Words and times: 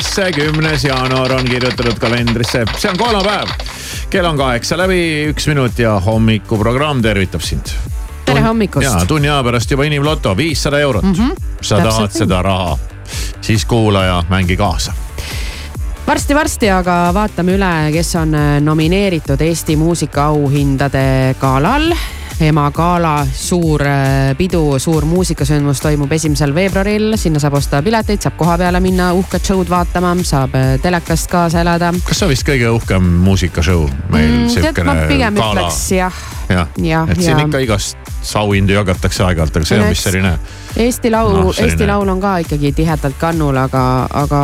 ülesse, 0.00 0.32
kümnes 0.32 0.84
jaanuar 0.84 1.32
on 1.32 1.44
kirjutatud 1.44 1.98
kalendrisse, 2.00 2.62
see 2.78 2.88
on 2.90 2.96
kolmapäev. 2.96 3.48
kell 4.10 4.24
on 4.24 4.36
kaheksa 4.36 4.78
läbi, 4.78 5.28
üks 5.28 5.44
minut 5.50 5.78
ja 5.78 5.98
hommikuprogramm 6.00 7.02
tervitab 7.02 7.44
sind. 7.44 7.68
tere 8.24 8.40
hommikust 8.40 8.86
ja. 8.86 9.04
tunni 9.06 9.28
aja 9.28 9.42
pärast 9.44 9.70
juba 9.70 9.84
inimloto, 9.84 10.32
viissada 10.36 10.80
eurot 10.80 11.04
mm. 11.04 11.12
-hmm. 11.12 11.34
sa 11.60 11.76
Täpselt 11.76 11.88
tahad 11.88 12.12
seda 12.16 12.42
raha, 12.42 12.78
siis 13.40 13.64
kuula 13.64 14.04
ja 14.04 14.24
mängi 14.28 14.56
kaasa. 14.56 14.92
varsti-varsti 16.06 16.70
aga 16.70 17.10
vaatame 17.14 17.58
üle, 17.58 17.92
kes 17.92 18.16
on 18.16 18.32
nomineeritud 18.60 19.40
Eesti 19.40 19.76
muusikaauhindade 19.76 21.34
galal. 21.40 21.92
Ema 22.40 22.70
gala 22.72 23.26
suur 23.36 23.82
äh, 23.84 24.32
pidu, 24.38 24.78
suur 24.80 25.04
muusikasündmus 25.04 25.80
toimub 25.84 26.12
esimesel 26.16 26.54
veebruaril, 26.56 27.12
sinna 27.20 27.40
saab 27.42 27.58
osta 27.58 27.82
pileteid, 27.84 28.22
saab 28.24 28.36
koha 28.40 28.56
peale 28.60 28.80
minna 28.80 29.10
uhket 29.18 29.44
show'd 29.50 29.68
vaatama, 29.70 30.14
saab 30.24 30.54
äh, 30.56 30.74
telekast 30.82 31.28
kaasa 31.30 31.60
elada. 31.60 31.92
kas 32.06 32.18
see 32.22 32.26
on 32.28 32.32
vist 32.32 32.46
kõige 32.48 32.70
uhkem 32.76 33.10
muusikashow 33.26 33.86
meil 34.10 34.30
Mm, 34.30 34.48
siukene 34.48 34.94
pigem 35.10 35.34
gala? 35.36 35.66
jah. 35.90 36.12
jah 36.48 36.68
jah, 36.80 37.08
et 37.10 37.20
siin 37.20 37.38
ja- 37.38 37.44
ikka 37.46 37.58
igast 37.66 37.96
auhindu 38.36 38.72
jagatakse 38.76 39.22
aeg-ajalt, 39.24 39.56
aga 39.56 39.66
see 39.66 39.78
on 39.78 39.84
No 39.84 39.90
vist 39.90 40.04
selline 40.08 40.32
Eesti 40.76 41.10
Laul 41.10 41.32
Noh, 41.34 41.44
no,, 41.44 41.52
selline- 41.52 41.72
Eesti 41.72 41.86
Laul 41.88 42.08
on 42.08 42.20
ka 42.20 42.36
ikkagi 42.44 42.72
tihedalt 42.72 43.16
kannul, 43.18 43.56
aga, 43.56 43.84
aga 44.12 44.40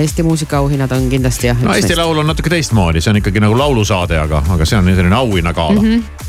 Eesti 0.00 0.22
muusikaauhinnad 0.26 0.92
on 0.92 1.08
kindlasti 1.12 1.46
jah. 1.50 1.60
no 1.62 1.74
Eesti 1.74 1.96
Laul 1.96 2.18
on 2.18 2.26
natuke 2.26 2.50
teistmoodi, 2.52 3.00
see 3.00 3.10
on 3.14 3.20
ikkagi 3.22 3.40
nagu 3.40 3.56
laulusaade, 3.58 4.18
aga, 4.18 4.42
aga 4.56 4.64
see 4.66 4.78
on 4.78 4.84
selline 4.94 5.14
auhinnagala 5.16 5.80
mm. 5.80 5.88
-hmm. 5.88 6.19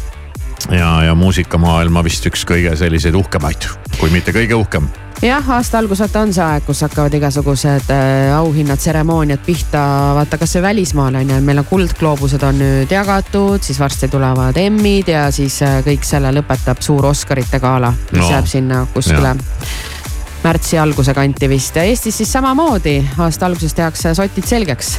ja, 0.72 1.04
ja 1.04 1.16
muusikamaailma 1.16 2.04
vist 2.06 2.26
üks 2.30 2.44
kõige 2.48 2.76
selliseid 2.78 3.16
uhkemaid, 3.18 3.68
kui 4.00 4.12
mitte 4.14 4.34
kõige 4.36 4.58
uhkem. 4.58 4.90
jah, 5.22 5.50
aasta 5.56 5.80
algus 5.80 6.02
vaata 6.04 6.24
on 6.26 6.34
see 6.34 6.44
aeg, 6.46 6.66
kus 6.68 6.82
hakkavad 6.86 7.14
igasugused 7.18 7.94
äh, 7.94 8.34
auhinnad, 8.36 8.82
tseremooniad 8.82 9.44
pihta, 9.46 9.84
vaata 10.18 10.40
kasvõi 10.42 10.66
välismaal 10.70 11.22
on 11.22 11.34
ju, 11.36 11.40
meil 11.46 11.64
on 11.64 11.70
kuldgloobused 11.70 12.44
on 12.48 12.62
nüüd 12.62 12.92
jagatud, 12.92 13.64
siis 13.66 13.80
varsti 13.82 14.12
tulevad 14.12 14.58
Emmid 14.62 15.14
ja 15.14 15.28
siis 15.32 15.62
äh, 15.66 15.80
kõik 15.86 16.06
selle 16.08 16.34
lõpetab 16.36 16.84
suur 16.84 17.10
Oscarite 17.14 17.62
gala, 17.64 17.94
mis 18.12 18.22
no, 18.24 18.30
jääb 18.36 18.50
sinna 18.50 18.86
kuskile 18.94 19.36
märtsi 20.42 20.78
alguse 20.82 21.14
kanti 21.14 21.50
vist 21.50 21.76
ja 21.78 21.84
Eestis 21.86 22.18
siis 22.18 22.32
samamoodi 22.34 22.98
aasta 23.22 23.46
alguses 23.46 23.74
tehakse 23.78 24.16
sotid 24.18 24.48
selgeks. 24.50 24.96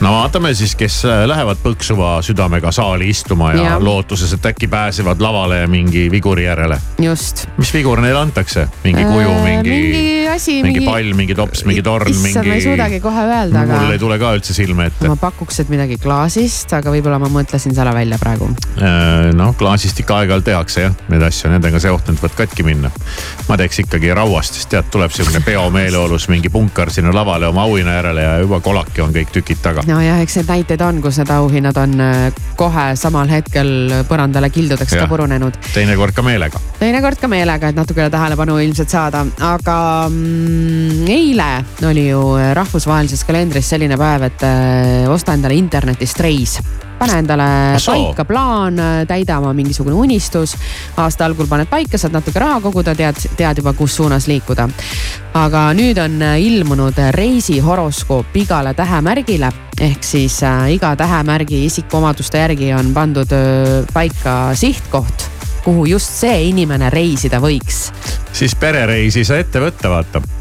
No 0.00 0.12
vaatame 0.12 0.54
siis, 0.54 0.74
kes 0.76 0.98
äh, 1.08 1.24
lähevad 1.28 1.60
põksuva 1.62 2.16
südamega 2.24 2.72
saali 2.74 3.08
istuma 3.12 3.52
ja, 3.54 3.62
ja. 3.62 3.76
Lootuses, 3.80 4.32
et 4.36 4.46
äkki 4.46 4.68
pääsevad 4.68 5.20
lavale 5.22 5.62
mingi 5.66 6.06
viguri 6.10 6.44
järele. 6.44 6.78
just. 7.02 7.46
mis 7.56 7.72
vigur 7.74 8.00
neile 8.04 8.18
antakse, 8.20 8.68
mingi 8.84 9.04
kuju, 9.04 9.30
mingi, 9.44 9.70
mingi 9.70 10.28
asi, 10.28 10.58
mingi 10.62 10.84
pall, 10.84 11.12
mingi 11.16 11.34
tops, 11.34 11.64
mingi 11.68 11.82
torn, 11.82 12.10
issand, 12.10 12.48
ma 12.48 12.54
ei 12.54 12.64
suudagi 12.64 12.96
mingi. 12.98 13.04
kohe 13.04 13.24
öelda, 13.24 13.64
mul 13.70 13.76
ei 13.86 13.96
aga 13.96 14.02
tule 14.04 14.18
ka 14.20 14.32
üldse 14.36 14.56
silme 14.56 14.88
ette 14.90 15.08
ma. 15.08 15.16
pakuks, 15.20 15.62
et 15.64 15.72
midagi 15.72 15.98
klaasist, 16.02 16.76
aga 16.76 16.92
võib-olla 16.94 17.20
ma 17.22 17.30
mõtlesin 17.32 17.74
selle 17.76 17.94
välja 17.96 18.20
praegu. 18.20 18.50
noh, 19.36 19.54
klaasist 19.58 20.00
ikka 20.04 20.20
aeg-ajalt 20.20 20.48
tehakse 20.50 20.86
jah, 20.86 20.96
neid 21.12 21.24
asju, 21.30 21.50
nendega 21.54 21.80
nüüd 21.80 22.20
võivad 22.20 22.36
katki 22.42 22.66
minna. 22.66 22.92
ma 23.48 23.56
teeks 23.60 23.80
ikkagi 23.86 24.12
rauast, 24.16 24.60
sest 24.60 24.72
tead, 24.74 24.90
tuleb 24.92 25.14
siukene 25.14 25.40
peomeeleolus 25.46 26.28
mingi 26.32 26.52
punkar 26.52 26.92
sinna 26.92 27.14
lavale 27.14 27.48
oma 27.48 27.64
auhinna 27.64 27.96
järele 28.00 28.28
ja 28.28 28.38
juba 28.44 28.60
kolaki 28.60 29.04
on 29.04 29.14
kõik 29.16 29.32
tükid 29.32 29.62
taga. 29.64 29.85
nojah, 29.90 30.20
eks 30.24 30.38
neid 30.40 30.50
näiteid 30.52 30.82
on, 30.86 31.00
kus 31.04 31.20
need 31.20 31.30
auhinnad 31.34 31.78
on 31.80 31.94
äh, 32.02 32.40
kohe 32.58 32.86
samal 32.98 33.30
hetkel 33.30 33.70
põrandale 34.08 34.50
kildudeks 34.54 34.96
Jah. 34.96 35.04
ka 35.04 35.10
purunenud. 35.10 35.58
teinekord 35.74 36.16
ka 36.16 36.24
meelega. 36.26 36.62
teinekord 36.80 37.20
ka 37.20 37.30
meelega, 37.30 37.70
et 37.70 37.78
natukene 37.78 38.10
tähelepanu 38.12 38.58
ilmselt 38.62 38.92
saada, 38.92 39.24
aga 39.50 39.78
mm, 40.10 41.06
eile 41.12 41.50
oli 41.88 42.08
ju 42.08 42.24
rahvusvahelises 42.58 43.24
kalendris 43.28 43.70
selline 43.74 43.98
päev, 44.00 44.28
et 44.30 44.46
äh, 44.46 45.06
osta 45.12 45.36
endale 45.36 45.58
internetist 45.58 46.20
reis 46.24 46.60
pane 46.98 47.18
endale 47.18 47.48
paika 47.86 48.24
plaan, 48.24 48.80
täida 49.08 49.38
oma 49.38 49.52
mingisugune 49.52 49.96
unistus. 49.96 50.56
aasta 50.96 51.26
algul 51.26 51.46
paned 51.46 51.68
paika, 51.70 51.98
saad 51.98 52.16
natuke 52.16 52.40
raha 52.40 52.60
koguda, 52.60 52.94
tead, 52.94 53.20
tead 53.36 53.62
juba, 53.62 53.72
kus 53.72 53.96
suunas 53.96 54.26
liikuda. 54.26 54.68
aga 55.34 55.68
nüüd 55.76 55.98
on 56.00 56.22
ilmunud 56.40 56.98
reisihoroskoop 57.12 58.36
igale 58.36 58.74
tähemärgile 58.74 59.52
ehk 59.80 60.04
siis 60.04 60.40
äh, 60.42 60.70
iga 60.72 60.94
tähemärgi 60.96 61.64
isikuomaduste 61.66 62.38
järgi 62.38 62.72
on 62.74 62.94
pandud 62.94 63.32
öö, 63.32 63.82
paika 63.92 64.54
sihtkoht, 64.54 65.28
kuhu 65.64 65.84
just 65.86 66.10
see 66.22 66.48
inimene 66.48 66.90
reisida 66.90 67.40
võiks. 67.42 67.90
siis 68.32 68.56
perereisi 68.56 69.24
sa 69.24 69.38
ette 69.42 69.60
võtta, 69.60 69.92
vaata. 69.92 70.35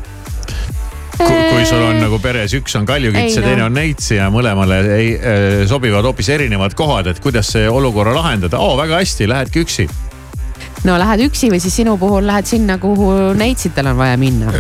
Kui 1.18 1.66
sul 1.68 1.84
on 1.84 2.00
nagu 2.02 2.20
peres 2.24 2.56
üks 2.58 2.76
on 2.80 2.88
kaljukits 2.88 3.38
ja 3.38 3.44
teine 3.44 3.64
no. 3.64 3.70
on 3.70 3.78
neits 3.78 4.12
ja 4.16 4.30
mõlemale 4.34 4.82
ei, 4.98 5.14
äh, 5.16 5.62
sobivad 5.70 6.06
hoopis 6.08 6.32
erinevad 6.36 6.76
kohad, 6.78 7.12
et 7.12 7.22
kuidas 7.24 7.54
see 7.56 7.70
olukorra 7.70 8.16
lahendada. 8.16 8.60
oo, 8.60 8.76
väga 8.78 9.00
hästi, 9.02 9.30
lähedki 9.30 9.64
üksi. 9.66 9.88
no 10.86 10.98
lähed 11.00 11.26
üksi 11.28 11.50
või 11.54 11.62
siis 11.64 11.78
sinu 11.82 11.96
puhul 12.02 12.28
lähed 12.28 12.50
sinna, 12.50 12.78
kuhu 12.82 13.12
neitsitel 13.38 13.88
on 13.92 13.98
vaja 13.98 14.18
minna. 14.20 14.52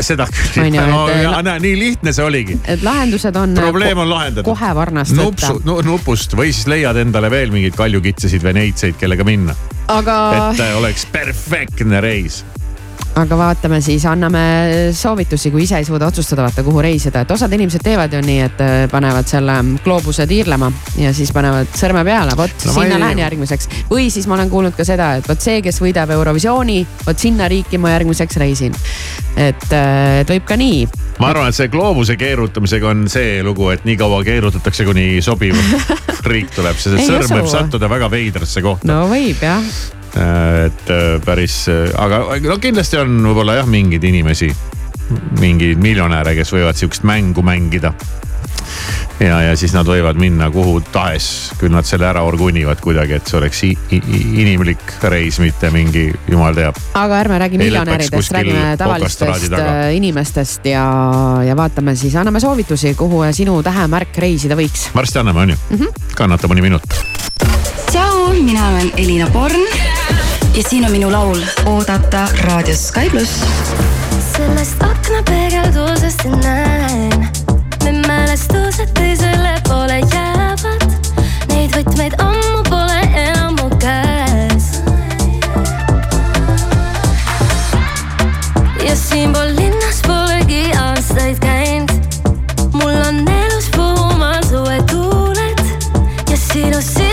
seda 0.00 0.26
küll 0.32 0.66
On. 0.66 0.74
ju, 0.74 0.88
no 0.90 1.06
ja, 1.12 1.36
näe, 1.46 1.62
nii 1.62 1.78
lihtne 1.78 2.14
see 2.16 2.26
oligi. 2.26 2.58
et 2.64 2.82
lahendused 2.86 3.36
on. 3.36 3.54
probleem 3.58 4.02
on 4.02 4.10
lahendatud. 4.10 4.50
kohe 4.50 4.74
varnast 4.80 5.16
võtta 5.16 5.54
nupsu, 5.54 5.80
nupust 5.86 6.36
või 6.38 6.52
siis 6.52 6.66
leiad 6.72 6.98
endale 7.04 7.30
veel 7.30 7.54
mingeid 7.54 7.78
kaljukitsesid 7.78 8.44
või 8.46 8.58
neitseid, 8.62 8.98
kellega 9.00 9.26
minna, 9.28 9.56
aga, 9.92 10.20
et 10.50 10.66
äh, 10.66 10.76
oleks 10.82 11.06
perfektne 11.12 12.02
reis. 12.04 12.42
Aga 13.16 13.36
vaatame 13.38 13.78
siis, 13.80 14.04
anname 14.10 14.40
soovitusi, 14.92 15.48
kui 15.54 15.62
ise 15.64 15.78
ei 15.80 15.86
suuda 15.88 16.08
otsustada, 16.10 16.42
vaata 16.44 16.62
kuhu 16.66 16.82
reisida, 16.84 17.22
et 17.24 17.30
osad 17.32 17.52
inimesed 17.56 17.80
teevad 17.84 18.12
ju 18.12 18.20
nii, 18.24 18.40
et 18.44 18.60
äh, 18.60 18.74
panevad 18.92 19.24
selle 19.30 19.54
gloobuse 19.84 20.26
tiirlema 20.28 20.68
ja 21.00 21.12
siis 21.16 21.32
panevad 21.32 21.70
sõrme 21.76 22.02
peale, 22.04 22.36
vot 22.36 22.66
No 22.66 22.74
sinna 22.74 22.98
ei- 22.98 23.00
lähen 23.06 23.22
järgmiseks. 23.24 23.68
või 23.90 24.10
siis 24.12 24.26
ma 24.28 24.36
olen 24.36 24.50
kuulnud 24.52 24.76
ka 24.76 24.84
seda, 24.84 25.14
et 25.20 25.28
vot 25.28 25.40
see, 25.40 25.62
kes 25.64 25.80
võidab 25.80 26.12
Eurovisiooni, 26.12 26.82
vot 27.06 27.18
sinna 27.18 27.48
riiki 27.48 27.78
ma 27.80 27.94
järgmiseks 27.96 28.36
reisin. 28.42 28.76
et, 29.36 29.64
et 29.72 30.28
võib 30.36 30.44
ka 30.48 30.56
nii. 30.60 30.86
ma 31.20 31.32
arvan, 31.32 31.48
et 31.48 31.54
see 31.56 31.68
gloobuse 31.72 32.16
keerutamisega 32.20 32.88
on 32.92 33.06
see 33.08 33.42
lugu, 33.44 33.70
et 33.72 33.84
nii 33.88 33.96
kaua 33.96 34.22
keerutatakse, 34.24 34.84
kuni 34.84 35.22
sobiv 35.24 35.56
riik 36.30 36.52
tuleb, 36.56 36.76
sest 36.76 37.00
sõrm 37.08 37.32
võib 37.40 37.48
sattuda 37.48 37.88
väga 37.88 38.10
veidrasse 38.12 38.60
kohta 38.64 38.88
no 38.92 39.06
võib 39.08 39.40
jah, 39.40 39.62
et 40.16 40.90
äh, 40.90 41.16
päris, 41.24 41.66
aga 41.98 42.22
no 42.44 42.58
kindlasti 42.62 43.00
on 43.00 43.18
võib-olla 43.28 43.60
jah, 43.60 43.68
mingeid 43.68 44.04
inimesi, 44.06 44.50
mingeid 45.40 45.80
miljonäre, 45.82 46.36
kes 46.38 46.54
võivad 46.54 46.78
sihukest 46.78 47.04
mängu 47.06 47.44
mängida. 47.46 47.92
ja, 49.20 49.40
ja 49.42 49.56
siis 49.56 49.72
nad 49.76 49.86
võivad 49.88 50.18
minna 50.20 50.48
kuhu 50.52 50.80
tahes, 50.92 51.52
küll 51.60 51.72
nad 51.72 51.86
selle 51.88 52.08
ära 52.08 52.22
orgunivad 52.26 52.80
kuidagi, 52.84 53.16
et 53.16 53.30
see 53.30 53.38
oleks 53.38 53.62
inimlik 53.92 54.96
reis, 55.12 55.38
mitte 55.42 55.70
mingi 55.74 56.08
jumal 56.30 56.56
teab. 56.56 56.80
aga 56.94 57.20
ärme 57.20 57.38
räägi 57.44 57.60
miljonäridest, 57.60 58.32
räägime 58.36 58.76
tavalistest 58.80 59.52
äh, 59.52 59.94
inimestest 59.96 60.66
ja, 60.72 60.86
ja 61.46 61.56
vaatame 61.56 61.96
siis, 61.96 62.16
anname 62.16 62.40
soovitusi, 62.40 62.94
kuhu 62.98 63.24
sinu 63.36 63.60
tähemärk 63.66 64.18
reisida 64.26 64.58
võiks. 64.58 64.88
varsti 64.94 65.22
anname, 65.22 65.46
on 65.46 65.54
ju 65.54 65.60
mm 65.70 65.78
-hmm.? 65.84 66.12
kannata 66.14 66.48
mõni 66.48 66.66
minut. 66.66 66.82
tšau, 67.90 68.32
mina 68.42 68.68
olen 68.68 68.92
Elina 68.96 69.30
Born 69.30 70.05
ja 70.56 70.62
siin 70.68 70.84
on 70.84 70.90
minu 70.90 71.12
laul. 71.12 71.40
Oodata 71.64 72.28
raadios 72.40 72.88
Sky 72.88 73.10
pluss. 73.10 73.44
sellest 74.36 74.82
aknapeegeldusest 74.82 76.24
näen, 76.24 77.28
need 77.84 78.06
mälestused 78.06 78.88
teisele 78.94 79.54
poole 79.68 79.98
jäävad. 79.98 80.86
Neid 81.48 81.76
Neid 81.76 81.76
võtmeid 81.76 82.16
ammu 82.18 82.62
pole 82.68 83.00
enam 83.14 83.56
mu 83.60 83.68
käes. 83.80 84.80
Ja 88.86 88.96
siinpool 88.96 89.56
linnas 89.56 90.00
polegi 90.06 90.70
aastaid 90.80 91.38
käinud. 91.38 91.90
Mul 92.72 92.96
on 93.08 93.28
elus 93.28 93.68
puhumal 93.76 94.42
suvetuuled 94.48 95.60
ja 96.30 96.36
sinu 96.36 96.80
silmi 96.80 97.05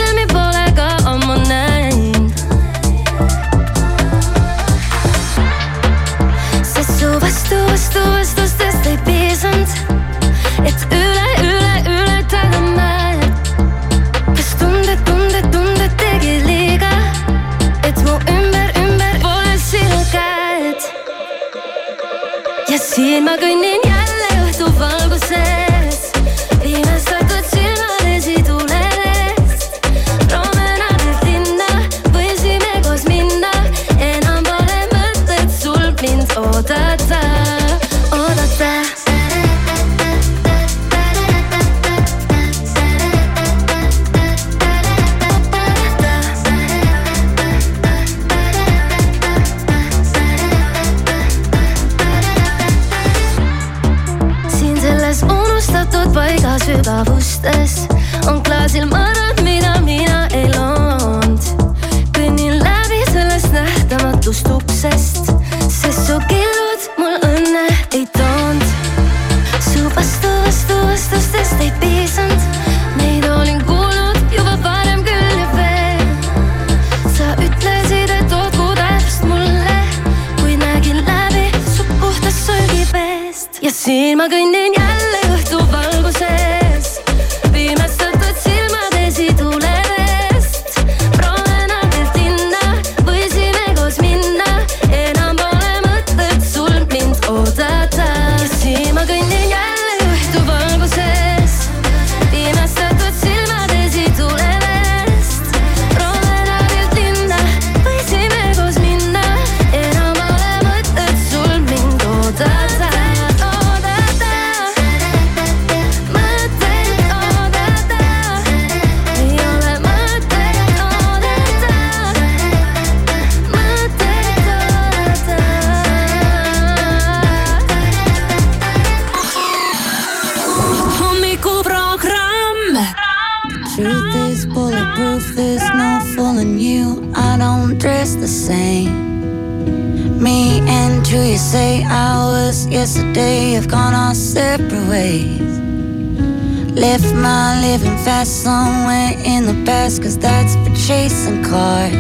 Left 146.94 147.16
my 147.16 147.60
living 147.60 147.98
fast 148.06 148.44
somewhere 148.44 149.14
in 149.26 149.48
the 149.48 149.66
past, 149.66 150.04
cause 150.04 150.16
that's 150.16 150.54
for 150.58 150.76
chasing 150.76 151.44
cars. 151.44 151.92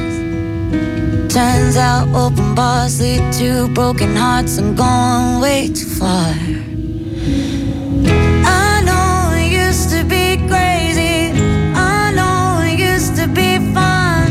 Turns 1.33 1.77
out 1.77 2.07
open 2.13 2.53
bars 2.53 3.01
lead 3.01 3.33
to 3.39 3.69
broken 3.69 4.15
hearts. 4.15 4.59
I'm 4.59 4.75
going 4.75 5.41
way 5.41 5.69
too 5.69 5.87
far. 5.87 6.35
I 8.45 8.83
know 8.85 9.33
it 9.35 9.51
used 9.65 9.89
to 9.95 10.03
be 10.03 10.37
crazy. 10.47 11.31
I 11.73 12.13
know 12.13 12.61
it 12.61 12.77
used 12.77 13.15
to 13.15 13.27
be 13.27 13.57
fun. 13.73 14.29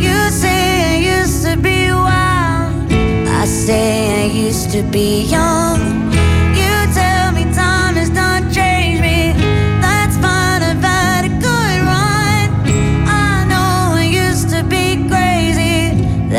You 0.00 0.18
say 0.30 0.96
it 0.96 1.20
used 1.20 1.46
to 1.46 1.56
be 1.56 1.92
wild. 1.92 2.90
I 3.30 3.44
say 3.44 4.24
I 4.24 4.26
used 4.26 4.72
to 4.72 4.82
be 4.82 5.22
young. 5.22 6.03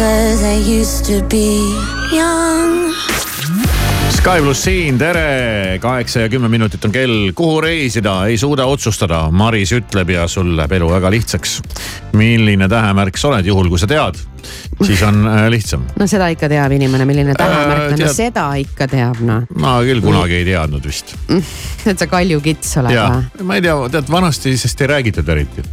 cause 0.00 0.42
I 0.44 0.56
used 0.80 1.04
to 1.04 1.20
be 1.28 1.60
young. 2.16 2.88
Sky 4.10 4.40
pluss 4.40 4.62
siin, 4.64 4.96
tere, 5.00 5.76
kaheksa 5.80 6.24
ja 6.24 6.28
kümme 6.32 6.48
minutit 6.48 6.84
on 6.84 6.92
kell, 6.92 7.32
kuhu 7.36 7.60
reisida, 7.60 8.14
ei 8.28 8.38
suuda 8.40 8.64
otsustada. 8.68 9.26
Maris 9.32 9.72
ütleb 9.76 10.12
ja 10.12 10.24
sul 10.28 10.54
läheb 10.56 10.72
elu 10.78 10.88
väga 10.90 11.10
lihtsaks. 11.12 11.60
milline 12.16 12.68
tähemärk 12.68 13.16
sa 13.20 13.28
oled, 13.28 13.46
juhul 13.46 13.68
kui 13.70 13.78
sa 13.78 13.86
tead, 13.86 14.16
siis 14.82 15.02
on 15.06 15.20
äh, 15.28 15.44
lihtsam. 15.52 15.84
no 15.98 16.08
seda 16.10 16.26
ikka 16.32 16.48
teab 16.50 16.72
inimene, 16.74 17.04
milline 17.06 17.36
tähemärk 17.38 17.84
on, 17.84 17.92
no 17.92 18.00
tead- 18.00 18.16
seda 18.16 18.46
ikka 18.58 18.88
teab 18.90 19.20
noh. 19.22 19.44
ma 19.54 19.76
küll 19.86 20.02
kunagi 20.02 20.40
ei 20.40 20.48
teadnud 20.48 20.88
vist. 20.90 21.14
et 21.92 22.00
sa 22.00 22.08
Kalju 22.10 22.40
Kits 22.44 22.72
oled 22.82 22.96
või? 22.96 23.44
ma 23.46 23.60
ei 23.60 23.68
tea, 23.68 23.76
tead 23.94 24.10
vanasti 24.10 24.56
sellest 24.56 24.82
ei 24.82 24.90
räägitud 24.96 25.28
eriti. 25.36 25.68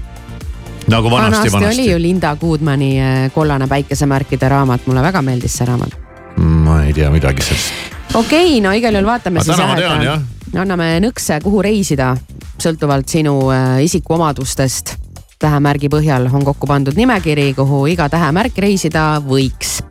Nagu 0.88 1.12
vanasti, 1.12 1.52
vanasti 1.52 1.82
oli 1.82 1.86
ju 1.86 1.92
vanasti. 1.92 2.02
Linda 2.02 2.36
Goodmani 2.36 2.92
äh, 3.02 3.32
Kollane 3.34 3.68
päikesemärkide 3.68 4.50
raamat, 4.50 4.88
mulle 4.88 5.02
väga 5.02 5.22
meeldis 5.22 5.58
see 5.58 5.68
raamat. 5.68 5.98
ma 6.38 6.84
ei 6.84 6.94
tea 6.94 7.10
midagi 7.12 7.42
sellest. 7.42 7.74
okei 8.14 8.46
okay,, 8.46 8.62
no 8.62 8.72
igal 8.72 8.94
juhul 8.96 9.10
vaatame 9.10 9.42
Aga 9.42 9.46
siis 9.46 9.58
ma 9.58 9.68
jah, 9.68 9.80
tean, 9.80 10.06
jah. 10.06 10.62
anname 10.64 10.92
nõkse, 11.04 11.40
kuhu 11.44 11.62
reisida, 11.66 12.16
sõltuvalt 12.64 13.10
sinu 13.10 13.40
äh, 13.52 13.84
isikuomadustest. 13.84 14.96
tähemärgi 15.40 15.90
põhjal 15.94 16.32
on 16.34 16.46
kokku 16.46 16.68
pandud 16.68 16.96
nimekiri, 16.98 17.54
kuhu 17.54 17.86
iga 17.88 18.10
tähemärk 18.10 18.58
reisida 18.58 19.22
võiks 19.22 19.82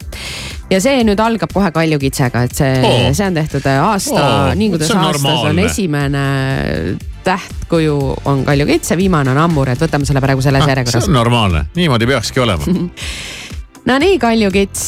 ja 0.70 0.80
see 0.82 1.02
nüüd 1.06 1.20
algab 1.22 1.52
kohe 1.54 1.70
Kalju 1.70 1.98
Kitsega, 2.02 2.42
et 2.48 2.54
see 2.56 2.72
oh., 2.82 3.12
see 3.14 3.26
on 3.26 3.36
tehtud 3.36 3.66
äh, 3.66 3.82
aasta 3.84 4.22
oh,, 4.22 4.54
nii 4.58 4.72
kuidas 4.72 4.90
on 4.90 5.04
aastas 5.04 5.22
on 5.22 5.36
normaalne. 5.36 5.68
esimene 5.70 6.24
tähtkuju 7.26 7.96
on 8.30 8.44
Kalju 8.46 8.66
Kits 8.68 8.90
ja 8.94 8.96
viimane 8.98 9.30
on 9.34 9.38
Ammur, 9.42 9.68
et 9.72 9.80
võtame 9.82 10.06
selle 10.06 10.22
praegu 10.22 10.42
selles 10.44 10.62
Ah, 10.62 10.66
see 10.68 10.74
järjekorras 10.76 11.08
on. 11.10 11.16
normaalne, 11.18 11.64
niimoodi 11.76 12.06
peakski 12.06 12.40
olema. 12.44 12.64
Nonii, 13.86 14.16
Kalju 14.18 14.50
Kits, 14.50 14.84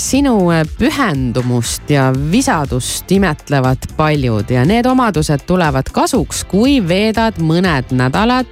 sinu 0.00 0.34
pühendumust 0.78 1.90
ja 1.92 2.06
visadust 2.32 3.10
imetlevad 3.12 3.90
paljud 3.96 4.48
ja 4.50 4.64
need 4.64 4.86
omadused 4.88 5.44
tulevad 5.48 5.90
kasuks, 5.92 6.44
kui 6.48 6.78
veedad 6.88 7.36
mõned 7.44 7.92
nädalad 7.92 8.48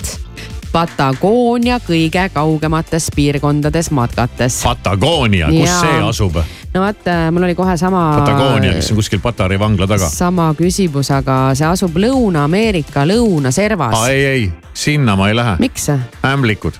Patagoonia 0.72 1.78
kõige 1.80 2.28
kaugemates 2.32 3.08
piirkondades 3.16 3.90
matkates. 3.90 4.60
Patagoonia, 4.64 5.48
kus 5.48 5.68
Jaa. 5.68 5.80
see 5.80 6.00
asub? 6.08 6.36
no 6.74 6.82
vot, 6.82 7.08
mul 7.32 7.46
oli 7.48 7.54
kohe 7.56 7.76
sama. 7.80 8.02
Patagoonia, 8.20 8.74
mis 8.76 8.90
on 8.92 8.98
kuskil 9.00 9.22
Patari 9.24 9.58
vangla 9.58 9.86
taga. 9.88 10.08
sama 10.12 10.50
küsimus, 10.58 11.10
aga 11.14 11.54
see 11.58 11.66
asub 11.66 11.96
Lõuna-Ameerika 11.96 13.06
lõunaservas. 13.08 13.96
ei, 14.10 14.24
ei, 14.26 14.52
sinna 14.74 15.16
ma 15.16 15.28
ei 15.28 15.36
lähe. 15.36 15.56
miks? 15.58 15.88
ämblikud, 16.24 16.76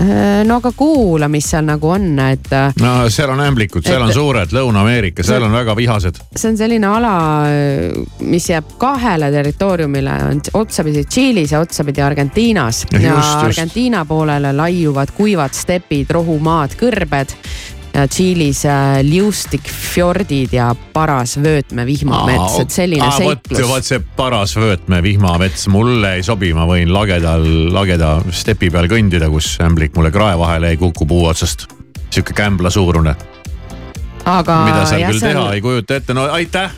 no 0.00 0.56
aga 0.60 0.72
kuula, 0.76 1.28
mis 1.28 1.50
seal 1.50 1.66
nagu 1.68 1.90
on, 1.92 2.06
et 2.24 2.48
no 2.80 2.94
seal 3.12 3.32
on 3.34 3.42
ämblikud, 3.44 3.84
seal 3.84 4.02
on 4.02 4.12
suured 4.14 4.54
Lõuna-Ameerika, 4.56 5.24
seal 5.26 5.44
on 5.44 5.52
väga 5.52 5.76
vihased. 5.76 6.22
see 6.34 6.52
on 6.52 6.56
selline 6.60 6.88
ala, 6.88 7.14
mis 8.24 8.48
jääb 8.50 8.76
kahele 8.80 9.30
territooriumile, 9.34 10.16
on 10.30 10.40
otsapidi 10.62 11.04
Tšiilis 11.04 11.52
ja 11.52 11.60
otsapidi 11.60 12.02
Argentiinas. 12.02 12.86
Ja 12.92 13.00
ja 13.00 13.14
just, 13.14 13.28
just. 13.28 13.44
Argentiina 13.44 14.04
poolele 14.04 14.52
laiuvad 14.52 15.12
kuivad 15.16 15.54
stepid, 15.56 16.10
rohumaad, 16.10 16.76
kõrbed. 16.80 17.36
Ja 18.00 18.06
Tšiilis 18.08 18.62
äh, 18.64 19.00
liustikfjordid 19.04 20.52
ja 20.56 20.70
paras 20.94 21.36
vöötme 21.42 21.84
vihmamets, 21.88 22.56
et 22.62 22.72
selline 22.72 23.04
vot, 23.04 23.40
seiklus 23.44 23.68
vot. 23.68 23.84
see 23.86 24.00
paras 24.16 24.54
vöötme 24.56 25.02
vihmamets 25.04 25.66
mulle 25.72 26.14
ei 26.18 26.24
sobi, 26.26 26.52
ma 26.56 26.64
võin 26.70 26.92
lagedal, 26.94 27.44
lageda 27.74 28.14
stepi 28.32 28.70
peal 28.72 28.88
kõndida, 28.90 29.28
kus 29.32 29.52
ämblik 29.64 29.96
mulle 29.98 30.12
krae 30.14 30.38
vahele 30.40 30.72
ei 30.72 30.80
kuku 30.80 31.06
puu 31.06 31.26
otsast. 31.30 31.66
sihuke 32.10 32.34
kämbla 32.34 32.70
suurune, 32.74 33.12
aga 34.26 34.56
mida 34.66 34.86
seal 34.88 35.00
jah, 35.04 35.12
küll 35.12 35.20
on- 35.22 35.28
teha 35.28 35.52
ei 35.54 35.60
kujuta 35.62 35.96
ette, 36.00 36.14
no 36.14 36.24
aitäh, 36.32 36.70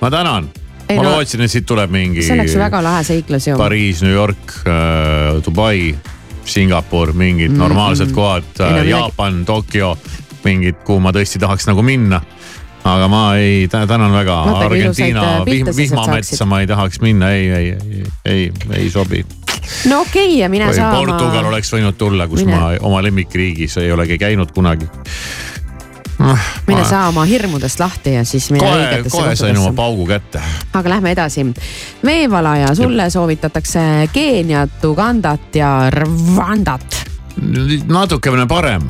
ma 0.00 0.10
tänan. 0.10 0.46
Ei, 0.90 0.96
ma 0.96 1.02
no- 1.02 1.10
lootsin, 1.16 1.40
et 1.42 1.50
siit 1.50 1.66
tuleb 1.66 1.90
mingi 1.90 2.22
see 2.22 2.34
oleks 2.34 2.54
väga 2.58 2.80
lahe 2.82 3.02
seiklus 3.06 3.46
ju. 3.46 3.56
Pariis, 3.58 4.02
New 4.02 4.12
York, 4.12 4.54
Dubai, 5.46 5.94
Singapur, 6.44 7.12
mingid 7.14 7.52
normaalsed 7.54 8.10
kohad 8.12 8.42
Mhm. 8.42 8.62
Ei 8.64 8.70
no, 8.70 8.76
midagi- 8.78 8.90
Jaapan, 8.90 9.44
Tokyo, 9.44 9.96
mingid, 10.44 10.80
kuhu 10.86 11.00
ma 11.02 11.12
tõesti 11.14 11.40
tahaks 11.42 11.68
nagu 11.70 11.82
minna. 11.84 12.20
aga 12.84 13.08
ma 13.12 13.24
ei, 13.36 13.68
tänan 13.68 14.12
väga, 14.12 14.38
Argentiina 14.64 15.24
äh, 15.24 15.44
pilte 15.44 15.74
vihm, 15.76 15.76
vihmametsa 15.76 16.46
ma 16.48 16.62
ei 16.62 16.66
tahaks 16.66 17.00
minna, 17.04 17.28
ei, 17.30 17.50
ei, 17.50 17.68
ei, 17.70 18.04
ei, 18.24 18.52
ei 18.78 18.90
sobi. 18.90 19.24
no 19.88 20.00
okei 20.00 20.24
okay, 20.24 20.38
ja 20.38 20.48
mine 20.48 20.70
või 20.70 20.78
saa 20.78 20.94
Portugal 20.96 21.50
oleks 21.52 21.72
võinud 21.74 21.98
tulla, 22.00 22.28
kus 22.28 22.44
Mine. 22.44 22.56
ma 22.56 22.72
oma 22.80 23.02
lemmikriigis 23.04 23.76
ei 23.82 23.92
olegi 23.92 24.18
käinud 24.18 24.52
kunagi. 24.56 24.88
mine 26.66 26.84
saa 26.84 27.08
oma 27.08 27.24
hirmudest 27.28 27.80
lahti 27.80 28.16
ja 28.16 28.24
siis 28.24 28.48
mine 28.50 28.64
kohe, 28.64 28.80
õigetesse 28.80 29.16
kohe 29.16 29.36
sain 29.36 29.56
oma 29.56 29.68
kohtadesse. 29.68 29.76
paugu 29.76 30.06
kätte. 30.06 30.42
aga 30.72 30.96
lähme 30.96 31.12
edasi. 31.12 31.46
veevalaja, 32.04 32.74
sulle 32.74 33.10
soovitatakse 33.10 34.08
Keeniat, 34.12 34.84
Ugandat 34.84 35.60
ja 35.60 35.76
Rwandat. 35.92 37.04
natukene 37.88 38.46
parem 38.48 38.88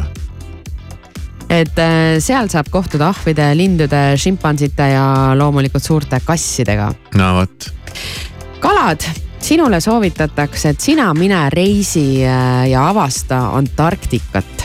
et 1.50 1.78
äh, 1.82 2.18
seal 2.22 2.50
saab 2.52 2.70
kohtuda 2.70 3.10
ahvide, 3.10 3.50
lindude, 3.58 4.02
šimpansite 4.20 4.86
ja 4.92 5.06
loomulikult 5.38 5.84
suurte 5.84 6.20
kassidega. 6.24 6.90
no 7.18 7.32
vot, 7.40 7.70
kalad, 8.62 9.04
sinule 9.42 9.80
soovitatakse, 9.82 10.74
et 10.74 10.80
sina 10.90 11.10
mine 11.16 11.48
reisi 11.54 12.22
äh, 12.22 12.68
ja 12.70 12.88
avasta 12.92 13.48
Antarktikat. 13.58 14.59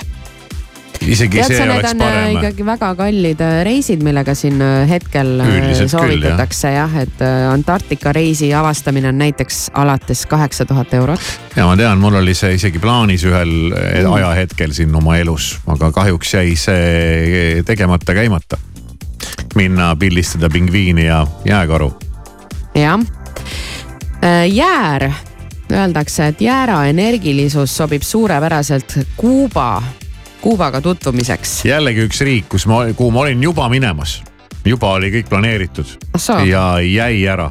Isegi 1.06 1.40
tead 1.40 1.52
see 1.52 1.60
sa, 1.60 1.66
oleks 1.70 1.92
on 1.92 2.02
äh, 2.02 2.06
parem. 2.06 2.38
ikkagi 2.40 2.66
väga 2.68 2.92
kallid 3.00 3.42
äh, 3.46 3.58
reisid, 3.68 4.04
millega 4.06 4.36
siin 4.38 4.62
äh, 4.64 4.86
hetkel 4.90 5.34
Üldiselt 5.44 5.86
küll, 5.86 5.94
soovitatakse 5.94 6.74
jah, 6.76 6.98
et 7.04 7.24
Antarktika 7.50 8.14
reisi 8.16 8.52
avastamine 8.56 9.10
on 9.12 9.20
näiteks 9.22 9.70
alates 9.74 10.26
kaheksa 10.30 10.66
tuhat 10.66 10.94
eurot. 10.98 11.32
ja 11.56 11.68
ma 11.68 11.76
tean, 11.80 12.02
mul 12.02 12.20
oli 12.22 12.36
see 12.38 12.56
isegi 12.60 12.82
plaanis 12.82 13.26
ühel 13.28 13.56
Mm. 13.76 14.14
ajahetkel 14.14 14.74
siin 14.76 14.96
oma 14.96 15.18
elus, 15.18 15.56
aga 15.68 15.92
kahjuks 15.92 16.34
jäi 16.34 16.56
see 16.60 17.64
tegemata 17.66 18.14
käimata. 18.14 18.58
minna 19.56 19.96
pildistada 19.96 20.50
pingviini 20.50 21.06
ja 21.06 21.28
jääkaru. 21.46 21.94
jah. 22.76 23.00
jäär, 24.52 25.12
öeldakse, 25.72 26.28
et 26.28 26.42
jäära 26.42 26.86
energilisus 26.86 27.78
sobib 27.78 28.02
suurepäraselt 28.02 29.00
Kuuba, 29.18 29.84
Kuubaga 30.46 30.78
tutvumiseks. 30.82 31.64
jällegi 31.66 32.04
üks 32.06 32.20
riik, 32.22 32.46
kus 32.54 32.68
ma, 32.70 32.84
kuhu 32.94 33.10
ma 33.12 33.24
olin 33.24 33.42
juba 33.44 33.66
minemas. 33.70 34.20
juba 34.66 34.92
oli 34.94 35.10
kõik 35.10 35.30
planeeritud 35.30 35.96
ahsoo, 36.14 36.44
ja 36.46 36.78
jäi 36.86 37.26
ära. 37.26 37.50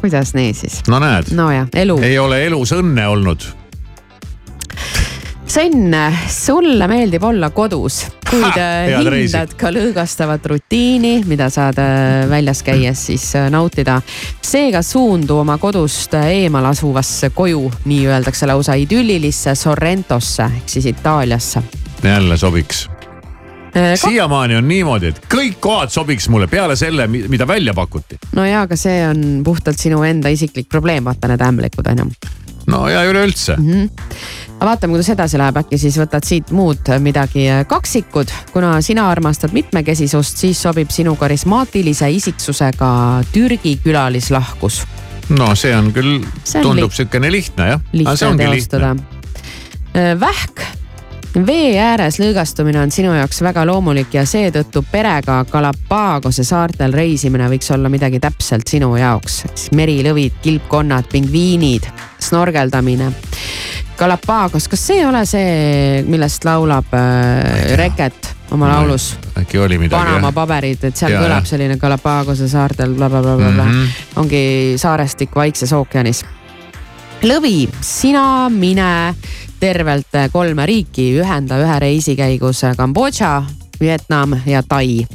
kuidas 0.00 0.32
nii 0.32 0.54
siis? 0.56 0.78
no 0.88 0.96
näed, 0.96 1.28
nojah, 1.36 1.68
elu. 1.76 1.98
ei 2.00 2.16
ole 2.18 2.40
elus 2.46 2.72
õnne 2.72 3.04
olnud. 3.12 3.44
Sven, 5.44 5.92
sulle 6.32 6.88
meeldib 6.88 7.28
olla 7.28 7.50
kodus, 7.52 8.06
kuid 8.30 8.56
äh, 8.56 8.88
head 8.88 9.12
reisi. 9.12 9.36
hindad 9.36 9.52
ka 9.60 9.76
lõõgastavat 9.76 10.48
rutiini, 10.48 11.18
mida 11.28 11.52
saad 11.52 11.76
äh, 11.84 12.24
väljas 12.32 12.64
käies 12.64 13.06
siis 13.12 13.28
äh, 13.36 13.50
nautida. 13.52 14.00
seega 14.40 14.80
suundu 14.82 15.42
oma 15.44 15.60
kodust 15.60 16.16
eemal 16.24 16.72
asuvasse 16.72 17.28
koju, 17.30 17.66
nii 17.84 18.06
öeldakse 18.08 18.48
lausa 18.48 18.80
idüllilisse 18.80 19.54
Sorrentosse 19.54 20.48
ehk 20.48 20.78
siis 20.78 20.94
Itaaliasse. 20.96 21.85
Jälle 22.04 22.36
sobiks. 22.36 22.88
Äh, 23.76 23.92
siiamaani 23.94 24.56
on 24.56 24.68
niimoodi, 24.68 25.10
et 25.12 25.18
kõik 25.28 25.58
kohad 25.60 25.92
sobiks 25.92 26.30
mulle 26.32 26.46
peale 26.48 26.76
selle, 26.80 27.04
mida 27.12 27.46
välja 27.48 27.74
pakuti. 27.76 28.16
no 28.32 28.44
ja, 28.46 28.62
aga 28.64 28.76
see 28.76 29.02
on 29.04 29.42
puhtalt 29.44 29.78
sinu 29.78 30.00
enda 30.06 30.32
isiklik 30.32 30.68
probleem, 30.72 31.04
vaata 31.04 31.28
need 31.28 31.44
ämblikud 31.44 31.90
on 31.92 32.00
ju. 32.00 32.06
no 32.72 32.86
ja 32.88 33.02
üleüldse 33.04 33.56
mm. 33.56 33.66
-hmm. 33.72 33.90
aga 34.54 34.66
vaatame, 34.70 34.94
kuidas 34.94 35.10
edasi 35.12 35.38
läheb, 35.38 35.58
äkki 35.60 35.78
siis 35.78 35.98
võtad 36.00 36.24
siit 36.24 36.50
muud 36.50 36.88
midagi. 37.04 37.44
kaksikud, 37.66 38.32
kuna 38.52 38.80
sina 38.80 39.10
armastad 39.10 39.52
mitmekesisust, 39.52 40.36
siis 40.36 40.62
sobib 40.62 40.90
sinu 40.90 41.16
karismaatilise 41.16 42.10
isiksusega 42.10 43.22
Türgi 43.32 43.76
külalislahkus. 43.84 44.86
no 45.28 45.54
see 45.54 45.76
on 45.76 45.92
küll, 45.92 46.24
tundub 46.62 46.92
sihukene 46.92 47.32
lihtne 47.32 47.68
jah. 47.68 47.80
lihtne 47.92 48.36
teostada. 48.36 48.96
vähk, 50.20 50.64
vee 51.46 51.76
ääres 51.82 52.16
lõõgastumine 52.20 52.80
on 52.80 52.90
sinu 52.94 53.12
jaoks 53.16 53.42
väga 53.44 53.66
loomulik 53.68 54.14
ja 54.16 54.22
seetõttu 54.28 54.82
perega 54.90 55.42
Galapagose 55.50 56.44
saartel 56.46 56.94
reisimine 56.96 57.48
võiks 57.52 57.68
olla 57.74 57.90
midagi 57.92 58.20
täpselt 58.22 58.68
sinu 58.70 58.94
jaoks. 58.96 59.42
merilõvid, 59.76 60.38
kilpkonnad, 60.42 61.08
pingviinid, 61.12 61.88
snorgeldamine. 62.24 63.10
Galapagos, 63.96 64.66
kas 64.68 64.86
see 64.86 64.98
ei 65.00 65.06
ole 65.08 65.22
see, 65.26 66.02
millest 66.08 66.44
laulab 66.44 66.92
äh, 66.94 67.76
Reket? 67.80 68.32
oma 68.52 68.68
laulus 68.70 69.16
äkki 69.40 69.58
oli 69.58 69.74
midagi 69.78 70.04
Panama 70.04 70.30
paberid, 70.32 70.84
et 70.86 70.96
seal 70.96 71.10
Ja, 71.16 71.20
kõlab 71.24 71.48
selline 71.48 71.76
Galapagose 71.82 72.46
saartel 72.48 72.92
blablabla 72.94 73.50
bla,, 73.52 73.64
Mhm. 73.64 73.88
ongi 74.22 74.42
saarestik 74.78 75.34
Vaikses 75.34 75.72
ookeanis. 75.72 76.24
Lõvi, 77.26 77.68
sina 77.80 78.48
mine 78.52 79.14
tervelt 79.60 80.16
kolme 80.32 80.66
riiki, 80.66 81.10
ühenda 81.20 81.58
ühe 81.62 81.78
reisi 81.80 82.16
käigus 82.18 82.62
Kambodža, 82.76 83.42
Vietnam 83.80 84.36
ja 84.46 84.62
Tai. 84.62 85.06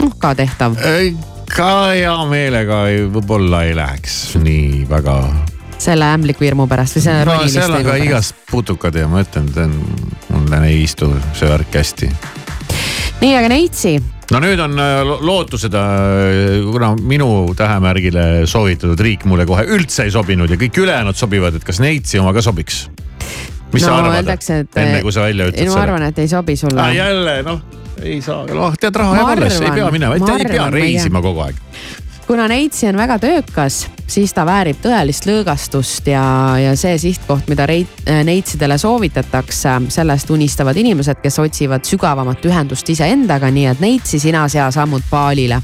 noh, 0.00 0.12
ka 0.18 0.34
tehtav. 0.34 0.76
Ei, 0.84 1.14
ka 1.56 1.70
hea 1.94 2.16
meelega 2.30 2.82
võib-olla 3.12 3.64
ei 3.68 3.74
läheks 3.76 4.36
nii 4.42 4.86
väga. 4.90 5.16
selle 5.80 6.04
ämbliku 6.12 6.44
hirmu 6.44 6.66
pärast 6.68 6.98
või 6.98 7.02
selle 7.02 7.24
no 7.24 7.32
roniliste 7.32 7.62
hirmu 7.64 7.82
pärast. 7.84 8.04
igast 8.04 8.34
putukad 8.50 8.94
ja 8.94 9.08
ma 9.08 9.22
ütlen, 9.24 9.48
ta 9.54 9.64
on, 9.64 9.74
mulle 10.34 10.60
ei 10.68 10.82
istu 10.84 11.08
see 11.32 11.48
värk 11.48 11.74
hästi 11.80 12.10
nii, 13.20 13.32
aga 13.36 13.48
Neitsi, 13.48 13.94
no 14.32 14.40
nüüd 14.44 14.60
on 14.60 14.76
äh, 14.80 15.00
lo- 15.04 15.18
lootused, 15.24 15.74
kuna 16.72 16.94
minu 17.00 17.30
tähemärgile 17.56 18.46
soovitatud 18.48 19.00
riik 19.00 19.24
mulle 19.28 19.46
kohe 19.48 19.64
üldse 19.72 20.04
ei 20.06 20.12
sobinud 20.14 20.50
ja 20.52 20.60
kõik 20.60 20.78
ülejäänud 20.84 21.16
sobivad, 21.16 21.56
et 21.56 21.64
kas 21.64 21.80
Neitsi 21.80 22.20
oma 22.20 22.32
ka 22.36 22.44
sobiks? 22.44 22.84
Mis 23.72 23.84
no 23.84 23.88
sa 23.88 23.98
arvad 23.98 24.30
enne 24.82 25.02
kui 25.04 25.12
sa 25.14 25.26
välja 25.26 25.46
ei, 25.46 25.54
ütled 25.54 25.68
ma 25.68 25.72
selle? 25.72 25.86
arvan, 25.86 26.08
et 26.10 26.18
ei 26.18 26.28
sobi 26.28 26.56
sulle 26.58 26.82
ah,. 26.82 26.92
jälle 26.94 27.40
noh, 27.46 27.62
ei 28.02 28.20
saa, 28.24 28.44
noh 28.46 28.76
tead 28.80 28.96
raha 28.96 29.14
Ma 29.14 29.22
jääb 29.22 29.32
alles, 29.38 29.60
ei 29.60 29.72
pea 29.78 29.90
minema, 29.94 30.18
ma 30.18 30.36
ei 30.36 30.44
pea 30.48 30.66
ma 30.66 30.68
ei 30.68 30.76
reisima 30.82 31.22
kogu 31.24 31.44
aeg. 31.46 31.58
kuna 32.26 32.46
Neitsi 32.50 32.86
on 32.86 32.98
väga 32.98 33.18
töökas, 33.22 33.80
siis 34.10 34.34
ta 34.34 34.44
väärib 34.46 34.78
tõelist 34.82 35.26
lõõgastust 35.26 36.10
ja, 36.12 36.22
ja 36.62 36.76
see 36.78 36.98
sihtkoht, 37.02 37.48
mida 37.50 37.66
reit- 37.66 38.06
Neitsidele 38.24 38.78
soovitatakse, 38.78 39.76
sellest 39.90 40.30
unistavad 40.30 40.78
inimesed, 40.78 41.18
kes 41.22 41.38
otsivad 41.42 41.86
sügavamat 41.86 42.46
ühendust 42.46 42.88
iseendaga, 42.90 43.50
nii 43.50 43.66
et 43.72 43.82
Neitsi 43.82 44.22
sina 44.22 44.46
sea 44.48 44.70
sammud 44.74 45.06
Baalile. 45.10 45.62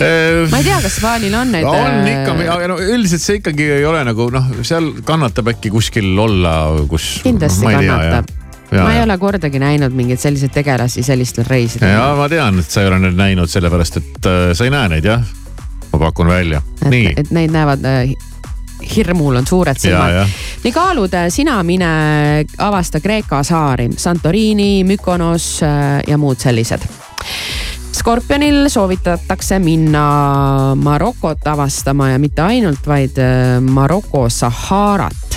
Ma 0.00 0.60
ei 0.60 0.64
tea, 0.64 0.78
kas 0.82 0.98
Baalil 1.02 1.34
on 1.36 1.50
neid. 1.52 1.66
äh, 1.66 1.86
on 1.86 2.08
ikka, 2.08 2.36
aga 2.54 2.68
no 2.72 2.78
üldiselt 2.80 3.24
see 3.24 3.40
ikkagi 3.40 3.66
ei 3.80 3.86
ole 3.88 4.02
nagu 4.08 4.28
noh, 4.32 4.52
seal 4.66 4.92
kannatab 5.06 5.52
äkki 5.52 5.72
kuskil 5.72 6.12
olla, 6.18 6.54
kus. 6.90 7.18
kindlasti 7.24 7.66
kannatab. 7.68 8.32
ma 8.70 8.94
ei 8.94 9.02
ole 9.02 9.18
kordagi 9.20 9.60
näinud 9.60 9.94
mingeid 9.96 10.22
selliseid 10.22 10.54
tegelasi 10.54 11.04
sellistel 11.06 11.48
reisidel. 11.48 11.92
ja 11.92 12.08
ma 12.16 12.30
tean, 12.32 12.62
et 12.62 12.70
sa 12.70 12.84
ei 12.84 12.90
ole 12.90 13.02
neid 13.04 13.18
näinud, 13.18 13.52
sellepärast 13.52 14.00
et 14.00 14.30
äh, 14.30 14.40
sa 14.56 14.66
ei 14.66 14.74
näe 14.74 14.96
neid 14.96 15.10
jah. 15.10 15.24
ma 15.92 16.02
pakun 16.06 16.32
välja, 16.32 16.62
nii. 16.88 17.14
et 17.16 17.32
neid 17.34 17.52
näevad 17.54 17.84
äh, 17.84 18.14
hirmul 18.96 19.36
on 19.36 19.46
suured 19.46 19.76
ja, 19.76 19.84
silmad. 19.84 20.14
ja 20.14 20.26
nii 20.64 20.72
kaalud, 20.72 21.16
sina 21.28 21.60
mine 21.62 21.90
avasta 22.58 23.00
Kreeka 23.00 23.42
saari, 23.44 23.90
Santorini, 23.96 24.84
Mykonos 24.84 25.58
äh, 25.62 26.00
ja 26.08 26.18
muud 26.18 26.40
sellised. 26.40 26.88
Skorpionil 28.00 28.68
soovitatakse 28.68 29.58
minna 29.58 30.74
Marokot 30.74 31.46
avastama 31.46 32.08
ja 32.10 32.18
mitte 32.18 32.42
ainult, 32.42 32.86
vaid 32.88 33.18
äh, 33.20 33.58
Maroko 33.60 34.22
Saharat. 34.32 35.36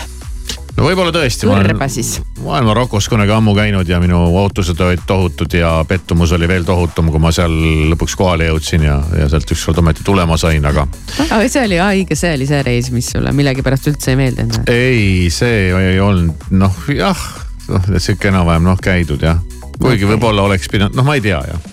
no 0.77 0.85
võib-olla 0.85 1.11
tõesti. 1.11 1.49
kõrbe 1.49 1.89
siis. 1.91 2.13
ma 2.39 2.53
olen 2.53 2.69
Marokos 2.69 3.09
kunagi 3.11 3.35
ammu 3.35 3.51
käinud 3.57 3.91
ja 3.91 3.99
minu 3.99 4.21
ootused 4.39 4.79
olid 4.79 5.03
tohutud 5.07 5.57
ja 5.59 5.73
pettumus 5.87 6.31
oli 6.31 6.47
veel 6.47 6.63
tohutum, 6.63 7.11
kui 7.11 7.19
ma 7.19 7.33
seal 7.35 7.51
lõpuks 7.91 8.15
kohale 8.15 8.47
jõudsin 8.47 8.87
ja, 8.87 8.95
ja 9.19 9.27
sealt 9.27 9.51
ükskord 9.51 9.83
ometi 9.83 10.07
tulema 10.07 10.39
sain, 10.39 10.63
aga 10.63 10.87
aga 11.25 11.43
see 11.43 11.67
oli 11.67 11.83
õige, 11.83 12.15
see 12.15 12.31
oli 12.37 12.47
see 12.47 12.63
reis, 12.63 12.93
mis 12.95 13.11
sulle 13.11 13.35
millegipärast 13.35 13.91
üldse 13.91 14.15
ei 14.15 14.21
meeldinud. 14.23 14.71
ei, 14.71 15.27
see 15.35 15.67
ei 15.67 15.99
olnud 15.99 16.47
noh, 16.55 16.79
jah, 16.95 17.27
noh 17.67 17.91
sihuke 17.97 18.31
enam-vähem 18.31 18.71
noh 18.71 18.79
käidud 18.79 19.27
jah. 19.27 19.43
kuigi 19.81 20.05
Okei. 20.05 20.15
võib-olla 20.15 20.47
oleks 20.47 20.71
pidanud, 20.71 20.95
noh, 20.95 21.11
ma 21.11 21.19
ei 21.19 21.27
tea 21.27 21.43
jah. 21.51 21.72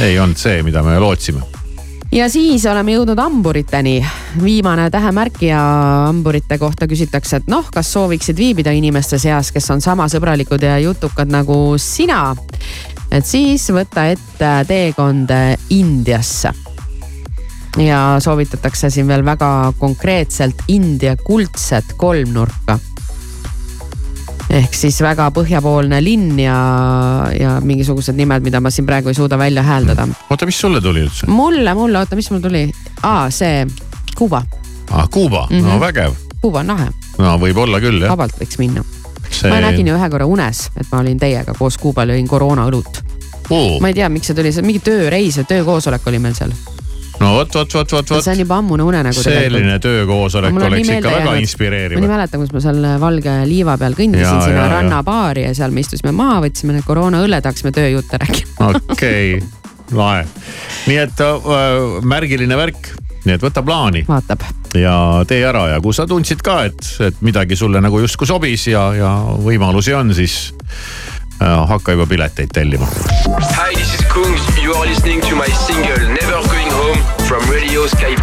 Ei 0.00 0.18
olnud 0.18 0.38
see, 0.38 0.62
mida 0.62 0.82
me 0.82 0.98
lootsime. 0.98 1.42
ja 2.12 2.28
siis 2.30 2.66
oleme 2.66 2.94
jõudnud 2.94 3.18
hamburiteni. 3.18 4.06
viimane 4.42 4.90
tähemärk 4.90 5.42
ja 5.42 5.60
hamburite 6.06 6.58
kohta 6.58 6.86
küsitakse, 6.86 7.36
et 7.36 7.48
noh, 7.48 7.70
kas 7.72 7.92
sooviksid 7.92 8.36
viibida 8.36 8.72
inimeste 8.72 9.18
seas, 9.18 9.52
kes 9.52 9.70
on 9.70 9.80
sama 9.80 10.08
sõbralikud 10.08 10.62
ja 10.62 10.78
jutukad 10.78 11.30
nagu 11.30 11.78
sina. 11.78 12.36
et 13.10 13.26
siis 13.26 13.68
võta 13.70 14.08
ette 14.10 14.52
teekond 14.68 15.30
Indiasse. 15.70 16.52
ja 17.78 18.16
soovitatakse 18.20 18.90
siin 18.90 19.08
veel 19.08 19.24
väga 19.24 19.72
konkreetselt 19.78 20.66
India 20.68 21.16
kuldset 21.16 21.94
kolmnurka 21.96 22.78
ehk 24.54 24.74
siis 24.76 25.00
väga 25.02 25.30
põhjapoolne 25.34 25.98
linn 26.04 26.38
ja, 26.38 26.56
ja 27.34 27.56
mingisugused 27.64 28.16
nimed, 28.18 28.44
mida 28.46 28.60
ma 28.62 28.70
siin 28.70 28.86
praegu 28.86 29.10
ei 29.10 29.16
suuda 29.18 29.38
välja 29.40 29.64
hääldada 29.66 30.06
oota, 30.30 30.46
mis 30.46 30.58
sulle 30.60 30.80
tuli 30.84 31.04
üldse? 31.06 31.26
mulle, 31.30 31.74
mulle, 31.74 31.98
oota, 32.02 32.16
mis 32.18 32.30
mul 32.30 32.42
tuli? 32.44 32.66
aa, 33.02 33.30
see 33.34 33.64
Kuuba, 34.14 34.44
ah, 34.90 35.08
Kuuba 35.10 35.46
mm, 35.50 35.56
-hmm. 35.58 35.62
no 35.62 35.74
Mhm. 35.74 35.80
vägev. 35.80 36.12
Kuuba 36.40 36.60
on 36.60 36.66
lahe, 36.66 36.86
no 37.18 37.38
võib-olla 37.40 37.80
küll 37.80 38.02
jah. 38.02 38.10
vabalt 38.12 38.36
võiks 38.40 38.58
minna. 38.58 38.84
see 39.30 39.50
ma 39.50 39.58
nägin 39.60 39.88
ju 39.88 39.96
ühe 39.96 40.10
korra 40.10 40.26
unes, 40.26 40.70
et 40.76 40.86
ma 40.92 41.00
olin 41.00 41.18
teiega 41.18 41.54
koos 41.58 41.78
Kuubal 41.78 42.08
jõin 42.14 42.28
koroonaõlut. 42.28 43.02
Oo, 43.50 43.80
ma 43.80 43.88
ei 43.88 43.94
tea, 43.94 44.08
miks 44.08 44.26
see 44.26 44.36
tuli, 44.36 44.52
see 44.52 44.62
mingi 44.62 44.80
tööreis 44.84 45.36
või 45.40 45.44
töökoosolek 45.50 46.06
oli 46.06 46.18
meil 46.18 46.34
seal. 46.34 46.52
No 47.20 47.34
vot, 47.34 47.54
vot, 47.54 47.74
vot, 47.74 47.92
vot, 47.92 48.10
vot 48.10 48.24
see 48.24 48.34
on 48.34 48.42
juba 48.42 48.58
ammune 48.62 48.86
unenägu 48.86 49.22
tegelikult. 49.22 49.44
selline 49.44 49.78
töökoosolek 49.82 50.56
oleks 50.58 50.88
ikka 50.88 50.94
väga 50.94 51.12
jäänud. 51.16 51.30
ma 51.30 51.42
inspireeriv 51.42 52.00
nii. 52.00 52.10
mäletan, 52.10 52.42
kus 52.42 52.54
ma 52.54 52.62
seal 52.64 52.88
valge 53.02 53.36
liiva 53.50 53.76
peal 53.80 53.96
kõndisin 53.98 54.24
Ja, 54.24 54.40
sinna 54.42 54.66
rannabaari 54.72 55.46
ja 55.46 55.54
seal 55.54 55.74
me 55.74 55.84
istusime 55.84 56.14
maha, 56.16 56.40
võtsime 56.46 56.76
need 56.76 56.86
koroonaõlled, 56.88 57.46
hakkasime 57.46 57.74
tööjutte 57.76 58.20
rääkima. 58.24 58.72
okei, 58.96 59.38
lahe. 59.94 60.26
nii 60.90 61.00
et 61.04 61.24
äh, 61.24 61.98
märgiline 62.14 62.58
värk, 62.58 62.92
nii 63.24 63.38
et 63.38 63.46
võta 63.46 63.62
plaani 63.66 64.04
vaatab. 64.08 64.46
ja 64.78 64.96
tee 65.28 65.44
ära 65.46 65.68
ja 65.74 65.80
kui 65.84 65.94
sa 65.96 66.08
tundsid 66.10 66.42
ka, 66.44 66.64
et, 66.70 66.94
et 67.10 67.22
midagi 67.22 67.58
sulle 67.58 67.82
nagu 67.84 68.02
justkui 68.02 68.28
sobis 68.30 68.68
ja, 68.72 68.88
ja 68.98 69.14
võimalusi 69.44 69.94
on, 69.94 70.14
siis 70.16 70.54
äh, 71.42 71.62
hakka 71.70 71.94
juba 71.94 72.08
pileteid 72.10 72.50
tellima. 72.54 72.90
Hi, 73.54 73.74
this 73.74 73.94
is 73.94 74.02
Kungs. 74.10 74.42
You 74.62 74.74
are 74.74 74.86
listening 74.86 75.22
to 75.28 75.36
my 75.36 75.50
single 75.66 75.93
que 77.92 78.06
hay 78.06 78.13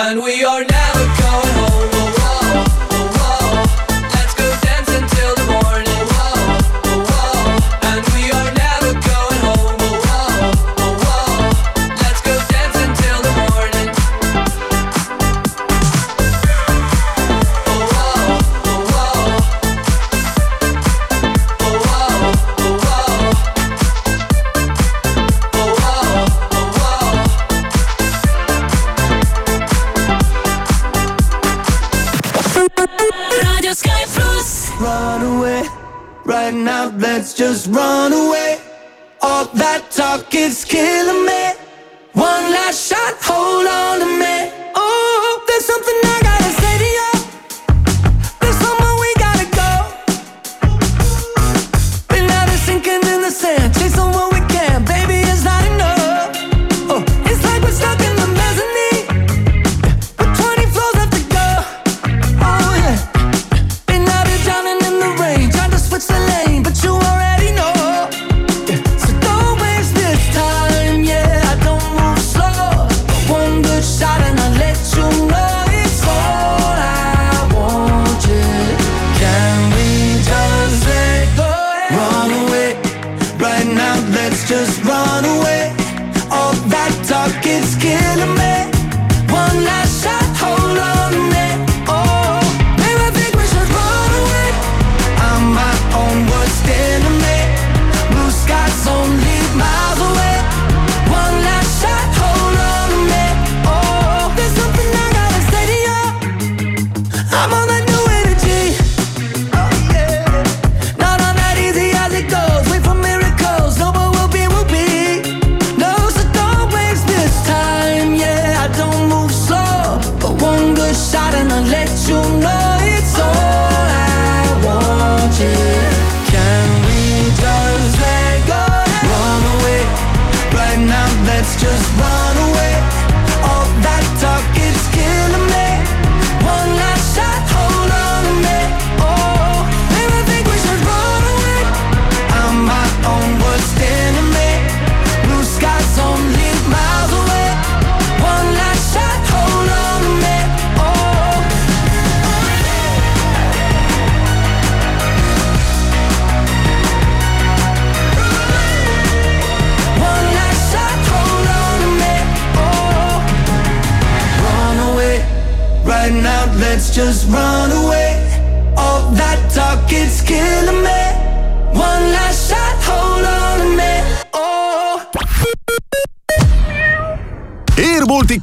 And 0.00 0.22
we 0.22 0.44
are 0.44 0.60
never 0.60 0.77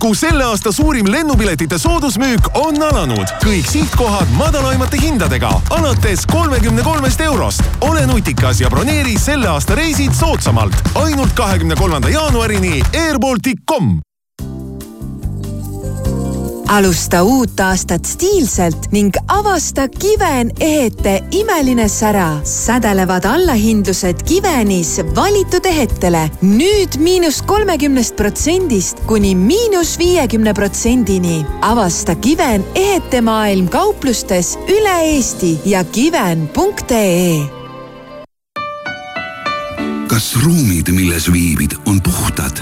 Airbalticu 0.05 0.27
selle 0.27 0.43
aasta 0.45 0.71
suurim 0.71 1.07
lennupiletite 1.11 1.77
soodusmüük 1.77 2.49
on 2.53 2.77
alanud. 2.81 3.25
kõik 3.41 3.65
sihtkohad 3.65 4.29
madalaimate 4.37 5.01
hindadega 5.01 5.49
alates 5.69 6.25
kolmekümne 6.29 6.83
kolmest 6.83 7.21
eurost. 7.21 7.63
ole 7.81 8.05
nutikas 8.05 8.61
ja 8.61 8.69
broneeri 8.69 9.17
selle 9.19 9.49
aasta 9.49 9.75
reisid 9.75 10.13
soodsamalt 10.13 10.75
ainult 10.95 11.33
kahekümne 11.33 11.75
kolmanda 11.75 12.09
jaanuarini 12.09 12.83
airbaltic.com 12.93 14.14
alusta 16.67 17.23
uut 17.23 17.59
aastat 17.59 18.05
stiilselt 18.05 18.91
ning 18.91 19.15
avasta 19.27 19.87
Kiven 19.87 20.51
ehete 20.59 21.23
imeline 21.31 21.87
sära. 21.89 22.39
sädelevad 22.43 23.25
allahindlused 23.25 24.23
Kivenis 24.25 24.99
valitud 25.15 25.65
ehetele 25.65 26.29
nüüd 26.41 26.97
miinus 26.97 27.41
kolmekümnest 27.41 28.15
protsendist 28.15 28.99
kuni 29.07 29.35
miinus 29.35 29.99
viiekümne 29.99 30.53
protsendini. 30.53 31.45
avasta 31.61 32.15
Kiven 32.15 32.63
ehete 32.75 33.21
maailm 33.21 33.67
kauplustes 33.67 34.57
üle 34.67 35.01
Eesti 35.15 35.59
ja 35.65 35.83
kiven.ee 35.83 37.55
kas 40.15 40.35
ruumid, 40.43 40.87
milles 40.95 41.25
viibid, 41.33 41.73
on 41.85 42.01
puhtad? 42.01 42.61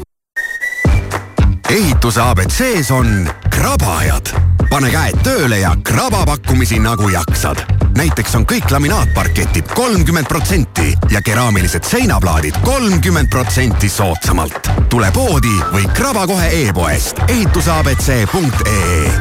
Ehituse 1.71 2.21
abc-s 2.21 2.91
on 2.91 3.29
krabajad. 3.49 4.25
pane 4.69 4.89
käed 4.91 5.17
tööle 5.23 5.59
ja 5.59 5.71
kraba 5.83 6.25
pakkumisi 6.25 6.79
nagu 6.79 7.09
jaksad. 7.09 7.63
näiteks 7.97 8.35
on 8.35 8.45
kõik 8.45 8.71
laminaatparketid 8.71 9.71
kolmkümmend 9.75 10.27
protsenti 10.27 10.93
ja 11.09 11.21
keraamilised 11.21 11.83
seinaplaadid 11.83 12.59
kolmkümmend 12.61 13.29
protsenti 13.29 13.89
soodsamalt. 13.89 14.67
tule 14.89 15.11
poodi 15.11 15.55
või 15.71 15.87
kraba 15.93 16.27
kohe 16.27 16.49
e-poest 16.67 17.23
ehituseabc.ee 17.27 19.11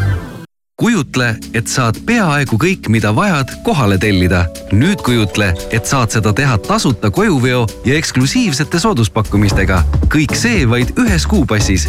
kujutle, 0.80 1.34
et 1.54 1.66
saad 1.68 1.98
peaaegu 2.06 2.56
kõik, 2.56 2.88
mida 2.88 3.14
vajad, 3.14 3.50
kohale 3.64 3.98
tellida. 3.98 4.46
nüüd 4.72 5.02
kujutle, 5.04 5.54
et 5.70 5.86
saad 5.86 6.10
seda 6.10 6.32
teha 6.32 6.58
tasuta 6.58 7.10
kojuveo 7.10 7.66
ja 7.84 7.94
eksklusiivsete 7.94 8.78
sooduspakkumistega. 8.78 9.84
kõik 10.08 10.34
see 10.34 10.68
vaid 10.70 10.90
ühes 10.98 11.26
kuupassis. 11.26 11.88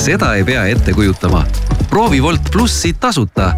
Seda 0.00 0.34
ei 0.34 0.44
pea 0.44 0.64
ette 0.66 0.92
kujutama. 0.92 1.44
proovi 1.90 2.20
Wolt 2.22 2.50
plussi 2.52 2.92
tasuta. 2.92 3.52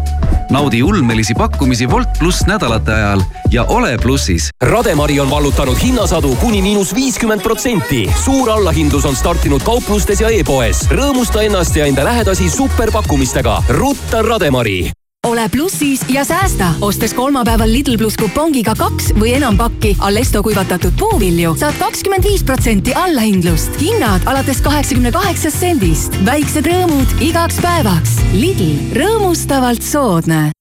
naudi 0.51 0.83
ulmelisi 0.83 1.33
pakkumisi 1.33 1.87
Wolt 1.87 2.09
pluss 2.19 2.45
nädalate 2.45 2.93
ajal 2.93 3.21
ja 3.51 3.63
ole 3.63 3.97
plussis. 3.97 4.49
Rademari 4.61 5.19
on 5.19 5.29
vallutanud 5.29 5.77
hinnasadu 5.83 6.35
kuni 6.35 6.61
miinus 6.61 6.95
viiskümmend 6.95 7.41
protsenti. 7.41 8.09
suur 8.23 8.49
allahindlus 8.49 9.05
on 9.05 9.15
startinud 9.15 9.61
kauplustes 9.63 10.21
ja 10.21 10.29
e-poes. 10.29 10.87
rõõmusta 10.89 11.41
ennast 11.41 11.75
ja 11.75 11.85
enda 11.85 12.03
lähedasi 12.03 12.49
superpakkumistega. 12.49 13.63
rutta 13.69 14.21
Rademari 14.21 14.91
ole 15.33 15.49
plussis 15.49 16.01
ja 16.09 16.25
säästa. 16.25 16.73
ostes 16.81 17.13
kolmapäeval 17.13 17.71
Lidl 17.73 17.97
pluss 17.97 18.17
kupongiga 18.17 18.75
kaks 18.77 19.13
või 19.17 19.33
enam 19.37 19.57
pakki 19.57 19.95
Allesto 19.99 20.43
kuivatatud 20.43 20.93
puuvilju, 20.99 21.55
saad 21.57 21.77
kakskümmend 21.79 22.23
viis 22.23 22.43
protsenti 22.43 22.93
allahindlust. 22.93 23.81
hinnad 23.81 24.21
alates 24.25 24.61
kaheksakümne 24.61 25.11
kaheksast 25.11 25.59
sendist. 25.59 26.17
väiksed 26.25 26.69
rõõmud 26.69 27.17
igaks 27.21 27.57
päevaks. 27.61 28.19
Lidl, 28.33 28.75
rõõmustavalt 28.99 29.81
soodne 29.81 30.51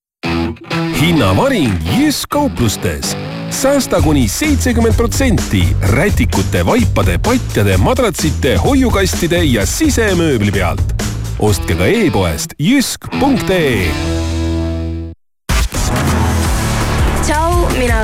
hinnavaring 1.03 1.73
Jysk 1.99 2.29
kauplustes. 2.29 3.17
säästa 3.51 4.03
kuni 4.03 4.29
seitsekümmend 4.29 4.95
protsenti 4.95 5.67
rätikute, 5.83 6.67
vaipade, 6.67 7.19
patjade, 7.19 7.77
madratsite, 7.77 8.57
hoiukastide 8.57 9.45
ja 9.45 9.67
sisemööbli 9.67 10.51
pealt. 10.51 11.03
ostke 11.39 11.75
ka 11.75 11.87
e-poest 11.87 12.55
jysk.ee 12.59 14.22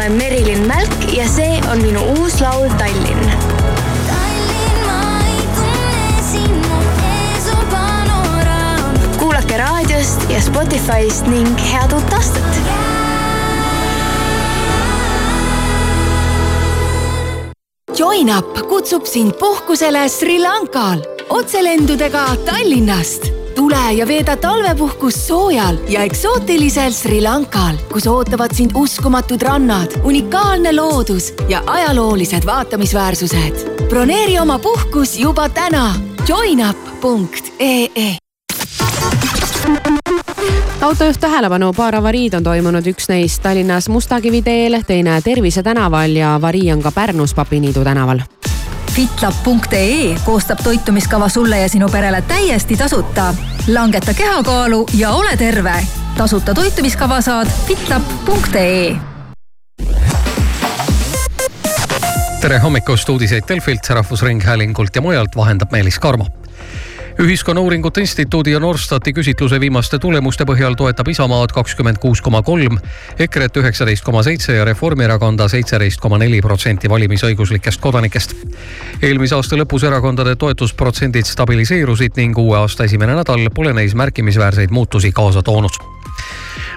olen 0.09 0.19
Merilin 0.19 0.67
Mälk 0.67 1.13
ja 1.13 1.29
see 1.29 1.61
on 1.73 1.83
minu 1.83 2.01
uus 2.01 2.41
laul 2.41 2.69
Tallinn 2.79 3.33
kuulake 9.19 9.57
raadiost 9.57 10.31
ja 10.31 10.41
Spotify'st 10.41 11.27
ning 11.27 11.59
head 11.73 11.93
uut 11.93 12.13
aastat. 12.13 12.61
JoinUp 17.99 18.69
kutsub 18.69 19.05
sind 19.05 19.33
puhkusele 19.39 20.09
Sri 20.09 20.41
Lankal 20.41 21.05
otselendudega 21.29 22.25
Tallinnast. 22.45 23.38
Tule 23.59 23.93
ja 23.93 24.07
veeda 24.07 24.37
talvepuhkust 24.37 25.27
soojal 25.27 25.77
ja 25.89 26.03
eksootilisel 26.07 26.93
Sri 26.95 27.23
Lankal, 27.23 27.75
kus 27.93 28.07
ootavad 28.07 28.55
sind 28.55 28.71
uskumatud 28.75 29.43
rannad, 29.43 29.97
unikaalne 30.07 30.77
loodus 30.77 31.33
ja 31.49 31.63
ajaloolised 31.67 32.47
vaatamisväärsused. 32.47 33.89
broneeri 33.89 34.39
oma 34.39 34.59
puhkus 34.59 35.19
juba 35.19 35.49
täna. 35.49 35.95
joinup.ee 36.29 38.17
autojuht 40.81 41.21
tähelepanu, 41.21 41.73
paar 41.73 41.97
avariid 41.97 42.35
on 42.35 42.45
toimunud, 42.45 42.87
üks 42.87 43.09
neist 43.09 43.43
Tallinnas 43.43 43.89
Mustakivi 43.89 44.43
teel, 44.43 44.83
teine 44.87 45.21
Tervise 45.23 45.63
tänaval 45.63 46.17
ja 46.17 46.35
avarii 46.35 46.73
on 46.73 46.83
ka 46.83 46.93
Pärnus 46.93 47.35
Papiniidu 47.35 47.85
tänaval 47.85 48.23
fitlab.ee 48.99 50.17
koostab 50.25 50.59
toitumiskava 50.65 51.29
sulle 51.29 51.61
ja 51.61 51.69
sinu 51.69 51.89
perele 51.89 52.23
täiesti 52.23 52.77
tasuta. 52.77 53.35
langeta 53.69 54.15
kehakaalu 54.15 54.87
ja 54.95 55.11
ole 55.11 55.37
terve. 55.37 55.87
tasuta 56.17 56.55
toitumiskava 56.55 57.21
saad 57.21 57.47
fitlab.ee 57.67 58.97
tere 62.41 62.59
hommikust, 62.59 63.09
uudiseid 63.09 63.43
Delfilt, 63.49 63.91
Rahvusringhäälingult 63.91 64.97
ja 64.97 65.01
mujalt 65.01 65.37
vahendab 65.37 65.73
Meelis 65.73 65.99
Karmo 65.99 66.27
ühiskonnauuringute 67.19 68.01
Instituudi 68.01 68.53
ja 68.53 68.61
Norstati 68.61 69.13
küsitluse 69.13 69.59
viimaste 69.61 69.99
tulemuste 69.99 70.45
põhjal 70.47 70.77
toetab 70.79 71.09
Isamaad 71.11 71.51
kakskümmend 71.55 71.99
kuus 71.99 72.23
koma 72.23 72.43
kolm, 72.47 72.79
EKRE-t 73.19 73.59
üheksateist 73.59 74.07
koma 74.07 74.23
seitse 74.23 74.55
ja 74.55 74.65
Reformierakonda 74.69 75.49
seitseteist 75.51 76.01
koma 76.01 76.21
neli 76.23 76.39
protsenti 76.43 76.89
valimisõiguslikest 76.89 77.81
kodanikest. 77.83 78.37
eelmise 79.03 79.35
aasta 79.35 79.59
lõpus 79.59 79.87
erakondade 79.87 80.37
toetusprotsendid 80.37 81.27
stabiliseerusid 81.27 82.17
ning 82.17 82.39
uue 82.39 82.59
aasta 82.59 82.85
esimene 82.85 83.19
nädal 83.19 83.51
pole 83.55 83.73
neis 83.73 83.95
märkimisväärseid 83.95 84.71
muutusi 84.71 85.13
kaasa 85.13 85.43
toonud 85.43 85.83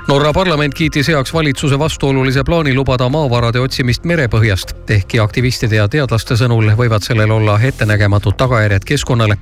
Norra 0.08 0.34
parlament 0.34 0.74
kiitis 0.74 1.08
heaks 1.08 1.34
valitsuse 1.34 1.78
vastuolulise 1.80 2.44
plaani 2.44 2.74
lubada 2.74 3.06
maavarade 3.10 3.60
otsimist 3.62 4.04
merepõhjast, 4.10 4.74
ehkki 4.90 5.20
aktivistide 5.22 5.78
ja 5.78 5.86
teadlaste 5.88 6.36
sõnul 6.40 6.72
võivad 6.78 7.06
sellel 7.06 7.32
olla 7.32 7.60
ettenägematud 7.70 8.34
tagajärjed 8.38 8.86
keskkonnale. 8.86 9.38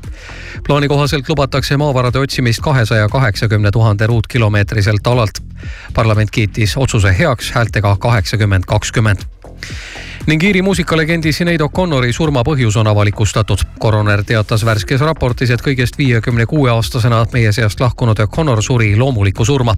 plaani 0.68 0.88
kohaselt 0.88 1.30
lubatakse 1.30 1.78
maavarade 1.78 2.20
otsimist 2.20 2.62
kahesaja 2.62 3.08
kaheksakümne 3.08 3.72
tuhande 3.72 4.08
ruutkilomeetriselt 4.08 5.08
alalt. 5.08 5.40
parlament 5.94 6.32
kiitis 6.32 6.78
otsuse 6.78 7.16
heaks 7.20 7.52
häältega 7.52 7.96
kaheksakümmend, 8.00 8.64
kakskümmend 8.68 9.39
ning 10.28 10.44
Iiri 10.44 10.62
muusikalegendi 10.62 11.32
Sinead 11.34 11.62
O'Connori 11.62 12.14
surma 12.14 12.44
põhjus 12.46 12.78
on 12.78 12.88
avalikustatud. 12.88 13.64
koroner 13.80 14.24
teatas 14.24 14.66
värskes 14.66 15.02
raportis, 15.02 15.50
et 15.50 15.62
kõigest 15.62 15.98
viiekümne 15.98 16.46
kuue 16.46 16.70
aastasena 16.72 17.26
meie 17.34 17.52
seast 17.52 17.80
lahkunud 17.80 18.20
O'Connor 18.20 18.62
suri 18.64 18.96
loomulikku 18.96 19.46
surma. 19.46 19.76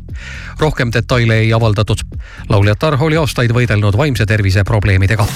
rohkem 0.59 0.91
detaile 0.93 1.39
ei 1.39 1.53
avaldatud. 1.53 2.03
lauljatar 2.49 2.97
oli 2.99 3.17
aastaid 3.17 3.51
võidelnud 3.51 3.97
vaimse 3.97 4.25
tervise 4.25 4.63
probleemidega. 4.63 5.27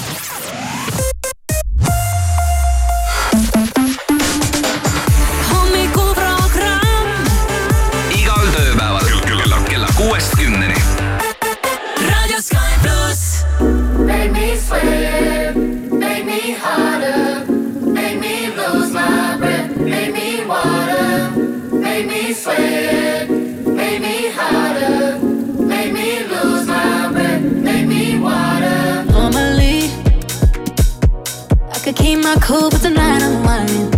My 32.26 32.34
cool, 32.40 32.68
but 32.70 32.80
tonight 32.80 33.22
I'm 33.22 33.44
whining. 33.44 33.88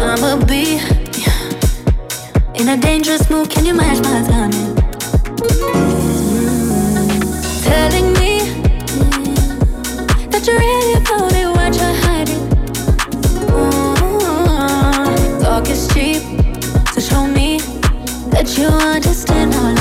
I'ma 0.00 0.42
be 0.46 0.80
in 2.58 2.68
a 2.70 2.76
dangerous 2.80 3.28
mood. 3.28 3.50
Can 3.50 3.66
you 3.66 3.74
match 3.74 3.98
my 3.98 4.22
timing? 4.30 4.74
Telling 7.68 8.14
me 8.14 8.32
that 10.30 10.42
you're 10.46 10.58
really 10.58 10.94
about 11.02 11.32
it. 11.40 11.48
Why 11.54 11.68
try 11.76 11.92
hiding? 12.06 12.44
Ooh, 13.52 13.94
Talk 15.42 15.68
is 15.68 15.86
cheap, 15.92 16.22
so 16.94 17.00
show 17.00 17.26
me 17.26 17.60
that 18.30 18.56
you 18.56 18.68
understand 18.68 19.52
how 19.52 19.75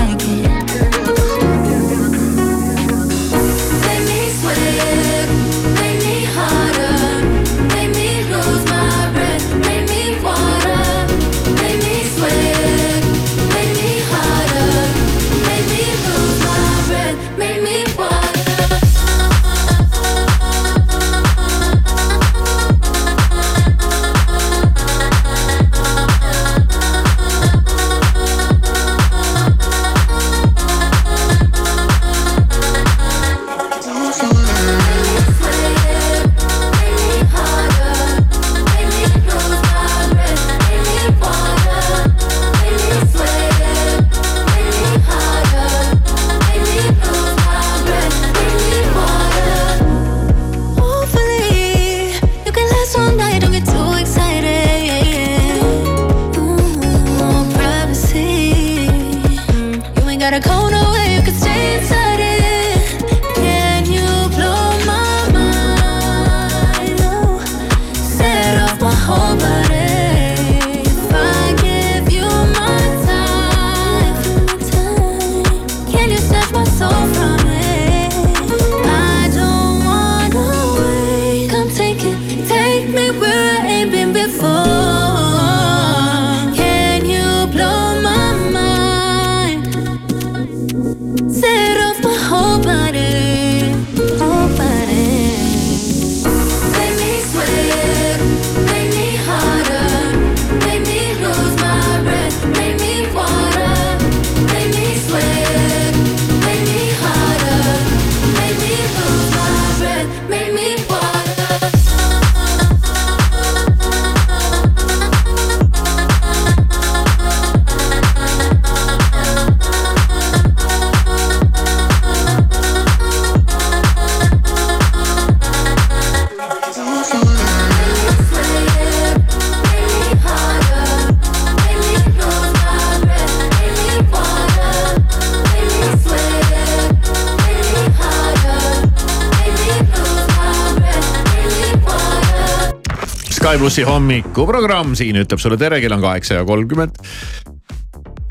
plussi 143.75 143.91
hommikuprogramm, 143.91 144.93
siin 144.95 145.17
ütleb 145.19 145.41
sulle 145.41 145.57
tere, 145.59 145.81
kell 145.83 145.91
on 145.91 145.99
kaheksa 145.99 146.37
ja 146.37 146.45
kolmkümmend. 146.47 146.95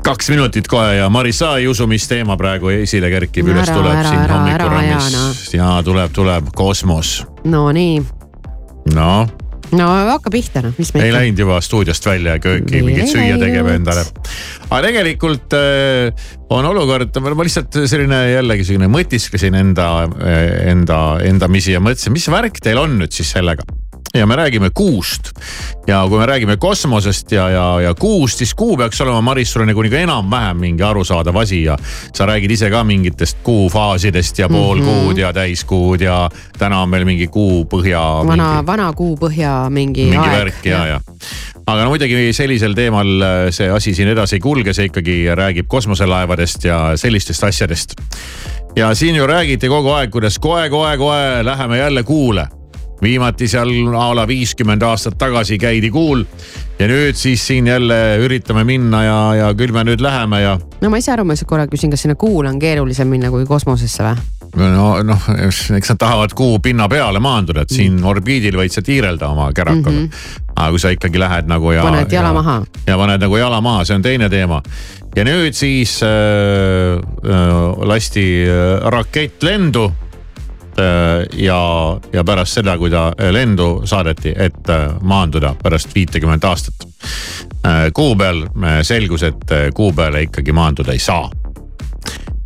Kaks 0.05 0.31
minutit 0.33 0.65
kohe 0.69 0.95
ja 0.97 1.09
Marissa 1.13 1.51
ei 1.59 1.67
usu, 1.69 1.85
mis 1.89 2.07
teema 2.09 2.33
praegu 2.37 2.71
esile 2.73 3.11
kerkib, 3.13 3.51
üles 3.53 3.69
Ära, 3.69 3.75
tuleb 3.77 3.93
ära, 3.93 4.09
siin 4.09 4.33
hommikuprogrammis. 4.33 5.53
ja 5.53 5.69
tuleb, 5.85 6.13
tuleb 6.17 6.49
kosmos. 6.57 7.11
no 7.45 7.61
nii, 7.77 8.01
noh, 8.95 9.29
no 9.77 9.91
hakka 10.09 10.33
pihta 10.33 10.65
noh, 10.65 10.73
mis 10.81 10.93
me 10.95 11.05
ei 11.05 11.13
läinud 11.13 11.45
juba 11.45 11.61
stuudiost 11.61 12.09
välja 12.09 12.39
kööki 12.41 12.81
mingit 12.81 13.13
süüa 13.13 13.37
tegema 13.41 13.77
endale. 13.77 14.01
aga 14.71 14.83
tegelikult 14.87 15.57
äh, 15.61 16.27
on 16.49 16.65
olukord, 16.73 17.21
ma 17.21 17.37
lihtsalt 17.37 17.83
selline 17.85 18.23
jällegi 18.33 18.65
selline 18.65 18.89
mõtisklesin 18.97 19.61
enda, 19.61 19.89
enda, 20.73 21.01
endamisi 21.21 21.77
ja 21.77 21.85
mõtlesin, 21.85 22.17
mis 22.17 22.29
värk 22.33 22.63
teil 22.65 22.81
on 22.81 22.97
nüüd 23.03 23.13
siis 23.13 23.37
sellega 23.37 23.65
ja 24.13 24.25
me 24.25 24.35
räägime 24.35 24.69
kuust 24.73 25.31
ja 25.87 26.05
kui 26.09 26.19
me 26.19 26.25
räägime 26.25 26.57
kosmosest 26.57 27.31
ja, 27.31 27.49
ja, 27.49 27.81
ja 27.81 27.93
kuust, 27.93 28.37
siis 28.37 28.53
kuu 28.53 28.77
peaks 28.77 29.01
olema, 29.01 29.21
Maris, 29.21 29.53
sul 29.53 29.61
on 29.61 29.67
nagu, 29.67 29.83
nagu 29.83 29.95
enam-vähem 29.95 30.57
mingi 30.57 30.83
arusaadav 30.83 31.35
asi 31.41 31.63
ja 31.63 31.77
sa 32.13 32.25
räägid 32.25 32.51
ise 32.51 32.69
ka 32.69 32.83
mingitest 32.83 33.37
kuufaasidest 33.43 34.39
ja 34.39 34.49
poolkuud 34.49 35.15
Mhm. 35.15 35.19
ja 35.19 35.33
täiskuud 35.33 36.01
ja 36.01 36.29
täna 36.59 36.81
on 36.81 36.89
meil 36.89 37.05
mingi 37.05 37.27
kuu 37.27 37.65
põhja. 37.65 38.01
vana, 38.27 38.63
vana 38.65 38.93
kuu 38.93 39.17
põhja 39.17 39.69
mingi, 39.69 40.05
mingi 40.09 40.17
aeg. 40.17 40.39
värk 40.39 40.65
ja, 40.65 40.85
ja. 40.87 40.99
aga 41.67 41.83
no 41.83 41.89
muidugi 41.89 42.33
sellisel 42.33 42.73
teemal 42.73 43.21
äh, 43.21 43.37
see 43.51 43.69
asi 43.69 43.93
siin 43.93 44.07
edasi 44.07 44.35
ei 44.35 44.39
kulge, 44.39 44.73
see 44.73 44.89
ikkagi 44.89 45.23
räägib 45.35 45.67
kosmoselaevadest 45.67 46.63
ja 46.63 46.79
sellistest 46.97 47.43
asjadest. 47.43 47.95
ja 48.75 48.93
siin 48.95 49.15
ju 49.15 49.27
räägiti 49.27 49.67
kogu 49.67 49.89
aeg, 49.89 50.11
kuidas 50.11 50.39
kohe-kohe-kohe 50.39 51.43
läheme 51.45 51.77
jälle 51.77 52.03
kuule 52.03 52.47
viimati 53.01 53.47
seal 53.47 53.71
a 53.95 54.07
la 54.15 54.27
viiskümmend 54.27 54.83
aastat 54.87 55.17
tagasi 55.19 55.57
käidi 55.59 55.91
kuul 55.91 56.23
ja 56.79 56.87
nüüd 56.87 57.17
siis 57.19 57.43
siin 57.47 57.67
jälle 57.67 58.17
üritame 58.23 58.63
minna 58.67 59.03
ja, 59.03 59.17
ja 59.35 59.51
küll 59.57 59.73
me 59.75 59.83
nüüd 59.87 60.03
läheme 60.03 60.41
ja 60.41 60.55
no 60.81 60.91
ma 60.91 60.99
ise 61.01 61.11
aru, 61.15 61.25
ma 61.27 61.35
korra 61.45 61.67
küsin, 61.71 61.91
kas 61.91 62.05
sinna 62.05 62.15
kuule 62.19 62.49
on 62.49 62.59
keerulisem 62.59 63.11
minna 63.11 63.31
kui 63.33 63.45
kosmosesse 63.49 64.03
või? 64.03 64.15
no 64.55 64.89
noh, 65.03 65.27
eks 65.45 65.91
nad 65.91 65.99
tahavad 65.99 66.35
kuu 66.37 66.59
pinna 66.63 66.87
peale 66.91 67.19
maanduda, 67.23 67.65
et 67.65 67.73
siin 67.75 67.97
orbiidil 68.05 68.55
võid 68.59 68.73
sa 68.73 68.83
tiirelda 68.85 69.29
oma 69.33 69.49
kärakaga 69.55 69.91
mm. 69.91 70.05
-hmm. 70.05 70.53
aga 70.55 70.69
kui 70.71 70.79
sa 70.79 70.93
ikkagi 70.95 71.19
lähed 71.19 71.49
nagu 71.51 71.71
ja. 71.71 71.83
Paned 71.83 72.11
jala 72.11 72.31
ja, 72.31 72.33
maha. 72.33 72.61
ja 72.87 72.97
paned 72.97 73.25
nagu 73.25 73.37
jala 73.37 73.61
maha, 73.61 73.85
see 73.85 73.95
on 73.95 74.01
teine 74.05 74.29
teema. 74.29 74.61
ja 75.15 75.23
nüüd 75.23 75.53
siis 75.53 75.99
äh, 76.03 76.99
äh, 76.99 77.87
lasti 77.87 78.45
äh, 78.47 78.89
rakett 78.91 79.43
lendu 79.43 79.91
ja, 81.37 81.59
ja 82.13 82.23
pärast 82.23 82.59
seda, 82.59 82.77
kui 82.77 82.89
ta 82.91 83.07
lendu 83.31 83.81
saadeti, 83.87 84.33
et 84.35 84.69
äh, 84.69 84.89
maanduda 85.01 85.55
pärast 85.63 85.95
viitekümmet 85.95 86.43
aastat 86.43 86.87
äh, 87.65 87.87
kuu 87.93 88.15
peal, 88.19 88.45
selgus, 88.83 89.23
et 89.23 89.51
äh, 89.51 89.69
kuu 89.73 89.93
peale 89.93 90.25
ikkagi 90.27 90.51
maanduda 90.51 90.91
ei 90.91 90.99
saa 90.99 91.29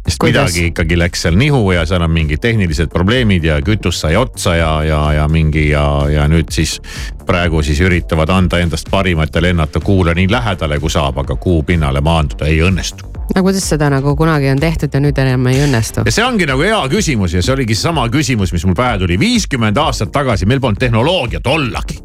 sest 0.09 0.19
Kuidas? 0.19 0.49
midagi 0.49 0.65
ikkagi 0.67 0.97
läks 0.97 1.21
seal 1.21 1.37
nihu 1.37 1.71
ja 1.71 1.85
seal 1.85 2.01
on 2.01 2.11
mingid 2.11 2.41
tehnilised 2.41 2.89
probleemid 2.93 3.43
ja 3.43 3.59
kütus 3.61 4.01
sai 4.01 4.15
otsa 4.15 4.55
ja, 4.55 4.71
ja, 4.83 5.01
ja 5.13 5.27
mingi 5.27 5.69
ja, 5.69 5.85
ja 6.09 6.27
nüüd 6.27 6.51
siis 6.53 6.79
praegu 7.25 7.61
siis 7.63 7.81
üritavad 7.85 8.29
anda 8.33 8.59
endast 8.59 8.89
parimat 8.91 9.35
ja 9.35 9.41
lennata 9.41 9.79
kuule 9.79 10.15
nii 10.17 10.31
lähedale 10.31 10.79
kui 10.79 10.89
saab, 10.89 11.21
aga 11.25 11.35
kuu 11.35 11.63
pinnale 11.63 12.01
maanduda 12.01 12.49
ei 12.49 12.61
õnnestu. 12.65 13.08
No 13.35 13.43
kuidas 13.45 13.69
seda 13.69 13.89
nagu 13.93 14.15
kunagi 14.17 14.49
on 14.51 14.59
tehtud 14.61 14.93
ja 14.93 15.01
nüüd 15.03 15.17
enam 15.21 15.47
ei 15.51 15.63
õnnestu? 15.65 16.05
ja 16.05 16.13
see 16.13 16.25
ongi 16.25 16.47
nagu 16.49 16.65
hea 16.65 16.81
küsimus 16.91 17.35
ja 17.35 17.43
see 17.45 17.55
oligi 17.55 17.77
seesama 17.77 18.07
küsimus, 18.13 18.53
mis 18.55 18.65
mul 18.65 18.77
pähe 18.77 18.99
tuli. 19.01 19.19
viiskümmend 19.19 19.77
aastat 19.77 20.13
tagasi 20.15 20.49
meil 20.49 20.61
polnud 20.63 20.81
tehnoloogiat 20.81 21.47
ollagi. 21.47 21.99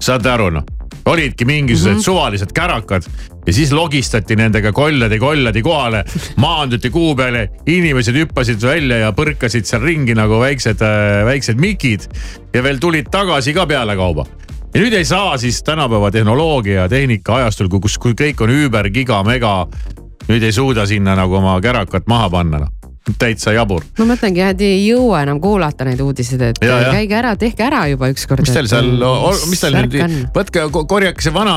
saate 0.00 0.30
aru 0.30 0.50
noh, 0.58 0.66
olidki 1.06 1.44
mingisugused 1.44 1.92
mm 1.92 1.98
-hmm. 1.98 2.04
suvalised 2.04 2.52
kärakad 2.52 3.02
ja 3.46 3.52
siis 3.52 3.72
logistati 3.72 4.36
nendega 4.36 4.72
kolladi-kolladi 4.72 5.62
kohale, 5.62 6.04
maanduti 6.36 6.90
kuu 6.90 7.14
peale, 7.14 7.48
inimesed 7.66 8.14
hüppasid 8.14 8.62
välja 8.62 8.96
ja 8.98 9.12
põrkasid 9.12 9.64
seal 9.64 9.82
ringi 9.82 10.14
nagu 10.14 10.40
väiksed, 10.40 10.80
väiksed 11.24 11.60
mikid 11.60 12.08
ja 12.54 12.62
veel 12.62 12.78
tulid 12.78 13.10
tagasi 13.10 13.54
ka 13.54 13.66
pealekauba 13.66 14.26
ja 14.74 14.80
nüüd 14.82 14.94
ei 14.96 15.04
saa 15.04 15.36
siis 15.38 15.62
tänapäeva 15.62 16.10
tehnoloogia 16.10 16.80
ja 16.82 16.88
tehnika 16.88 17.36
ajastul, 17.36 17.68
kus, 17.68 17.98
kui 17.98 18.16
kõik 18.18 18.42
on 18.42 18.50
üüber, 18.50 18.90
giga, 18.90 19.22
mega. 19.22 19.66
Nüüd 20.28 20.42
ei 20.42 20.52
suuda 20.52 20.86
sinna 20.88 21.16
nagu 21.18 21.36
oma 21.40 21.58
kärakat 21.62 22.08
maha 22.10 22.30
panna 22.32 22.60
noh, 22.64 22.72
täitsa 23.20 23.52
jabur. 23.52 23.84
ma 23.98 24.06
mõtlengi, 24.08 24.42
et 24.46 24.62
ei 24.64 24.78
jõua 24.86 25.22
enam 25.26 25.40
kuulata 25.42 25.84
neid 25.88 26.00
uudiseid, 26.00 26.42
et 26.48 26.62
Ja, 26.64 26.78
ja. 26.80 26.92
käige 26.96 27.18
ära, 27.18 27.34
tehke 27.40 27.66
ära 27.66 27.84
juba 27.92 28.08
ükskord. 28.12 28.44
mis 28.44 28.54
teil 28.54 28.68
seal, 28.70 28.88
mis 29.50 29.64
teil 29.64 29.76
nüüd 29.78 29.98
võtke, 30.36 30.66
korjake 30.72 31.24
see 31.24 31.34
vana, 31.34 31.56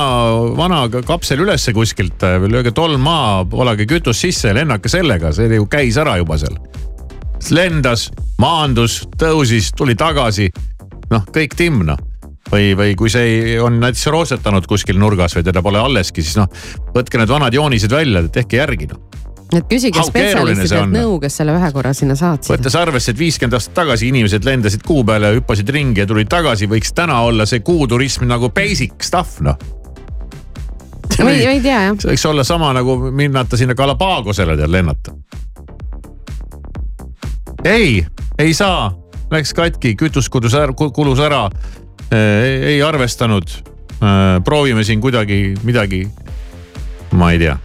vana 0.58 0.82
kapsel 1.06 1.44
ülesse 1.46 1.72
kuskilt, 1.76 2.26
lööge 2.48 2.74
tolm 2.76 3.00
maha, 3.04 3.44
valage 3.52 3.88
kütust 3.88 4.26
sisse 4.26 4.52
ja 4.52 4.58
lennake 4.60 4.92
sellega, 4.92 5.32
see 5.32 5.48
ju 5.54 5.66
käis 5.70 5.96
ära 6.00 6.18
juba 6.20 6.38
seal. 6.40 6.58
lendas, 7.54 8.10
maandus, 8.38 9.06
tõusis, 9.16 9.72
tuli 9.76 9.94
tagasi. 9.94 10.50
noh, 11.10 11.24
kõik 11.32 11.56
timm 11.56 11.86
noh 11.88 12.07
või, 12.52 12.72
või 12.76 12.96
kui 12.98 13.10
see 13.12 13.28
ei- 13.28 13.60
on 13.60 13.80
näiteks 13.80 14.06
roosetanud 14.12 14.66
kuskil 14.66 14.98
nurgas 14.98 15.36
või 15.36 15.46
teda 15.46 15.62
pole 15.62 15.80
alleski, 15.80 16.22
siis 16.24 16.36
noh, 16.40 16.48
võtke 16.94 17.20
need 17.20 17.30
vanad 17.30 17.54
joonised 17.54 17.92
välja, 17.92 18.24
tehke 18.32 18.60
järgi 18.60 18.88
noh. 18.92 19.00
et 19.52 19.64
küsige 19.70 20.02
spetsialistidelt 20.04 20.82
on? 20.82 20.92
nõu, 20.96 21.16
kes 21.22 21.40
selle 21.40 21.56
ühe 21.56 21.72
korra 21.72 21.92
sinna 21.96 22.16
saatsid. 22.18 22.56
võttes 22.56 22.76
arvesse, 22.78 23.12
et 23.12 23.18
viiskümmend 23.18 23.58
aastat 23.58 23.74
tagasi 23.82 24.08
inimesed 24.12 24.44
lendasid 24.44 24.84
kuu 24.86 25.04
peale, 25.04 25.34
hüppasid 25.38 25.72
ringi 25.74 26.04
ja 26.04 26.06
tulid 26.06 26.28
tagasi, 26.32 26.68
võiks 26.70 26.94
täna 26.94 27.20
olla 27.28 27.46
see 27.46 27.60
kuuturism 27.64 28.28
nagu 28.28 28.52
basic 28.54 29.02
stuff 29.02 29.40
noh. 29.44 29.56
ma 31.22 31.30
ei, 31.30 31.44
ma 31.44 31.56
ei 31.56 31.60
tea 31.64 31.82
jah. 31.88 31.98
see 31.98 32.12
võiks 32.12 32.28
olla 32.28 32.44
sama 32.44 32.72
nagu 32.76 32.98
minnata 33.10 33.56
sinna 33.56 33.74
Galapagosele 33.74 34.56
tead 34.56 34.72
lennata. 34.72 35.12
ei, 37.64 38.06
ei 38.38 38.54
saa, 38.54 38.92
läks 39.30 39.52
katki, 39.56 39.96
kütus 39.98 40.28
kulus 40.32 40.54
ära, 40.54 40.72
kulus 40.72 41.20
ära. 41.20 41.48
Ei 42.10 42.82
arvestanud. 42.82 43.48
proovime 44.44 44.84
siin 44.84 45.00
kuidagi 45.00 45.54
midagi, 45.66 46.04
ma 47.12 47.32
ei 47.32 47.38
tea. 47.38 47.56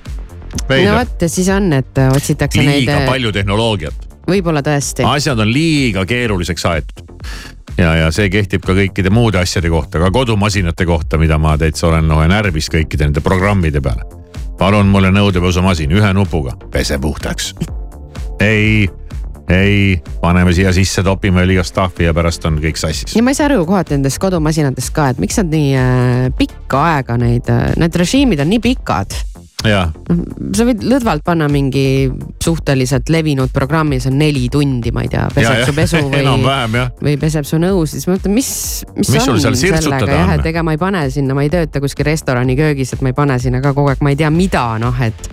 no 0.70 0.96
vot 0.98 1.28
siis 1.28 1.50
on, 1.54 1.74
et 1.74 2.02
otsitakse 2.16 2.62
neid 2.62 2.88
liiga. 2.88 3.06
palju 3.06 3.32
tehnoloogiat 3.32 4.14
võib-olla 4.28 4.64
tõesti. 4.64 5.06
asjad 5.08 5.40
on 5.40 5.52
liiga 5.52 6.06
keeruliseks 6.06 6.66
aetud. 6.66 7.14
ja, 7.78 7.96
ja 7.96 8.12
see 8.12 8.30
kehtib 8.30 8.66
ka 8.66 8.76
kõikide 8.78 9.12
muude 9.14 9.40
asjade 9.42 9.70
kohta, 9.70 10.00
ka 10.00 10.12
kodumasinate 10.12 10.86
kohta, 10.86 11.18
mida 11.18 11.38
ma 11.38 11.58
täitsa 11.58 11.88
olen 11.90 12.08
noh 12.08 12.24
närvis 12.28 12.70
kõikide 12.74 13.10
nende 13.10 13.22
programmide 13.22 13.82
peale. 13.82 14.06
palun 14.58 14.88
mulle 14.88 15.12
nõudepesumasin 15.12 15.92
ühe 15.92 16.14
nupuga, 16.14 16.56
pese 16.72 17.00
puhtaks. 17.00 17.54
ei, 18.40 18.90
ei, 19.50 20.02
paneme 20.22 20.54
siia 20.56 20.72
sisse, 20.76 21.04
topime 21.04 21.44
igast 21.52 21.74
stuff'i 21.74 22.08
ja 22.08 22.14
pärast 22.16 22.46
on 22.48 22.62
kõik 22.64 22.80
sassis. 22.80 23.16
ja 23.16 23.24
ma 23.26 23.34
ei 23.34 23.40
saa 23.40 23.50
aru 23.52 23.66
kohati 23.68 23.98
nendest 23.98 24.22
kodumasinatest 24.24 24.94
ka, 24.96 25.12
et 25.14 25.22
miks 25.22 25.40
nad 25.42 25.52
nii 25.52 25.76
äh, 25.76 26.32
pikka 26.38 26.88
aega 26.94 27.20
neid 27.20 27.52
äh,, 27.52 27.70
need 27.80 28.00
režiimid 28.00 28.44
on 28.44 28.52
nii 28.54 28.62
pikad. 28.64 29.16
ja, 29.68 29.84
sa 30.56 30.68
võid 30.68 30.86
lõdvalt 30.88 31.26
panna 31.28 31.50
mingi 31.52 32.10
suhteliselt 32.44 33.12
levinud 33.12 33.52
programmi, 33.56 34.00
see 34.04 34.12
on 34.12 34.18
neli 34.20 34.48
tundi, 34.52 34.92
ma 34.96 35.04
ei 35.04 35.12
tea, 35.12 35.28
peseb 35.36 35.60
ja, 35.60 35.68
su 35.68 35.76
pesu 35.76 36.04
või 36.14 36.88
või 37.04 37.20
peseb 37.20 37.48
su 37.48 37.60
nõu, 37.60 37.84
siis 37.90 38.08
ma 38.08 38.16
mõtlen, 38.18 38.36
mis, 38.40 38.50
mis, 38.96 39.14
Mis 39.18 39.28
on 39.28 39.40
sellega 39.44 40.08
jah, 40.08 40.36
et 40.38 40.52
ega 40.54 40.64
ma 40.64 40.76
ei 40.76 40.82
pane 40.82 41.06
sinna, 41.12 41.36
ma 41.36 41.44
ei 41.44 41.52
tööta 41.52 41.84
kuskil 41.84 42.08
restorani 42.08 42.56
köögis, 42.60 42.96
et 42.96 43.04
ma 43.04 43.12
ei 43.12 43.18
pane 43.18 43.40
sinna 43.44 43.64
ka 43.64 43.76
kogu 43.76 43.92
aeg, 43.92 44.04
ma 44.04 44.16
ei 44.16 44.20
tea, 44.20 44.32
mida 44.32 44.70
noh, 44.80 45.04
et. 45.04 45.32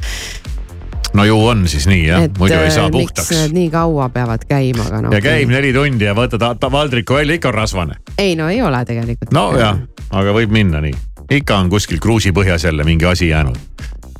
No 1.14 1.24
ju 1.24 1.46
on 1.46 1.68
siis 1.68 1.86
nii 1.90 2.06
jah, 2.06 2.26
muidu 2.38 2.54
ei 2.54 2.70
saa 2.70 2.88
miks 2.88 3.12
puhtaks. 3.12 3.30
need 3.34 3.54
nii 3.56 3.70
kaua 3.70 4.08
peavad 4.14 4.44
käima, 4.48 4.86
aga 4.86 5.02
noh. 5.06 5.14
ja 5.14 5.22
käib 5.24 5.52
neli 5.52 5.72
tundi 5.74 6.08
ja 6.08 6.14
võtad 6.14 6.58
ta- 6.60 6.72
valdriku 6.72 7.18
välja, 7.18 7.38
ikka 7.38 7.50
on 7.50 7.54
rasvane. 7.54 8.00
ei 8.18 8.36
no 8.36 8.48
ei 8.48 8.62
ole 8.62 8.84
tegelikult. 8.84 9.32
no 9.34 9.50
jah, 9.58 9.78
aga 10.10 10.36
võib 10.36 10.54
minna 10.54 10.82
nii, 10.84 10.94
ikka 11.40 11.58
on 11.58 11.72
kuskil 11.72 12.02
kruusi 12.02 12.34
põhjas 12.36 12.68
jälle 12.68 12.84
mingi 12.84 13.08
asi 13.10 13.32
jäänud 13.32 13.58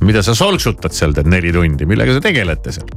mida 0.05 0.23
sa 0.25 0.35
solksutad 0.37 0.93
seal 0.97 1.13
tead 1.17 1.27
neli 1.31 1.53
tundi, 1.53 1.87
millega 1.89 2.13
sa 2.17 2.21
tegelete 2.25 2.73
seal. 2.73 2.89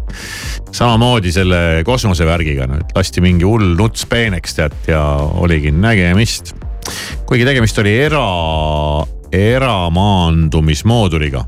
samamoodi 0.74 1.32
selle 1.36 1.60
kosmosevärgiga 1.86 2.68
nüüd 2.72 2.88
lasti 2.96 3.22
mingi 3.24 3.46
hull 3.48 3.76
nuts 3.80 4.06
peeneks 4.10 4.56
tead 4.60 4.74
ja 4.88 5.02
oligi 5.18 5.72
nägemist. 5.72 6.56
kuigi 7.28 7.46
tegemist 7.48 7.80
oli 7.84 7.94
era, 8.08 8.26
eramaandumismooduliga. 9.32 11.46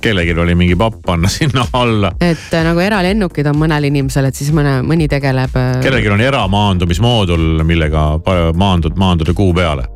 Kellelgi 0.00 0.34
oli 0.40 0.54
mingi 0.54 0.76
papp 0.76 1.00
panna 1.06 1.28
sinna 1.38 1.66
alla, 1.72 2.12
et 2.20 2.52
äh, 2.54 2.64
nagu 2.66 2.80
eralennukid 2.80 3.46
on 3.50 3.58
mõnel 3.60 3.90
inimesel, 3.90 4.30
et 4.30 4.36
siis 4.36 4.52
mõne, 4.56 4.80
mõni 4.86 5.08
tegeleb. 5.10 5.56
kellelgi 5.84 6.12
on 6.12 6.20
eramaandumismoodul, 6.24 7.64
millega 7.68 8.12
maandud, 8.56 8.96
maanduda 9.00 9.34
kuu 9.36 9.52
peale. 9.56 9.86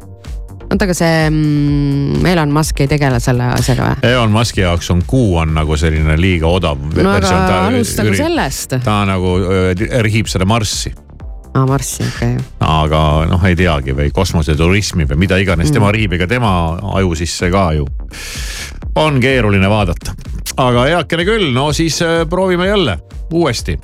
oota, 0.64 0.84
aga 0.86 0.96
see 0.96 1.30
mm, 1.30 2.26
Elon 2.26 2.52
Musk 2.54 2.84
ei 2.84 2.90
tegele 2.90 3.20
selle 3.22 3.48
asjaga 3.54 3.92
või? 3.92 4.10
Elon 4.12 4.34
Musk'i 4.34 4.64
jaoks 4.64 4.90
on 4.94 5.02
kuu 5.06 5.36
on 5.42 5.54
nagu 5.56 5.76
selline 5.80 6.18
liiga 6.20 6.50
odav 6.50 6.80
no 6.80 7.16
versioon. 7.16 7.48
alustagu 7.70 8.14
sellest. 8.18 8.78
ta 8.84 9.02
nagu 9.08 9.38
öö, 9.40 9.74
rihib 10.04 10.30
seda 10.32 10.48
Marssi 10.48 10.94
aa, 11.54 11.66
Marssi, 11.66 12.02
okei 12.16 12.34
okay.. 12.34 12.46
aga 12.66 13.00
noh, 13.30 13.44
ei 13.46 13.56
teagi 13.58 13.94
või 13.96 14.10
kosmoseturismi 14.14 15.06
või 15.10 15.24
mida 15.26 15.38
iganes 15.42 15.70
Mm. 15.70 15.78
tema 15.78 15.92
riib, 15.94 16.12
ega 16.16 16.26
tema 16.26 16.50
aju 16.98 17.14
sisse 17.18 17.50
ka 17.50 17.68
ju 17.76 17.86
on 18.94 19.20
keeruline 19.20 19.70
vaadata. 19.70 20.14
aga 20.56 20.86
heakene 20.90 21.26
küll, 21.26 21.50
no 21.54 21.72
siis 21.72 22.02
äh, 22.02 22.22
proovime 22.30 22.66
jälle 22.66 22.98
uuesti. 23.32 23.78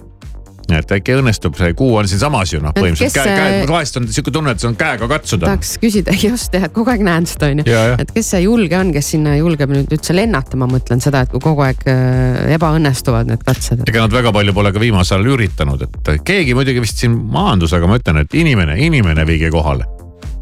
et 0.70 0.92
äkki 0.94 1.16
õnnestub, 1.18 1.56
see 1.58 1.72
kuu 1.74 1.96
on 1.98 2.06
siinsamas 2.06 2.52
ju 2.52 2.60
noh, 2.62 2.70
põhimõtteliselt 2.76 3.26
käe, 3.26 3.38
käe 3.58 3.64
vahest 3.66 3.96
on 3.98 4.04
sihuke 4.06 4.30
tunne, 4.30 4.52
et 4.54 4.62
see 4.62 4.68
on 4.68 4.76
käega 4.78 5.08
katsuda. 5.10 5.48
tahaks 5.48 5.72
küsida 5.82 6.14
just 6.28 6.54
jah, 6.54 6.68
et 6.68 6.74
kogu 6.76 6.92
aeg 6.92 7.02
näen 7.02 7.26
seda 7.26 7.48
onju 7.50 7.64
Ja, 7.66 7.80
ja.. 7.90 7.96
et 8.04 8.12
kes 8.14 8.30
see 8.36 8.44
julge 8.44 8.78
on, 8.78 8.92
kes 8.94 9.10
sinna 9.16 9.34
julgeb 9.34 9.74
nüüd 9.74 9.90
üldse 9.96 10.14
lennata, 10.14 10.60
ma 10.60 10.70
mõtlen 10.70 11.02
seda, 11.02 11.24
et 11.26 11.34
kui 11.34 11.42
kogu 11.42 11.66
aeg 11.66 11.82
äh, 11.90 12.54
ebaõnnestuvad 12.54 13.32
need 13.32 13.42
katsed. 13.46 13.82
ega 13.90 14.06
nad 14.06 14.14
väga 14.14 14.34
palju 14.36 14.54
pole 14.54 14.70
ka 14.76 14.82
viimasel 14.82 15.18
ajal 15.18 15.32
üritanud, 15.34 15.88
et 15.88 16.12
keegi 16.22 16.54
muidugi 16.54 16.86
vist 16.86 17.02
siin 17.02 17.18
maandus, 17.34 17.74
aga 17.74 17.90
ma 17.90 17.98
ütlen, 17.98 18.22
et 18.22 18.38
inimene, 18.38 18.78
inimene 18.86 19.26
viige 19.26 19.50
kohale. 19.50 19.90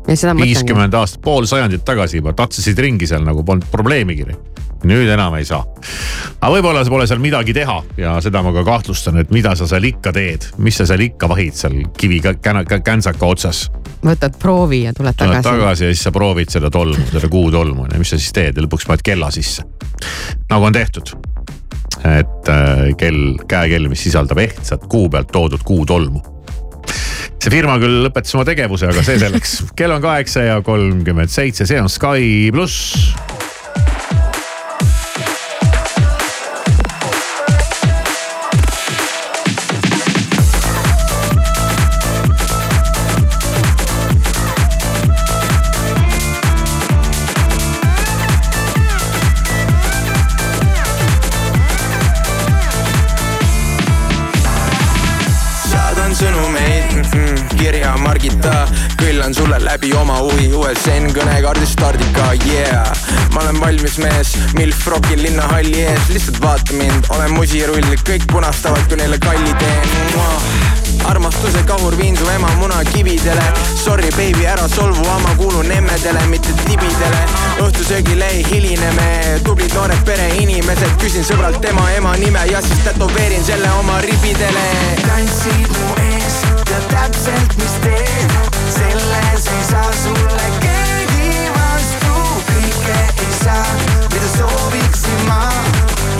Viiskümmend 0.09 0.95
aastat, 0.95 1.23
pool 1.25 1.47
sajandit 1.49 1.85
tagasi 1.85 2.23
juba 2.23 2.33
tatsisid 2.37 2.79
ringi 2.79 3.09
seal 3.09 3.25
nagu 3.27 3.45
polnud 3.45 3.69
probleemigi. 3.73 4.27
nüüd 4.89 5.09
enam 5.11 5.35
ei 5.35 5.45
saa. 5.45 5.65
aga 6.41 6.51
võib-olla 6.55 6.85
pole 6.89 7.07
seal 7.11 7.19
midagi 7.19 7.55
teha 7.55 7.81
ja 7.99 8.13
seda 8.23 8.43
ma 8.47 8.53
ka 8.55 8.63
kahtlustan, 8.65 9.19
et 9.19 9.33
mida 9.35 9.57
sa 9.59 9.67
seal 9.67 9.85
ikka 9.85 10.13
teed, 10.15 10.47
mis 10.59 10.79
sa 10.79 10.87
seal 10.87 11.03
ikka 11.03 11.29
vahid 11.29 11.57
seal 11.59 11.81
kivi 11.99 12.21
käntsaka 12.23 13.27
otsas. 13.27 13.67
võtad 14.05 14.39
proovi 14.39 14.85
ja 14.85 14.95
tuled 14.95 15.19
tuled 15.19 15.43
tagasi. 15.43 15.49
tagasi 15.49 15.85
ja 15.85 15.91
siis 15.93 16.07
sa 16.07 16.15
proovid 16.15 16.55
seda 16.55 16.71
tolmu, 16.71 17.11
seda 17.13 17.29
kuutolmu 17.29 17.85
on 17.85 17.93
ju, 17.93 17.99
mis 17.99 18.15
sa 18.15 18.21
siis 18.21 18.33
teed 18.33 18.57
ja 18.57 18.65
lõpuks 18.65 18.87
paned 18.87 19.05
kella 19.05 19.31
sisse. 19.35 19.67
nagu 20.49 20.65
on 20.65 20.73
tehtud. 20.73 21.13
et 22.07 22.49
äh, 22.49 22.89
kell, 22.97 23.37
käekell, 23.49 23.89
mis 23.89 24.09
sisaldab 24.09 24.39
ehtsat 24.39 24.87
kuu 24.89 25.11
pealt 25.11 25.33
toodud 25.35 25.67
kuutolmu 25.67 26.38
see 27.39 27.55
firma 27.55 27.78
küll 27.82 28.05
lõpetas 28.07 28.34
oma 28.36 28.47
tegevuse, 28.49 28.91
aga 28.91 29.05
see 29.07 29.18
selleks. 29.22 29.59
kell 29.78 29.95
on 29.95 30.05
kaheksa 30.05 30.47
ja 30.49 30.61
kolmkümmend 30.66 31.32
seitse, 31.32 31.68
see 31.68 31.80
on 31.80 31.91
Sky 31.93 32.49
pluss. 32.55 33.38
Küllan 59.29 59.35
sulle 59.35 59.64
läbi 59.64 59.93
oma 59.93 60.18
huvi. 60.18 60.49
USN 60.55 61.11
kõnekaardi 61.12 61.66
stardika, 61.66 62.33
yeah. 62.47 62.87
ma 63.35 63.43
olen 63.43 63.61
valmis 63.61 63.99
mees, 63.99 64.37
milf 64.57 64.87
rokin 64.87 65.22
linnahalli 65.22 65.83
ees, 65.85 66.09
lihtsalt 66.12 66.41
vaata 66.41 66.72
mind, 66.72 67.11
olen 67.12 67.35
musirull, 67.37 67.91
kõik 68.09 68.24
punastavad, 68.33 68.87
kui 68.89 68.97
neile 68.97 69.18
kalli 69.18 69.53
teen. 69.61 70.79
armastuse 71.09 71.62
kahur 71.66 71.97
viin 71.97 72.16
su 72.16 72.26
ema 72.29 72.49
munakividele 72.59 73.45
Sorry 73.76 74.11
baby, 74.11 74.47
ära 74.47 74.68
solvu, 74.68 75.05
ma 75.22 75.35
kuulun 75.37 75.70
emmedele, 75.72 76.20
mitte 76.26 76.53
tibidele. 76.64 77.20
Õhtusöögile 77.62 78.26
ei 78.33 78.45
hiline 78.51 78.91
me, 78.97 79.41
tublid 79.45 79.72
noored 79.74 80.05
pereinimesed, 80.05 80.97
küsin 81.01 81.24
sõbralt 81.24 81.61
tema 81.61 81.91
ema 81.97 82.16
nime 82.16 82.45
ja 82.51 82.62
siis 82.62 82.81
tätoveerin 82.85 83.45
selle 83.45 83.70
oma 83.79 84.01
ribidele. 84.05 84.66
Tantsid 85.07 85.76
mu 85.79 85.95
ees, 86.09 86.18
tead 86.79 86.91
täpselt, 86.93 87.57
mis 87.59 87.72
teed, 87.83 88.31
selles 88.70 89.47
ei 89.47 89.64
saa 89.70 89.93
sulle 90.03 90.47
keegi 90.62 91.51
vastu, 91.55 92.14
kõike 92.51 92.99
ei 93.24 93.33
saa, 93.43 93.66
mida 94.12 94.29
sooviksin 94.37 95.24
ma, 95.26 95.41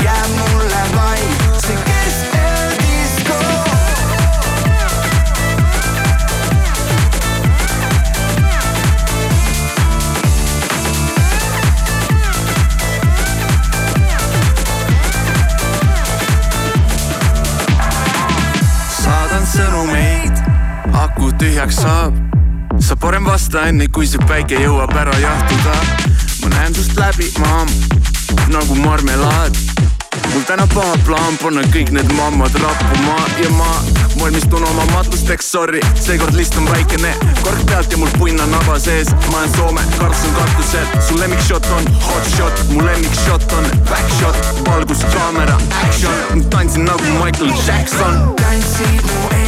jääb 0.03 0.31
mulle 0.41 0.83
vaid 0.97 1.63
see 1.63 1.79
keskeldisko. 1.87 3.39
saadan 18.99 19.47
sõnumeid, 19.47 20.08
aku 21.19 21.35
tühjaks 21.35 21.83
saab. 21.83 22.15
sa 22.79 22.95
parem 22.97 23.25
vasta 23.27 23.67
enne, 23.67 23.89
kui 23.91 24.07
see 24.07 24.23
päike 24.31 24.55
jõuab 24.63 24.93
ära 24.95 25.15
jahtuda. 25.19 25.75
ma 26.43 26.51
näen 26.53 26.75
sust 26.75 26.95
läbi, 26.95 27.27
maam, 27.43 27.67
nagu 28.55 28.75
marmelaad. 28.79 29.57
mul 30.33 30.45
täna 30.47 30.67
paha 30.75 30.95
plaan 31.07 31.39
panna 31.43 31.65
kõik 31.75 31.91
need 31.91 32.13
mammad 32.15 32.55
rappuma 32.63 33.17
ja 33.43 33.51
ma 33.57 33.71
valmistun 34.21 34.63
oma 34.63 34.85
matlusteks, 34.93 35.51
sorry, 35.51 35.81
seekord 35.99 36.39
list 36.39 36.55
on 36.61 36.71
väikene, 36.71 37.11
kork 37.43 37.67
pealt 37.67 37.91
ja 37.91 37.99
mul 37.99 38.15
punn 38.19 38.39
on 38.45 38.55
naba 38.55 38.79
sees, 38.79 39.11
ma 39.33 39.43
olen 39.43 39.53
Soome, 39.57 39.83
Karlsson 39.99 40.39
katusel, 40.39 40.87
su 41.09 41.19
lemmikshot 41.19 41.67
on 41.75 41.93
hot 42.07 42.33
shot, 42.37 42.65
mu 42.71 42.87
lemmikshot 42.87 43.59
on 43.59 43.71
back 43.91 44.17
shot, 44.21 44.39
valgus, 44.71 45.03
kaamera, 45.17 45.59
action, 45.83 46.47
tantsin 46.51 46.87
nagu 46.87 47.19
Michael 47.19 47.55
Jackson. 47.67 48.35
tantsid 48.39 49.03
mu 49.03 49.29
ees, 49.35 49.48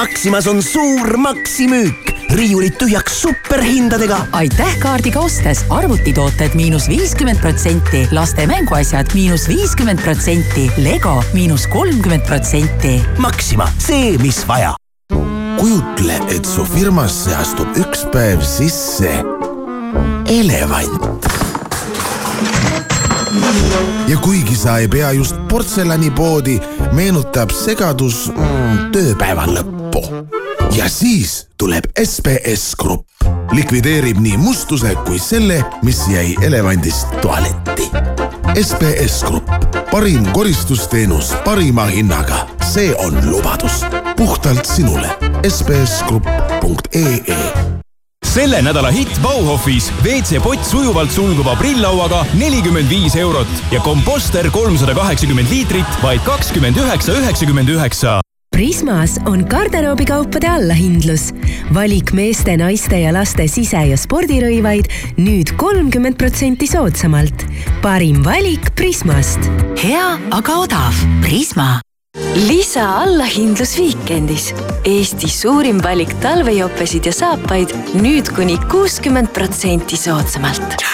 Maximas 0.00 0.46
on 0.46 0.62
suur 0.64 1.16
maksimüük, 1.16 2.08
riiulid 2.32 2.72
tühjaks 2.80 3.18
superhindadega. 3.20 4.16
aitäh 4.32 4.78
kaardiga 4.80 5.20
ostes 5.20 5.60
arvutitooted 5.68 6.54
miinus 6.56 6.86
viiskümmend 6.88 7.40
protsenti, 7.40 8.06
laste 8.10 8.46
mänguasjad 8.48 9.12
miinus 9.14 9.44
viiskümmend 9.48 10.00
protsenti, 10.00 10.70
Lego 10.76 11.20
miinus 11.32 11.66
kolmkümmend 11.66 12.24
protsenti. 12.24 12.94
Maxima, 13.18 13.68
see, 13.78 14.16
mis 14.18 14.40
vaja. 14.48 14.72
kujutle, 15.58 16.16
et 16.36 16.48
su 16.48 16.64
firmasse 16.64 17.36
astub 17.36 17.76
üks 17.76 18.06
päev 18.08 18.40
sisse 18.40 19.10
elevant. 20.32 21.28
ja 24.08 24.16
kuigi 24.16 24.56
sa 24.56 24.78
ei 24.78 24.88
pea 24.88 25.12
just 25.12 25.36
portselanipoodi, 25.48 26.56
meenutab 26.92 27.52
segadus 27.52 28.30
mm, 28.32 28.88
tööpäeva 28.96 29.44
lõppu 29.44 29.79
ja 30.76 30.88
siis 30.88 31.46
tuleb 31.58 31.84
SBS 32.04 32.74
Grupp, 32.78 33.08
likvideerib 33.52 34.18
nii 34.20 34.36
mustuse 34.36 34.94
kui 35.06 35.18
selle, 35.18 35.64
mis 35.82 36.08
jäi 36.08 36.34
elevandist 36.42 37.06
tualetti. 37.22 37.90
SBS 38.54 39.24
Grupp, 39.24 39.50
parim 39.90 40.26
koristusteenus 40.32 41.34
parima 41.44 41.84
hinnaga, 41.90 42.46
see 42.72 42.94
on 42.98 43.30
lubadus. 43.30 43.84
Puhtalt 44.16 44.66
sinule. 44.66 45.10
sbsgrupp.ee 45.48 47.80
selle 48.30 48.62
nädala 48.62 48.90
hitt 48.94 49.18
Bauhofis. 49.22 49.90
WC-pott 50.04 50.64
sujuvalt 50.64 51.12
sulguva 51.12 51.56
prilllauaga 51.58 52.22
nelikümmend 52.38 52.90
viis 52.90 53.16
eurot 53.18 53.62
ja 53.72 53.80
komposter 53.82 54.50
kolmsada 54.54 54.94
kaheksakümmend 54.94 55.50
liitrit 55.50 56.02
vaid 56.02 56.22
kakskümmend 56.24 56.78
üheksa, 56.78 57.18
üheksakümmend 57.18 57.68
üheksa. 57.68 58.20
Prismas 58.60 59.16
on 59.24 59.46
garderoobikaupade 59.48 60.48
allahindlus. 60.48 61.30
valik 61.74 62.10
meeste, 62.12 62.56
naiste 62.56 62.98
ja 63.00 63.12
laste 63.12 63.46
sise- 63.48 63.86
ja 63.88 63.96
spordirõivaid 63.96 64.90
nüüd 65.16 65.56
kolmkümmend 65.56 66.18
protsenti 66.18 66.66
soodsamalt. 66.66 67.46
parim 67.82 68.20
valik 68.24 68.74
Prismast. 68.76 69.40
hea, 69.82 70.18
aga 70.30 70.58
odav. 70.58 70.92
Prisma 71.22 71.80
lisa 72.48 72.84
allahindlus 73.00 73.78
Viikendis. 73.78 74.52
Eesti 74.84 75.28
suurim 75.28 75.80
valik 75.82 76.12
talvejopesid 76.20 77.06
ja 77.06 77.12
saapaid 77.12 77.72
nüüd 77.94 78.28
kuni 78.28 78.58
kuuskümmend 78.70 79.28
protsenti 79.32 79.96
soodsamalt. 79.96 80.84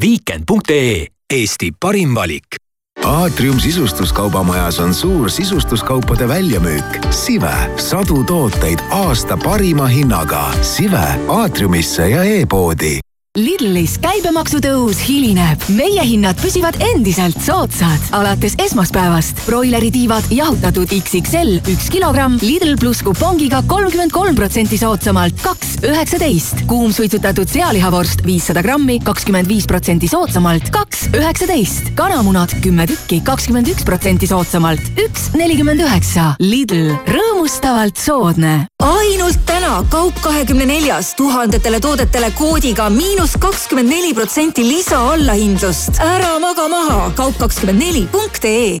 viikend.ee 0.00 1.06
Eesti 1.30 1.70
parim 1.80 2.14
valik 2.14 2.65
aatrium 3.06 3.60
sisustuskaubamajas 3.60 4.80
on 4.80 4.94
suur 4.94 5.30
sisustuskaupade 5.30 6.28
väljamüük. 6.28 7.06
Sive, 7.10 7.54
sadu 7.76 8.24
tooteid 8.24 8.78
aasta 8.90 9.36
parima 9.36 9.86
hinnaga. 9.86 10.52
Sive 10.62 11.06
aatriumisse 11.28 12.08
ja 12.08 12.24
e-poodi 12.24 13.05
Lidlis 13.36 13.98
käibemaksu 14.00 14.62
tõus 14.64 14.96
hilineb. 15.04 15.60
meie 15.76 16.00
hinnad 16.08 16.38
püsivad 16.40 16.78
endiselt 16.80 17.36
soodsad. 17.44 18.00
alates 18.16 18.54
esmaspäevast 18.64 19.42
broileri 19.44 19.90
tiivad 19.92 20.24
jahutatud 20.32 20.88
XXL 20.88 21.58
üks 21.68 21.90
kilogramm 21.92 22.38
Lidl 22.40 22.78
pluss 22.80 23.04
kupongiga 23.04 23.60
kolmkümmend 23.68 24.10
kolm 24.10 24.34
protsenti 24.34 24.78
soodsamalt, 24.80 25.36
kaks 25.42 25.76
üheksateist. 25.84 26.64
kuumsuitsutatud 26.66 27.48
sealihavorst 27.48 28.24
viissada 28.24 28.62
grammi, 28.62 29.00
kakskümmend 29.04 29.48
viis 29.48 29.66
protsenti 29.68 30.08
soodsamalt, 30.08 30.70
kaks 30.72 31.10
üheksateist. 31.12 31.92
kanamunad 31.94 32.56
kümme 32.62 32.86
tükki, 32.86 33.20
kakskümmend 33.24 33.68
üks 33.68 33.84
protsenti 33.84 34.26
soodsamalt, 34.26 34.80
üks 34.96 35.28
nelikümmend 35.36 35.84
üheksa. 35.84 36.34
Lidl, 36.40 36.96
rõõmustavalt 37.04 38.00
soodne. 38.00 38.66
ainult 38.80 39.44
täna 39.46 39.84
kaup 39.90 40.22
kahekümne 40.22 40.64
neljas 40.66 41.14
tuhandetele 41.14 41.80
toodetele 41.80 42.32
koodiga 42.38 42.88
miinus 42.90 43.25
kakskümmend 43.34 43.90
neli 43.90 44.14
protsenti 44.14 44.62
lisaallahindlust. 44.68 45.98
ära 46.00 46.38
maga 46.38 46.68
maha, 46.68 47.10
kaup24.ee 47.18 48.78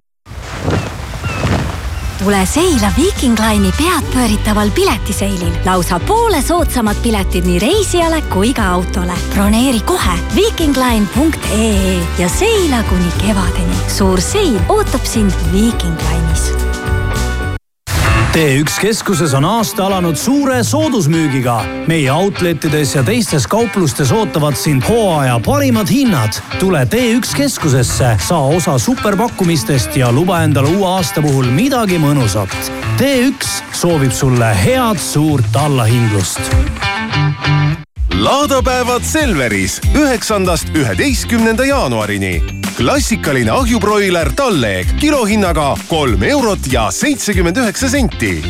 tule 2.18 2.46
seila 2.46 2.90
Viking 2.96 3.38
Line'i 3.38 3.72
peadpööritaval 3.78 4.70
piletiseilil. 4.70 5.52
lausa 5.64 6.00
poole 6.00 6.42
soodsamad 6.42 6.96
piletid 7.02 7.44
nii 7.46 7.58
reisijale 7.58 8.22
kui 8.32 8.54
ka 8.54 8.70
autole. 8.76 9.14
broneeri 9.34 9.80
kohe 9.80 10.18
vikingline.ee 10.34 12.00
ja 12.18 12.28
seila 12.28 12.82
kuni 12.82 13.12
kevadeni. 13.26 13.76
suur 13.98 14.20
seil 14.20 14.58
ootab 14.68 15.04
sind 15.04 15.32
Viking 15.52 15.98
Line'is 16.08 16.75
T1 18.36 18.80
keskuses 18.80 19.32
on 19.34 19.44
aasta 19.48 19.86
alanud 19.86 20.16
suure 20.20 20.58
soodusmüügiga. 20.64 21.64
meie 21.86 22.12
outletides 22.12 22.94
ja 22.94 23.02
teistes 23.02 23.46
kauplustes 23.46 24.12
ootavad 24.12 24.56
sind 24.56 24.82
hooaja 24.88 25.40
parimad 25.46 25.88
hinnad. 25.88 26.36
tule 26.58 26.84
T1 26.84 27.36
keskusesse, 27.36 28.16
saa 28.28 28.42
osa 28.46 28.78
superpakkumistest 28.78 29.96
ja 29.96 30.12
luba 30.12 30.42
endale 30.42 30.68
uue 30.68 30.86
aasta 30.86 31.22
puhul 31.22 31.48
midagi 31.48 31.96
mõnusat. 31.98 32.52
T1 33.00 33.48
soovib 33.72 34.12
sulle 34.12 34.52
head 34.64 35.00
suurt 35.00 35.56
allahindlust 35.56 36.40
laadapäevad 38.20 39.02
Selveris 39.02 39.80
üheksandast 39.94 40.68
üheteistkümnenda 40.76 41.64
jaanuarini. 41.64 42.65
Klassikaline 42.76 43.50
ahjubroiler 43.50 44.28
Talleg 44.36 44.90
kilohinnaga 45.00 45.70
kolm 45.88 46.22
eurot 46.22 46.66
ja 46.72 46.90
seitsekümmend 46.92 47.56
üheksa 47.56 47.88
senti. 47.88 48.42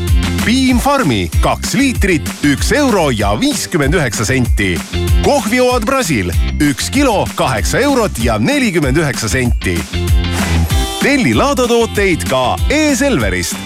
Piim 0.45 0.81
Farmi 0.83 1.29
kaks 1.43 1.75
liitrit, 1.79 2.31
üks 2.47 2.73
euro 2.75 3.09
ja 3.15 3.35
viiskümmend 3.41 3.95
üheksa 3.95 4.27
senti. 4.27 4.75
kohvioad 5.23 5.87
Brasil 5.87 6.31
üks 6.61 6.91
kilo, 6.91 7.27
kaheksa 7.35 7.79
eurot 7.79 8.19
ja 8.23 8.39
nelikümmend 8.39 8.97
üheksa 8.97 9.29
senti. 9.29 9.79
telli 11.03 11.35
laadatooteid 11.35 12.27
ka 12.31 12.57
e-Selverist 12.71 13.66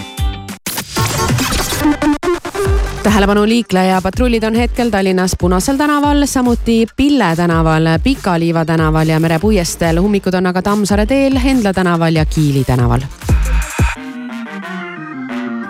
tähelepanu 3.03 3.47
liikleja 3.47 4.01
patrullid 4.01 4.43
on 4.43 4.55
hetkel 4.55 4.89
Tallinnas 4.89 5.35
Punasel 5.39 5.77
tänaval, 5.77 6.25
samuti 6.25 6.87
Pille 6.95 7.35
tänaval, 7.35 7.83
Pika-Liiva 8.03 8.65
tänaval 8.65 9.07
ja 9.07 9.19
Mere 9.19 9.39
puiesteel. 9.39 9.97
ummikud 9.97 10.33
on 10.33 10.47
aga 10.47 10.61
Tammsaare 10.61 11.05
teel, 11.05 11.39
Endla 11.45 11.73
tänaval 11.73 12.15
ja 12.15 12.25
Kiili 12.25 12.63
tänaval. 12.63 13.01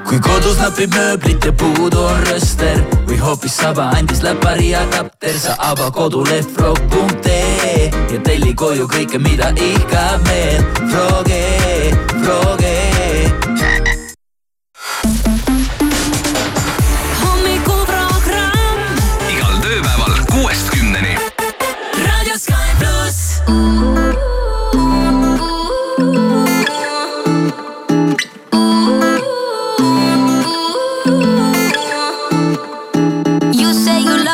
kui 0.09 0.19
kodus 0.19 0.57
napib 0.59 0.91
mööblit 0.93 1.45
ja 1.45 1.51
puudu 1.51 2.01
on 2.03 2.19
rööster 2.27 2.81
või 3.07 3.19
hoopis 3.19 3.57
saba 3.57 3.89
andis 3.95 4.19
läpari 4.23 4.69
ja 4.69 4.83
kapter, 4.91 5.39
sa 5.39 5.55
ava 5.57 5.91
koduleht 5.91 6.51
frog.ee 6.51 7.91
ja 8.11 8.19
telli 8.19 8.53
koju 8.53 8.87
kõike, 8.91 9.19
mida 9.19 9.53
ihkab 9.55 10.27
meel. 10.27 10.63
Froge, 10.91 11.45
Froge 12.23 12.90
pluss. 23.51 24.10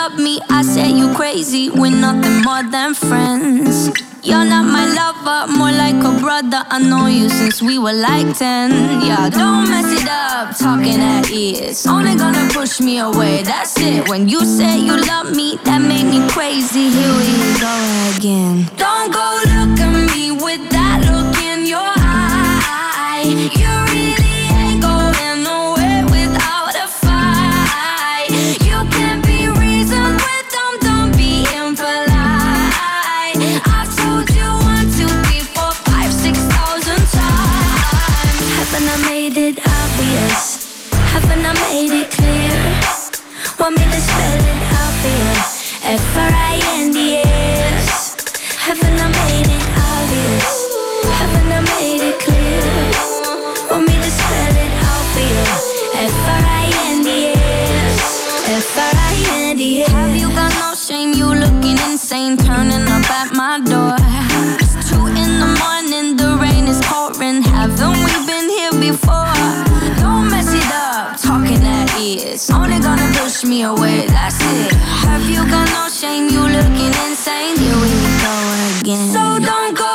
Love 0.10 0.20
me, 0.20 0.40
I 0.50 0.62
said 0.62 0.92
you 0.92 1.14
crazy. 1.16 1.70
We're 1.70 1.92
nothing 1.92 2.42
more 2.44 2.64
than 2.64 2.94
friends. 2.94 3.90
You're 4.24 4.46
not 4.46 4.66
my 4.66 4.86
lover, 5.00 5.52
more 5.52 5.72
like 5.72 5.96
a 5.96 6.20
brother. 6.20 6.64
I 6.70 6.80
know 6.80 7.08
you 7.08 7.30
since 7.30 7.62
we 7.62 7.78
were 7.78 7.94
like 7.94 8.38
10. 8.38 8.72
Yeah, 9.02 9.30
don't 9.30 9.70
mess 9.70 10.02
it 10.02 10.08
up, 10.08 10.58
talking 10.58 11.02
at 11.02 11.30
ears. 11.30 11.86
Only 11.86 12.16
gonna 12.16 12.48
push 12.52 12.80
me 12.80 13.00
away, 13.00 13.44
that's 13.44 13.78
it. 13.80 14.08
When 14.08 14.28
you 14.30 14.46
say 14.46 14.80
you 14.80 14.96
love 14.98 15.36
me, 15.36 15.58
that 15.66 15.80
made 15.80 16.06
me 16.06 16.20
crazy. 16.30 16.90
Here 16.90 17.14
we 17.20 17.34
go 17.60 17.74
again. 18.16 18.70
Don't 18.78 19.12
go 19.12 19.28
look 19.56 19.80
at 19.80 20.16
me 20.16 20.32
with 20.32 20.64
that 20.70 21.00
look 21.12 21.36
in 21.44 21.66
your 21.66 21.92
eye. 21.98 23.24
You 23.62 23.87
Want 43.60 43.76
me 43.76 43.84
to 43.86 44.00
spell 44.00 44.38
it 44.38 44.62
out 44.78 44.94
for 45.02 45.10
you? 45.10 45.34
F-R-I-N-D-S. 45.98 47.90
Haven't 48.56 49.00
I 49.00 49.08
made 49.08 49.50
it 49.50 49.66
obvious? 49.90 50.48
Haven't 51.18 51.52
I 51.52 51.60
made 51.74 52.04
it 52.10 52.18
clear? 52.20 52.62
Want 53.72 53.84
me 53.88 53.96
to 53.96 54.12
spell 54.12 54.56
it 54.66 54.74
out 54.86 55.06
for 55.12 55.26
you? 55.34 55.46
F-R-I-N-D-S. 56.06 58.00
F-R-I-N-D-S. 58.48 59.92
Have 59.92 60.16
you 60.16 60.30
got 60.30 60.54
no 60.62 60.76
shame? 60.76 61.14
You 61.14 61.34
looking 61.34 61.78
insane, 61.90 62.38
turning 62.38 62.88
up 62.88 63.10
at 63.10 63.34
my 63.34 63.60
door. 63.62 64.07
Ears. 72.08 72.50
Only 72.50 72.80
gonna 72.80 73.10
push 73.20 73.44
me 73.44 73.64
away, 73.64 74.08
that's 74.08 74.40
it. 74.42 74.74
Have 75.04 75.26
you 75.30 75.42
got 75.54 75.68
no 75.78 75.84
shame? 75.90 76.30
You 76.30 76.42
looking 76.58 76.94
insane. 77.06 77.58
Here 77.58 77.80
we 77.84 77.92
go 78.26 78.34
again. 78.80 79.08
So 79.16 79.22
don't 79.40 79.76
go 79.78 79.87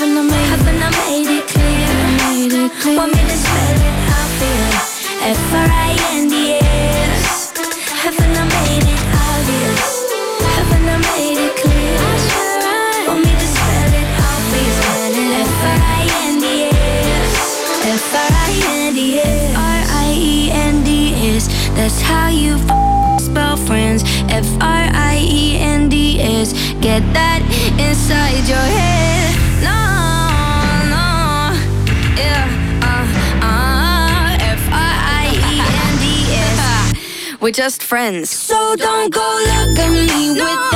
Haven't 0.00 0.16
I 0.16 0.22
made, 0.22 0.48
haven't 0.48 0.80
I 0.80 0.88
made 0.96 1.28
it 1.28 1.44
clear? 1.46 1.92
Made 2.24 2.56
it 2.56 2.72
clear. 2.80 2.96
Want 2.96 3.12
me 3.12 3.20
to 3.20 3.36
spell 3.36 3.80
it 3.84 4.08
out 4.08 4.30
for 4.40 4.48
you? 4.48 4.72
F 5.28 5.52
R 5.52 5.68
I 5.68 5.92
N 6.16 6.24
D 6.26 6.56
S. 6.56 7.52
Haven't 8.00 8.32
I 8.32 8.48
made 8.48 8.88
it 8.88 9.02
obvious? 9.28 10.08
Haven't 10.56 10.88
I 10.88 10.96
made 11.04 11.36
it 11.44 11.52
clear? 11.60 12.00
Want 13.12 13.20
me 13.26 13.28
to 13.28 13.44
spell 13.44 13.92
it 13.92 14.08
out 14.24 14.40
for 14.48 14.56
you. 14.64 14.72
F 15.44 15.52
R 15.68 15.80
I 15.84 16.08
N 16.32 16.40
D 16.40 16.72
S. 16.72 17.36
F 17.84 18.14
R 18.16 18.32
I 18.32 18.56
N 18.88 18.94
D 18.94 19.20
S. 19.20 19.52
R 19.52 19.84
I 20.00 20.16
E 20.16 20.50
N 20.50 20.82
D 20.82 21.36
S. 21.36 21.44
That's 21.76 22.00
how 22.00 22.28
you 22.28 22.56
spell 23.20 23.58
friends. 23.58 24.02
F 24.32 24.48
R 24.62 24.88
I 24.96 25.20
E 25.20 25.58
N 25.58 25.90
D 25.90 26.22
S. 26.22 26.54
Get 26.80 27.02
that 27.12 27.44
inside 27.76 28.48
your 28.48 28.56
head. 28.56 29.09
We're 37.50 37.54
just 37.54 37.82
friends. 37.82 38.30
So 38.30 38.76
don't 38.76 39.12
go 39.12 39.20
look 39.20 39.76
at 39.76 39.90
me 39.90 40.40
with 40.40 40.69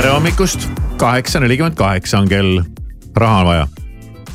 tere 0.00 0.14
hommikust, 0.14 0.62
kaheksa 0.96 1.40
nelikümmend 1.40 1.74
kaheksa 1.76 2.18
on 2.18 2.28
kell, 2.28 2.62
raha 3.16 3.40
on 3.40 3.46
vaja. 3.46 3.66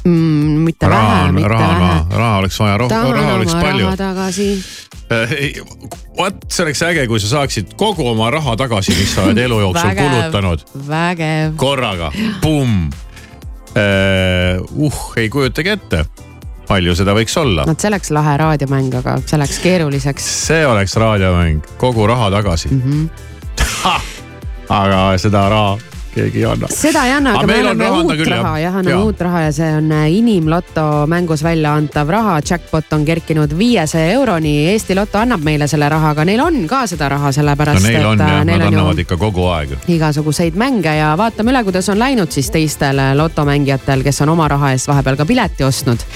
mm,. 0.06 0.60
mitte 0.62 0.88
raha 0.88 1.14
vähe, 1.22 1.32
mitte 1.32 1.48
raha 1.50 1.80
vähe 1.80 2.18
raha 2.20 2.38
oleks 2.38 2.60
vaja, 2.60 2.78
tahan 2.88 3.16
raha 3.16 3.34
oleks 3.34 3.56
palju 3.56 3.88
vot 6.18 6.46
see 6.54 6.64
oleks 6.68 6.84
äge, 6.86 7.08
kui 7.10 7.20
sa 7.20 7.32
saaksid 7.32 7.74
kogu 7.82 8.06
oma 8.12 8.30
raha 8.36 8.54
tagasi, 8.62 8.94
mis 8.94 9.16
sa 9.16 9.24
oled 9.26 9.42
elu 9.42 9.58
jooksul 9.64 9.90
Vägev. 9.90 10.12
kulutanud 10.12 10.60
vägev. 10.90 11.56
korraga, 11.58 12.12
pumm. 12.44 12.92
uh, 13.74 15.00
ei 15.18 15.30
kujutagi 15.34 15.70
ette, 15.74 16.04
palju 16.68 16.94
seda 17.00 17.18
võiks 17.18 17.40
olla. 17.42 17.66
vot 17.66 17.80
see 17.82 17.90
oleks 17.90 18.14
lahe 18.14 18.38
raadiomäng, 18.44 18.94
aga 19.02 19.18
see 19.26 19.42
läks 19.42 19.58
keeruliseks 19.66 20.30
see 20.44 20.62
oleks 20.70 20.94
raadiomäng, 21.02 21.66
kogu 21.82 22.06
raha 22.14 22.30
tagasi 22.38 22.70
mm. 22.70 22.86
-hmm. 22.86 24.25
Aga 24.70 25.18
seda 25.22 25.50
raha 25.50 25.96
keegi 26.16 26.42
ei 26.42 26.46
anna. 26.48 26.70
seda 26.72 27.04
ei 27.08 27.14
anna, 27.16 27.34
aga 27.36 27.48
me 27.48 27.54
meil 27.54 27.68
on 27.68 27.74
anname 27.74 28.04
uut 28.04 28.20
küll, 28.20 28.32
raha, 28.32 28.54
jah. 28.64 28.78
anname 28.80 28.94
Jaa. 28.94 29.04
uut 29.10 29.24
raha 29.28 29.42
ja 29.46 29.52
see 29.56 29.70
on 29.80 29.92
äh, 29.92 30.06
Inimloto 30.16 30.86
mängus 31.12 31.44
välja 31.44 31.74
antav 31.76 32.10
raha. 32.14 32.38
Jackpot 32.50 32.94
on 32.96 33.06
kerkinud 33.06 33.56
viiesaja 33.58 34.14
euroni, 34.16 34.54
Eesti 34.72 34.96
Loto 34.96 35.20
annab 35.20 35.44
meile 35.46 35.68
selle 35.72 35.90
raha, 35.92 36.14
aga 36.16 36.26
neil 36.28 36.44
on 36.44 36.62
ka 36.72 36.86
seda 36.88 37.10
raha, 37.12 37.32
no 37.32 37.38
sellepärast 37.40 37.88
neil 37.88 38.10
on 38.14 38.22
et 38.22 38.28
äh, 38.28 38.44
neil 38.48 38.64
nad 38.64 38.68
on 38.70 38.80
annavad 38.80 39.02
ju 39.02 39.08
ikka 39.08 39.20
kogu 39.22 39.48
aeg. 39.52 39.76
igasuguseid 39.98 40.60
mänge 40.60 40.96
ja 41.00 41.14
vaatame 41.20 41.54
üle, 41.54 41.64
kuidas 41.68 41.90
on 41.92 42.00
läinud 42.00 42.32
siis 42.32 42.52
teistel 42.54 43.02
lotomängijatel, 43.20 44.06
kes 44.06 44.24
on 44.26 44.36
oma 44.36 44.48
raha 44.56 44.72
eest 44.76 44.92
vahepeal 44.92 45.20
ka 45.20 45.28
pileti 45.28 45.68
ostnud 45.68 46.08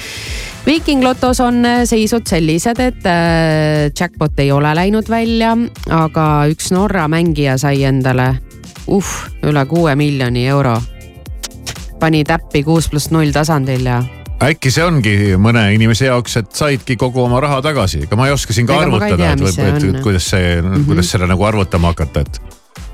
Viiking 0.70 1.04
Lotos 1.04 1.40
on 1.42 1.66
äh, 1.66 1.80
seisud 1.90 2.28
sellised, 2.30 2.78
et 2.78 3.06
äh, 3.10 3.90
jackpot 4.00 4.38
ei 4.38 4.52
ole 4.54 4.70
läinud 4.78 5.08
välja, 5.10 5.56
aga 5.90 6.26
üks 6.52 6.70
Norra 6.76 7.08
mängija 7.10 7.56
sai 7.58 7.82
endale 7.90 8.28
uh, 8.86 9.10
üle 9.50 9.64
kuue 9.66 9.96
miljoni 9.98 10.46
euro. 10.46 10.76
pani 12.00 12.22
täppi 12.24 12.62
kuus 12.64 12.86
pluss 12.90 13.10
null 13.10 13.34
tasandil 13.34 13.82
ja 13.90 13.98
äkki 14.46 14.70
see 14.72 14.86
ongi 14.86 15.16
mõne 15.42 15.66
inimese 15.74 16.06
jaoks, 16.06 16.38
et 16.38 16.54
saidki 16.54 16.96
kogu 17.02 17.24
oma 17.26 17.42
raha 17.42 17.64
tagasi, 17.66 18.04
ega 18.06 18.16
ma 18.16 18.30
ei 18.30 18.38
oska 18.38 18.54
siin 18.54 18.70
ka 18.70 18.78
Ega 18.78 18.86
arvutada, 18.86 19.34
et 19.34 19.42
et 19.42 19.90
on. 19.90 20.02
kuidas 20.06 20.30
see 20.30 20.62
mm, 20.62 20.70
-hmm. 20.70 20.86
kuidas 20.86 21.12
selle 21.12 21.28
nagu 21.28 21.50
arvutama 21.50 21.96
hakata, 21.96 22.20
et 22.20 22.42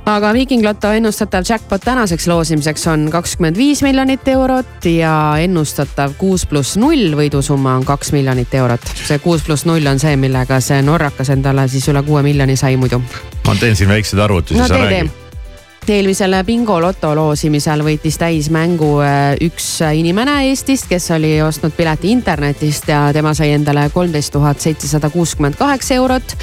aga 0.06 0.34
Viiking 0.34 0.64
Loto 0.64 0.92
ennustatav 0.94 1.44
jackpot 1.50 1.82
tänaseks 1.82 2.28
loosimiseks 2.28 2.88
on 2.88 3.08
kakskümmend 3.12 3.58
viis 3.58 3.82
miljonit 3.82 4.28
eurot 4.28 4.86
ja 4.86 5.16
ennustatav 5.42 6.14
kuus 6.18 6.46
pluss 6.46 6.78
null 6.78 7.18
võidusumma 7.18 7.74
on 7.80 7.86
kaks 7.86 8.14
miljonit 8.14 8.54
eurot. 8.54 8.86
see 9.08 9.20
kuus 9.20 9.42
pluss 9.46 9.66
null 9.66 9.88
on 9.90 10.00
see, 10.00 10.16
millega 10.16 10.60
see 10.62 10.82
norrakas 10.86 11.34
endale 11.34 11.68
siis 11.68 11.90
üle 11.90 12.04
kuue 12.06 12.22
miljoni 12.24 12.56
sai 12.56 12.78
muidu. 12.78 13.02
ma 13.48 13.56
teen 13.60 13.76
siin 13.76 13.90
väikseid 13.90 14.22
arvutusi 14.22 14.62
no 14.62 14.68
sa 14.68 14.78
räägi 14.78 15.10
eelmisel 15.90 16.34
bingo 16.46 16.80
loto 16.82 17.12
loosimisel 17.16 17.82
võitis 17.86 18.18
täismängu 18.18 18.88
äh, 19.06 19.36
üks 19.42 19.68
inimene 19.94 20.40
Eestist, 20.50 20.88
kes 20.90 21.12
oli 21.18 21.38
ostnud 21.42 21.74
pileti 21.78 22.10
internetist 22.14 22.90
ja 22.90 23.08
tema 23.14 23.34
sai 23.34 23.52
endale 23.58 23.90
kolmteist 23.94 24.34
tuhat 24.34 24.62
seitsesada 24.62 25.10
kuuskümmend 25.10 25.58
kaheksa 25.58 25.98
eurot 25.98 26.38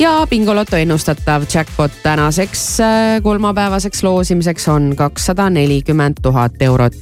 ja 0.00 0.26
bingoloto 0.30 0.76
ennustatav 0.76 1.42
jackpot 1.54 1.92
tänaseks 2.02 2.80
äh, 2.80 3.22
kolmapäevaseks 3.22 4.02
loosimiseks 4.02 4.68
on 4.68 4.92
kakssada 4.96 5.50
nelikümmend 5.50 6.14
tuhat 6.22 6.62
eurot. 6.62 6.96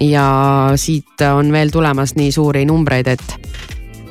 ja 0.00 0.72
siit 0.76 1.20
on 1.36 1.52
veel 1.52 1.70
tulemas 1.70 2.14
nii 2.14 2.32
suuri 2.32 2.64
numbreid, 2.64 3.06
et 3.06 3.38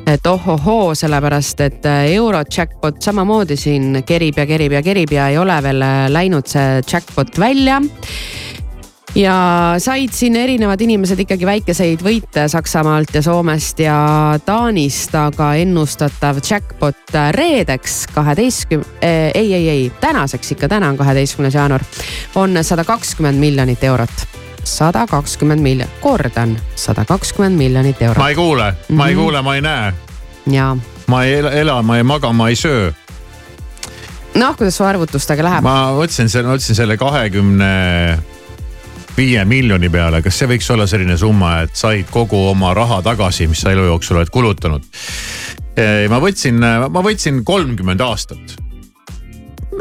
et 0.08 0.28
ohohoo, 0.28 0.96
sellepärast 0.96 1.62
et 1.62 1.86
äh, 1.86 2.06
euro 2.16 2.44
jackpot 2.58 3.02
samamoodi 3.02 3.56
siin 3.56 4.04
kerib 4.06 4.38
ja 4.38 4.46
kerib 4.46 4.72
ja 4.72 4.82
kerib 4.82 5.12
ja 5.12 5.28
ei 5.28 5.38
ole 5.38 5.64
veel 5.64 5.82
äh, 5.82 6.10
läinud 6.10 6.48
see 6.50 6.82
jackpot 6.94 7.40
välja 7.40 7.82
ja 9.16 9.76
said 9.78 10.14
siin 10.16 10.36
erinevad 10.40 10.82
inimesed 10.82 11.20
ikkagi 11.20 11.46
väikeseid 11.46 12.04
võite 12.06 12.46
Saksamaalt 12.52 13.16
ja 13.16 13.22
Soomest 13.22 13.80
ja 13.84 13.96
Taanist, 14.46 15.16
aga 15.16 15.54
ennustatav 15.60 16.40
jackpot 16.50 17.16
reedeks 17.36 18.06
kaheteistkümne, 18.16 18.88
ei, 19.36 19.54
ei, 19.54 19.70
ei 19.70 19.92
tänaseks 20.02 20.52
ikka, 20.56 20.70
täna 20.72 20.90
on 20.94 20.98
kaheteistkümnes 20.98 21.56
jaanuar, 21.60 21.84
on 22.36 22.56
sada 22.64 22.84
kakskümmend 22.88 23.40
miljonit 23.40 23.84
eurot. 23.84 24.28
sada 24.64 25.08
kakskümmend 25.10 25.62
miljonit, 25.62 25.94
kordan, 26.02 26.52
sada 26.76 27.02
kakskümmend 27.06 27.58
miljonit 27.58 28.02
eurot 28.02 28.18
ma 28.22 28.30
ei 28.30 28.36
kuule, 28.36 28.74
ma 28.90 29.08
ei 29.08 29.14
Mhm. 29.16 29.22
kuule, 29.24 29.42
ma 29.42 29.56
ei 29.56 29.62
näe, 29.62 29.94
ja 30.52 30.78
ma 31.08 31.24
ei 31.24 31.34
ela- 31.40 31.82
ma 31.82 31.98
ei 31.98 32.04
maga, 32.04 32.32
ma 32.34 32.50
ei 32.50 32.56
söö. 32.56 32.92
noh, 34.36 34.56
kuidas 34.58 34.78
su 34.78 34.84
arvutustega 34.84 35.44
läheb? 35.44 35.64
ma 35.64 35.92
mõtlesin 35.92 36.30
selle, 36.30 36.48
mõtlesin 36.50 36.76
selle 36.76 36.98
kahekümne 36.98 38.20
viie 39.18 39.44
miljoni 39.46 39.90
peale, 39.92 40.22
kas 40.24 40.40
see 40.40 40.50
võiks 40.54 40.70
olla 40.74 40.88
selline 40.90 41.18
summa, 41.20 41.62
et 41.66 41.76
said 41.78 42.10
kogu 42.12 42.40
oma 42.52 42.74
raha 42.78 43.02
tagasi, 43.06 43.50
mis 43.52 43.62
sa 43.64 43.74
elu 43.76 43.88
jooksul 43.90 44.22
oled 44.22 44.32
kulutanud. 44.34 44.88
ma 46.12 46.20
võtsin, 46.20 46.60
ma 46.92 47.04
võtsin 47.04 47.44
kolmkümmend 47.48 48.02
aastat. 48.02 48.58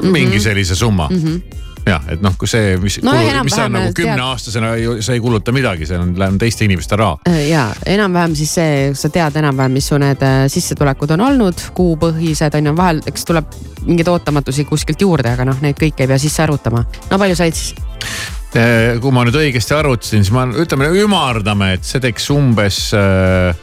mingi 0.03 0.41
sellise 0.41 0.75
summa 0.75 1.09
mm. 1.11 1.17
-hmm. 1.17 1.41
jah, 1.87 2.03
et 2.09 2.21
noh, 2.23 2.37
kui 2.39 2.49
see, 2.49 2.77
mis 2.77 3.01
No 3.03 3.13
mis 3.45 3.53
sa 3.55 3.69
nagu 3.69 3.93
kümneaastasena 3.93 4.75
ei- 4.75 5.03
sa 5.03 5.13
ei 5.13 5.21
kuluta 5.21 5.53
midagi, 5.53 5.87
see 5.87 5.99
on, 5.99 6.15
läheb 6.19 6.39
teiste 6.39 6.65
inimeste 6.65 6.97
raha. 6.97 7.19
ja 7.49 7.75
enam-vähem 7.87 8.35
siis 8.35 8.55
see, 8.55 8.95
sa 8.95 9.09
tead 9.09 9.37
enam-vähem, 9.37 9.73
mis 9.73 9.89
su 9.89 9.99
need 9.99 10.23
äh, 10.23 10.47
sissetulekud 10.49 11.11
on 11.11 11.21
olnud, 11.21 11.55
kuupõhised 11.75 12.55
on 12.55 12.67
ju, 12.67 12.77
vahel 12.77 13.03
eks 13.07 13.25
tuleb 13.25 13.47
mingeid 13.87 14.09
ootamatusi 14.09 14.65
kuskilt 14.65 15.01
juurde, 15.01 15.33
aga 15.33 15.45
noh, 15.45 15.61
neid 15.61 15.77
kõiki 15.81 16.07
ei 16.07 16.07
pea 16.07 16.19
sisse 16.19 16.43
arvutama. 16.43 16.85
no 17.11 17.19
palju 17.19 17.37
said 17.37 17.55
siis? 17.55 17.75
Kui 18.51 19.13
ma 19.15 19.23
nüüd 19.27 19.37
õigesti 19.39 19.75
arvutasin, 19.77 20.25
siis 20.27 20.35
ma 20.35 20.47
ütleme, 20.51 20.89
ümardame, 21.05 21.75
et 21.77 21.87
see 21.87 22.03
teeks 22.03 22.27
umbes 22.35 22.79
äh, 22.99 23.55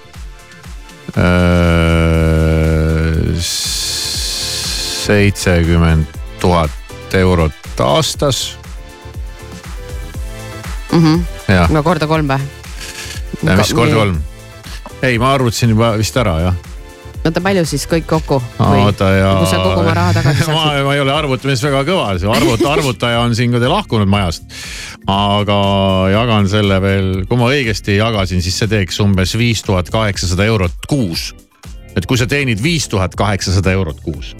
seitsekümmend 5.08 6.16
tuhat 6.40 7.18
eurot 7.20 7.84
aastas. 7.84 8.58
Jah. 11.48 11.70
no 11.72 11.84
korda 11.84 12.08
kolm 12.08 12.28
või? 12.32 12.40
mis 13.44 13.74
kord 13.76 13.94
kolm? 13.94 14.18
ei, 15.04 15.20
ma 15.20 15.34
arvutasin 15.36 15.76
juba 15.76 15.94
vist 16.00 16.16
ära 16.18 16.40
jah. 16.42 16.67
oota, 17.28 17.44
palju 17.44 17.64
siis 17.68 17.86
kõik 17.90 18.08
kokku? 18.10 18.40
oota 18.60 19.10
ja. 19.14 19.32
kui 19.42 19.50
sa 19.50 19.60
kogu 19.62 19.82
oma 19.84 19.94
raha 19.98 20.16
tagasi 20.18 20.46
ma, 20.48 20.62
saaksid? 20.64 20.86
ma 20.88 20.96
ei 20.96 21.04
ole 21.04 21.14
arvutamises 21.14 21.66
väga 21.68 21.84
kõva, 21.88 22.08
see 22.22 22.32
arvuta, 22.32 22.72
arvutaja 22.74 23.22
on 23.26 23.36
siin 23.38 23.54
kuidagi 23.54 23.74
lahkunud 23.74 24.12
majast. 24.12 24.48
aga 25.12 25.60
jagan 26.14 26.50
selle 26.52 26.82
veel, 26.84 27.12
kui 27.30 27.40
ma 27.40 27.52
õigesti 27.54 28.00
jagasin, 28.00 28.44
siis 28.46 28.60
see 28.60 28.72
teeks 28.72 29.02
umbes 29.04 29.38
viis 29.40 29.64
tuhat 29.68 29.92
kaheksasada 29.94 30.48
eurot 30.48 30.90
kuus. 30.90 31.30
et 31.96 32.06
kui 32.06 32.20
sa 32.20 32.30
teenid 32.30 32.62
viis 32.64 32.88
tuhat 32.92 33.16
kaheksasada 33.18 33.74
eurot 33.78 34.04
kuus, 34.06 34.36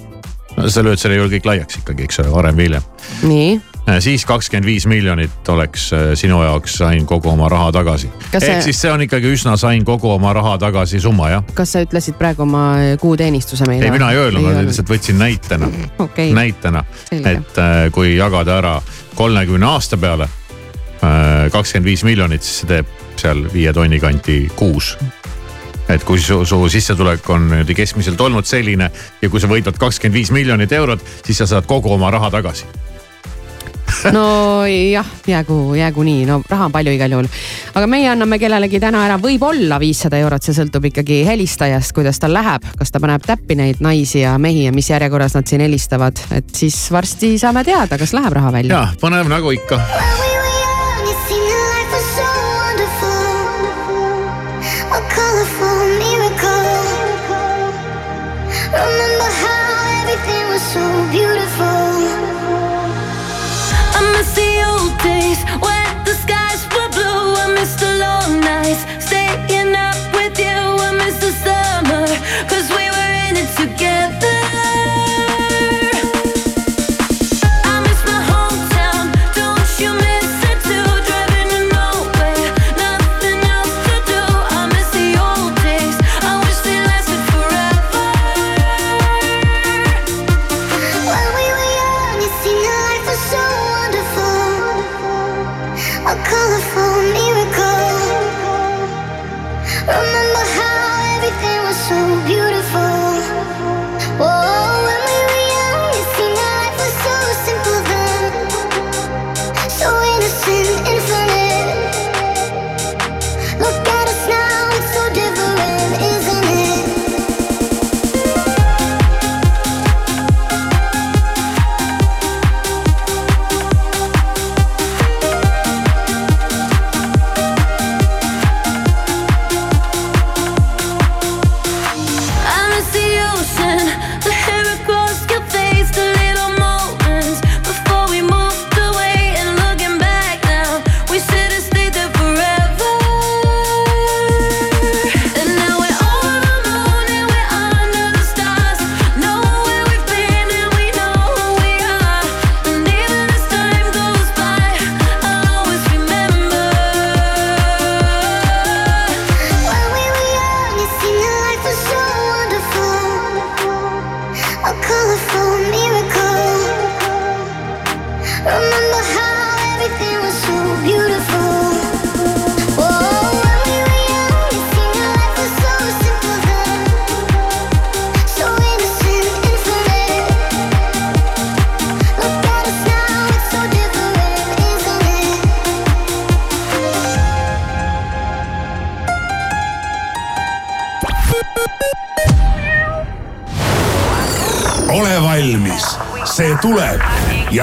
no 0.58 0.70
sa 0.72 0.86
lööd 0.86 1.02
selle 1.02 1.20
ju 1.20 1.32
kõik 1.38 1.50
laiaks 1.52 1.82
ikkagi, 1.82 2.08
eks 2.08 2.24
ole, 2.24 2.34
varem 2.36 2.60
või 2.60 2.70
hiljem. 2.70 2.94
nii, 3.28 3.52
siis 4.00 4.26
kakskümmend 4.28 4.66
viis 4.68 4.88
miljonit 4.88 5.50
oleks 5.50 5.92
äh, 5.94 6.00
sinu 6.20 6.42
jaoks 6.44 6.78
sain 6.82 7.06
kogu 7.08 7.30
oma 7.30 7.50
raha 7.50 7.72
tagasi. 7.72 8.10
Ehk 8.34 8.44
see- 8.44 8.62
siis 8.62 8.82
see 8.82 8.92
on 8.92 9.02
ikkagi 9.06 9.32
üsna 9.34 9.58
sain 9.58 9.86
kogu 9.86 10.12
oma 10.12 10.34
raha 10.34 10.58
tagasi 10.58 11.00
summa 11.00 11.30
jah. 11.30 11.44
kas 11.54 11.72
sa 11.76 11.84
ütlesid 11.86 12.18
praegu 12.20 12.44
oma 12.44 12.66
kuuteenistuse 13.00 13.68
meile? 13.68 13.86
ei, 13.86 13.92
mina 13.92 14.12
ei 14.12 14.18
öelnud, 14.18 14.44
ma 14.44 14.66
lihtsalt 14.68 14.92
võtsin 14.92 15.20
näitena 15.20 15.70
Okei. 16.00 16.34
näitena, 16.34 16.84
et 17.12 17.62
äh, 17.62 17.88
kui 17.92 18.16
jagada 18.18 18.58
ära 18.58 18.76
kolmekümne 19.16 19.66
aasta 19.66 19.98
peale 19.98 20.28
kakskümmend 21.52 21.86
viis 21.86 22.04
miljonit, 22.04 22.44
siis 22.44 22.64
see 22.64 22.68
teeb 22.72 22.88
seal 23.22 23.44
viie 23.54 23.72
tonni 23.74 24.00
kanti 24.02 24.40
kuus 24.58 24.96
et 25.90 26.04
kui 26.04 26.20
su, 26.20 26.42
su 26.46 26.58
sissetulek 26.72 27.30
on 27.32 27.48
niimoodi 27.52 27.76
keskmiselt 27.78 28.22
olnud 28.22 28.48
selline 28.48 28.90
ja 29.22 29.30
kui 29.30 29.40
sa 29.40 29.48
võidad 29.48 29.78
kakskümmend 29.80 30.18
viis 30.18 30.32
miljonit 30.36 30.74
eurot, 30.76 31.04
siis 31.26 31.40
sa 31.40 31.48
saad 31.48 31.68
kogu 31.70 31.94
oma 31.94 32.12
raha 32.12 32.32
tagasi. 32.34 32.66
no 34.18 34.66
jah, 34.68 35.06
jäägu, 35.28 35.76
jäägu 35.76 36.04
nii, 36.04 36.26
no 36.30 36.42
raha 36.50 36.68
on 36.68 36.74
palju 36.76 36.94
igal 36.96 37.12
juhul. 37.12 37.30
aga 37.76 37.88
meie 37.90 38.10
anname 38.12 38.40
kellelegi 38.42 38.80
täna 38.84 39.04
ära 39.08 39.18
võib-olla 39.22 39.80
viissada 39.82 40.20
eurot, 40.22 40.44
see 40.44 40.56
sõltub 40.58 40.88
ikkagi 40.92 41.24
helistajast, 41.28 41.94
kuidas 41.98 42.22
tal 42.22 42.36
läheb, 42.38 42.66
kas 42.78 42.94
ta 42.94 43.02
paneb 43.04 43.26
täppi 43.26 43.58
neid 43.60 43.82
naisi 43.84 44.22
ja 44.24 44.38
mehi 44.42 44.68
ja 44.68 44.76
mis 44.76 44.90
järjekorras 44.92 45.38
nad 45.38 45.50
siin 45.50 45.66
helistavad, 45.66 46.20
et 46.38 46.54
siis 46.56 46.78
varsti 46.94 47.36
saame 47.42 47.66
teada, 47.68 47.98
kas 47.98 48.16
läheb 48.18 48.38
raha 48.40 48.54
välja. 48.60 48.84
ja 48.84 49.02
põnev 49.02 49.32
nagu 49.32 49.54
ikka. 49.56 49.82
A 54.88 55.00
colorful 55.14 55.88
miracle. 56.00 56.58
Remember 58.72 59.07
life 68.68 69.07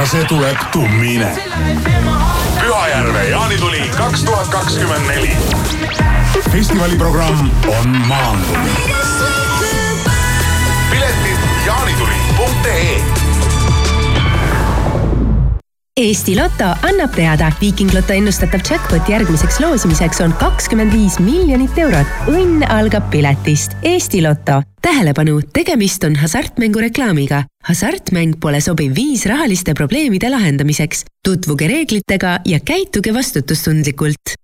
ja 0.05 0.09
see 0.11 0.25
tuleb 0.29 0.57
tummine. 0.73 1.29
Pühajärve 2.61 3.23
jaanituli 3.29 3.81
kaks 3.97 4.25
tuhat 4.25 4.49
kakskümmend 4.49 5.07
neli. 5.07 5.37
festivaliprogramm 6.53 7.51
on 7.79 7.89
maandunud. 8.09 8.69
piletid 10.91 11.39
jaanituli.ee 11.67 13.01
Eesti 15.97 16.37
Loto 16.37 16.65
annab 16.65 17.15
teada, 17.17 17.53
Viiking 17.61 17.95
Loto 17.95 18.13
ennustatav 18.13 18.61
jackpot 18.71 19.09
järgmiseks 19.09 19.61
loosimiseks 19.61 20.21
on 20.21 20.33
kakskümmend 20.33 20.93
viis 20.93 21.19
miljonit 21.19 21.79
eurot. 21.79 22.07
õnn 22.29 22.69
algab 22.69 23.11
piletist. 23.11 23.73
Eesti 23.83 24.23
Loto. 24.23 24.63
Tähelepanu, 24.85 25.41
tegemist 25.53 26.05
on 26.05 26.17
hasartmängureklaamiga. 26.17 27.43
hasartmäng 27.65 28.35
pole 28.41 28.61
sobiv 28.61 28.95
viis 28.95 29.27
rahaliste 29.27 29.75
probleemide 29.75 30.31
lahendamiseks. 30.31 31.05
tutvuge 31.25 31.69
reeglitega 31.69 32.39
ja 32.45 32.61
käituge 32.61 33.15
vastutustundlikult 33.15 34.35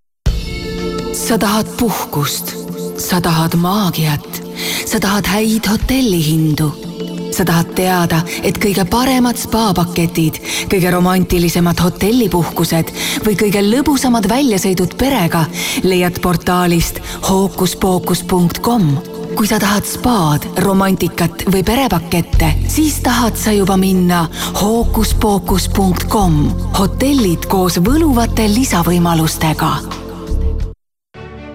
sa 1.13 1.39
tahad 1.39 1.67
puhkust, 1.79 2.55
sa 2.97 3.21
tahad 3.21 3.55
maagiat, 3.55 4.43
sa 4.87 5.01
tahad 5.01 5.27
häid 5.27 5.69
hotellihindu. 5.69 6.91
sa 7.31 7.45
tahad 7.45 7.69
teada, 7.75 8.19
et 8.43 8.59
kõige 8.59 8.85
paremad 8.91 9.39
spaapaketid, 9.39 10.41
kõige 10.73 10.91
romantilisemad 10.91 11.79
hotellipuhkused 11.79 12.91
või 13.25 13.37
kõige 13.39 13.63
lõbusamad 13.63 14.27
väljasõidud 14.29 14.97
perega 14.99 15.45
leiad 15.87 16.19
portaalist 16.21 16.99
hookuspookus.com 17.29 19.10
kui 19.37 19.47
sa 19.47 19.61
tahad 19.63 19.87
spaad, 19.87 20.47
romantikat 20.65 21.47
või 21.53 21.63
perepakette, 21.67 22.53
siis 22.69 23.01
tahad 23.05 23.39
sa 23.41 23.55
juba 23.55 23.77
minna 23.81 24.27
hookuspookus.com 24.61 26.43
hotellid 26.79 27.49
koos 27.51 27.81
võluvate 27.85 28.49
lisavõimalustega 28.51 29.73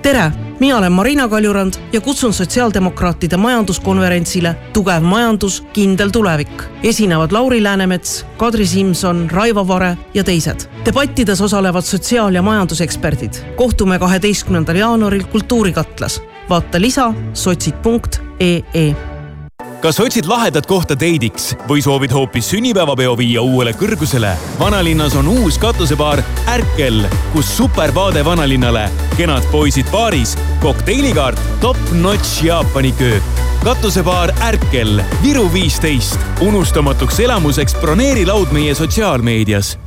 tere, 0.05 0.31
mina 0.59 0.77
olen 0.77 0.91
Marina 0.91 1.27
Kaljurand 1.27 1.73
ja 1.93 2.01
kutsun 2.01 2.33
sotsiaaldemokraatide 2.33 3.37
majanduskonverentsile 3.37 4.51
Tugev 4.73 5.01
majandus, 5.03 5.63
kindel 5.73 6.09
tulevik. 6.09 6.63
esinevad 6.83 7.31
Lauri 7.31 7.63
Läänemets, 7.63 8.25
Kadri 8.37 8.65
Simson, 8.65 9.29
Raivo 9.31 9.67
Vare 9.67 9.97
ja 10.13 10.23
teised. 10.23 10.69
debattides 10.85 11.41
osalevad 11.41 11.83
sotsiaal- 11.83 12.35
ja 12.35 12.41
majanduseksperdid. 12.41 13.33
kohtume 13.55 13.99
kaheteistkümnendal 13.99 14.75
jaanuaril 14.75 15.23
Kultuurikatlas. 15.23 16.21
Vaata 16.49 16.81
lisa 16.81 17.13
sotsid.ee 17.33 18.95
kas 19.85 19.99
otsid 19.99 20.25
lahedat 20.25 20.65
kohta 20.65 20.95
deidiks 20.99 21.51
või 21.69 21.81
soovid 21.85 22.13
hoopis 22.13 22.47
sünnipäevapeo 22.49 23.17
viia 23.17 23.41
uuele 23.41 23.73
kõrgusele? 23.77 24.31
vanalinnas 24.59 25.15
on 25.15 25.27
uus 25.27 25.59
katusebaar 25.61 26.23
Ärkel, 26.49 27.03
kus 27.33 27.51
supervaade 27.57 28.25
vanalinnale, 28.25 28.87
kenad 29.17 29.45
poisid 29.51 29.89
baaris, 29.91 30.33
kokteinikaart, 30.61 31.39
top-notch 31.61 32.43
Jaapani 32.43 32.91
köök. 32.91 33.23
katusebaar 33.63 34.33
Ärkel, 34.41 35.03
Viru 35.23 35.53
viisteist. 35.53 36.19
unustamatuks 36.41 37.19
elamuseks 37.19 37.75
broneeri 37.75 38.25
laud 38.25 38.51
meie 38.51 38.75
sotsiaalmeedias 38.75 39.77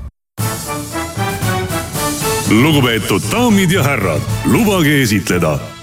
lugupeetud 2.51 3.23
daamid 3.33 3.71
ja 3.71 3.83
härrad, 3.83 4.23
lubage 4.45 5.03
esitleda. 5.03 5.78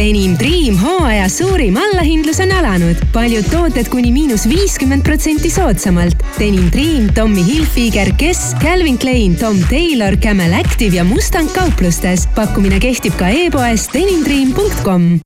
Denim 0.00 0.38
Dream 0.38 0.78
hooaja 0.80 1.26
suurim 1.28 1.76
allahindlus 1.76 2.38
on 2.40 2.50
alanud. 2.56 2.96
paljud 3.12 3.44
tooted 3.52 3.90
kuni 3.92 4.12
miinus 4.12 4.46
viiskümmend 4.48 5.04
protsenti 5.04 5.50
soodsamalt. 5.52 6.16
Denim 6.38 6.70
Dream, 6.72 7.10
Tommy 7.14 7.44
Hilfiger, 7.44 8.08
Guess, 8.18 8.54
Calvin 8.60 8.96
Klein, 8.98 9.36
Tom 9.36 9.60
Taylor, 9.68 10.16
Camel 10.16 10.52
Active 10.52 10.96
ja 10.96 11.04
Mustang 11.04 11.50
kauplustes. 11.52 12.26
pakkumine 12.34 12.80
kehtib 12.80 13.16
ka 13.20 13.28
e-poes 13.28 13.88
denimdream.com 13.92 15.20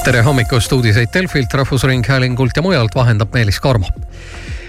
tere 0.05 0.22
hommikust, 0.22 0.72
uudiseid 0.72 1.09
Delfilt, 1.14 1.55
Rahvusringhäälingult 1.55 2.51
ja 2.57 2.62
mujalt 2.62 2.94
vahendab 2.94 3.34
Meelis 3.34 3.61
Karmo 3.61 3.86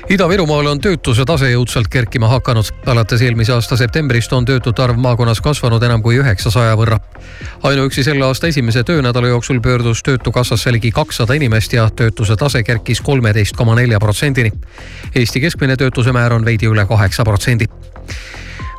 Ida-Virumaal 0.10 0.68
on 0.68 0.80
töötuse 0.82 1.24
tase 1.26 1.52
jõudsalt 1.52 1.88
kerkima 1.88 2.28
hakanud. 2.28 2.66
alates 2.86 3.22
eelmise 3.22 3.54
aasta 3.54 3.78
septembrist 3.78 4.34
on 4.34 4.46
töötute 4.46 4.84
arv 4.84 4.98
maakonnas 5.00 5.42
kasvanud 5.42 5.84
enam 5.84 6.02
kui 6.04 6.18
üheksasaja 6.20 6.76
võrra. 6.76 7.00
ainuüksi 7.64 8.04
selle 8.04 8.26
aasta 8.26 8.48
esimese 8.48 8.84
töönädala 8.84 9.28
jooksul 9.28 9.62
pöördus 9.62 10.04
Töötukassasse 10.04 10.72
ligi 10.72 10.92
kakssada 10.92 11.34
inimest 11.34 11.74
ja 11.74 11.90
töötuse 11.90 12.36
tase 12.36 12.64
kerkis 12.64 13.02
kolmeteist 13.02 13.56
koma 13.56 13.76
nelja 13.76 14.00
protsendini. 14.00 14.52
Eesti 15.16 15.42
keskmine 15.42 15.78
töötuse 15.78 16.12
määr 16.12 16.34
on 16.34 16.46
veidi 16.46 16.68
üle 16.68 16.86
kaheksa 16.86 17.24
protsendi 17.24 17.66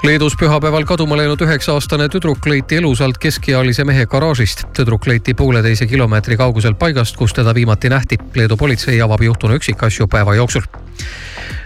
Leedus 0.03 0.35
pühapäeval 0.35 0.83
kaduma 0.83 1.15
läinud 1.15 1.39
üheksa-aastane 1.45 2.09
tüdruk 2.11 2.47
leiti 2.51 2.81
elusalt 2.81 3.21
keskealise 3.23 3.85
mehe 3.87 4.07
garaažist. 4.07 4.65
tüdruk 4.75 5.07
leiti 5.07 5.35
pooleteise 5.35 5.87
kilomeetri 5.87 6.37
kauguselt 6.37 6.79
paigast, 6.79 7.17
kus 7.17 7.33
teda 7.33 7.55
viimati 7.55 7.89
nähti. 7.89 8.19
Leedu 8.35 8.57
politsei 8.57 8.99
avab 9.01 9.23
juhtunu 9.23 9.55
üksikasju 9.55 10.09
päeva 10.09 10.35
jooksul. 10.35 10.67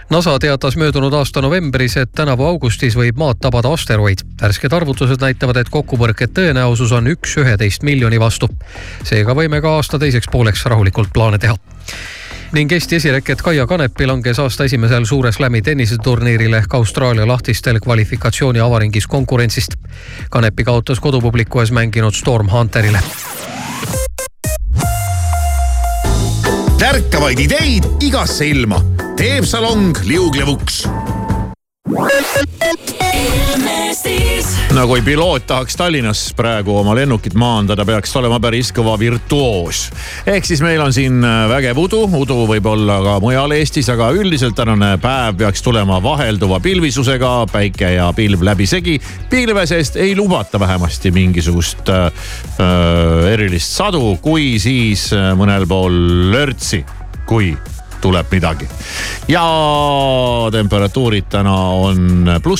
NASA 0.09 0.39
teatas 0.39 0.77
möödunud 0.77 1.13
aasta 1.13 1.41
novembris, 1.41 1.97
et 1.97 2.11
tänavu 2.13 2.45
augustis 2.45 2.95
võib 2.95 3.17
maad 3.17 3.41
tabada 3.41 3.73
asteroid. 3.73 4.21
värsked 4.41 4.73
arvutused 4.73 5.21
näitavad, 5.21 5.57
et 5.57 5.69
kokkupõrke 5.69 6.27
tõenäosus 6.27 6.91
on 6.91 7.07
üks 7.07 7.37
üheteist 7.37 7.83
miljoni 7.83 8.19
vastu. 8.19 8.49
seega 9.03 9.33
võime 9.33 9.61
ka 9.61 9.75
aasta 9.75 9.99
teiseks 9.99 10.29
pooleks 10.31 10.65
rahulikult 10.65 11.09
plaane 11.13 11.37
teha 11.37 11.57
ning 12.51 12.71
Eesti 12.71 12.95
esireket 12.95 13.41
Kaia 13.41 13.67
Kanepi 13.67 14.07
langes 14.07 14.39
aasta 14.39 14.63
esimesel 14.63 15.05
Suure 15.05 15.31
Slami 15.31 15.61
tenniseturniiril 15.61 16.53
ehk 16.53 16.73
Austraalia 16.73 17.27
lahtistel 17.27 17.79
kvalifikatsiooni 17.79 18.59
avaringis 18.59 19.07
konkurentsist. 19.07 19.73
Kanepi 20.29 20.63
kaotas 20.63 20.99
kodupubliku 20.99 21.59
ees 21.59 21.71
mänginud 21.71 22.13
Storm 22.13 22.49
Hunterile. 22.49 22.99
tärkavaid 26.77 27.39
ideid 27.39 27.85
igasse 28.05 28.47
ilma 28.47 28.77
teeb 29.17 29.45
salong 29.49 29.97
liuglevuks 30.05 30.85
no 34.77 34.83
kui 34.85 35.01
piloot 35.01 35.47
tahaks 35.49 35.75
Tallinnas 35.75 36.19
praegu 36.37 36.75
oma 36.77 36.93
lennukit 36.95 37.33
maandada, 37.39 37.81
peaks 37.87 38.11
olema 38.19 38.37
päris 38.41 38.69
kõva 38.75 38.93
virtuoos. 38.99 39.87
ehk 40.29 40.45
siis 40.45 40.61
meil 40.61 40.81
on 40.83 40.93
siin 40.93 41.23
äh, 41.25 41.45
vägev 41.49 41.79
udu, 41.81 42.03
udu 42.19 42.43
võib 42.49 42.67
olla 42.69 42.99
ka 43.01 43.15
mujal 43.23 43.55
Eestis, 43.57 43.89
aga 43.89 44.11
üldiselt 44.13 44.53
tänane 44.59 44.91
päev 45.01 45.39
peaks 45.39 45.65
tulema 45.65 45.97
vahelduva 46.03 46.59
pilvisusega, 46.61 47.31
päike 47.51 47.89
ja 47.95 48.11
pilv 48.13 48.43
läbisegi. 48.45 48.99
pilve 49.29 49.65
seest 49.65 49.97
ei 49.97 50.13
lubata 50.15 50.59
vähemasti 50.59 51.11
mingisugust 51.15 51.89
äh, 51.89 52.11
äh 52.61 53.31
erilist 53.33 53.73
sadu, 53.79 54.17
kui 54.21 54.59
siis 54.61 55.09
mõnel 55.37 55.65
pool 55.67 55.97
lörtsi, 56.31 56.83
kui 57.25 57.55
tuleb 58.01 58.25
midagi. 58.31 58.67
ja 59.27 59.43
temperatuurid 60.51 61.27
täna 61.29 61.55
on 61.55 62.29
pluss 62.43 62.55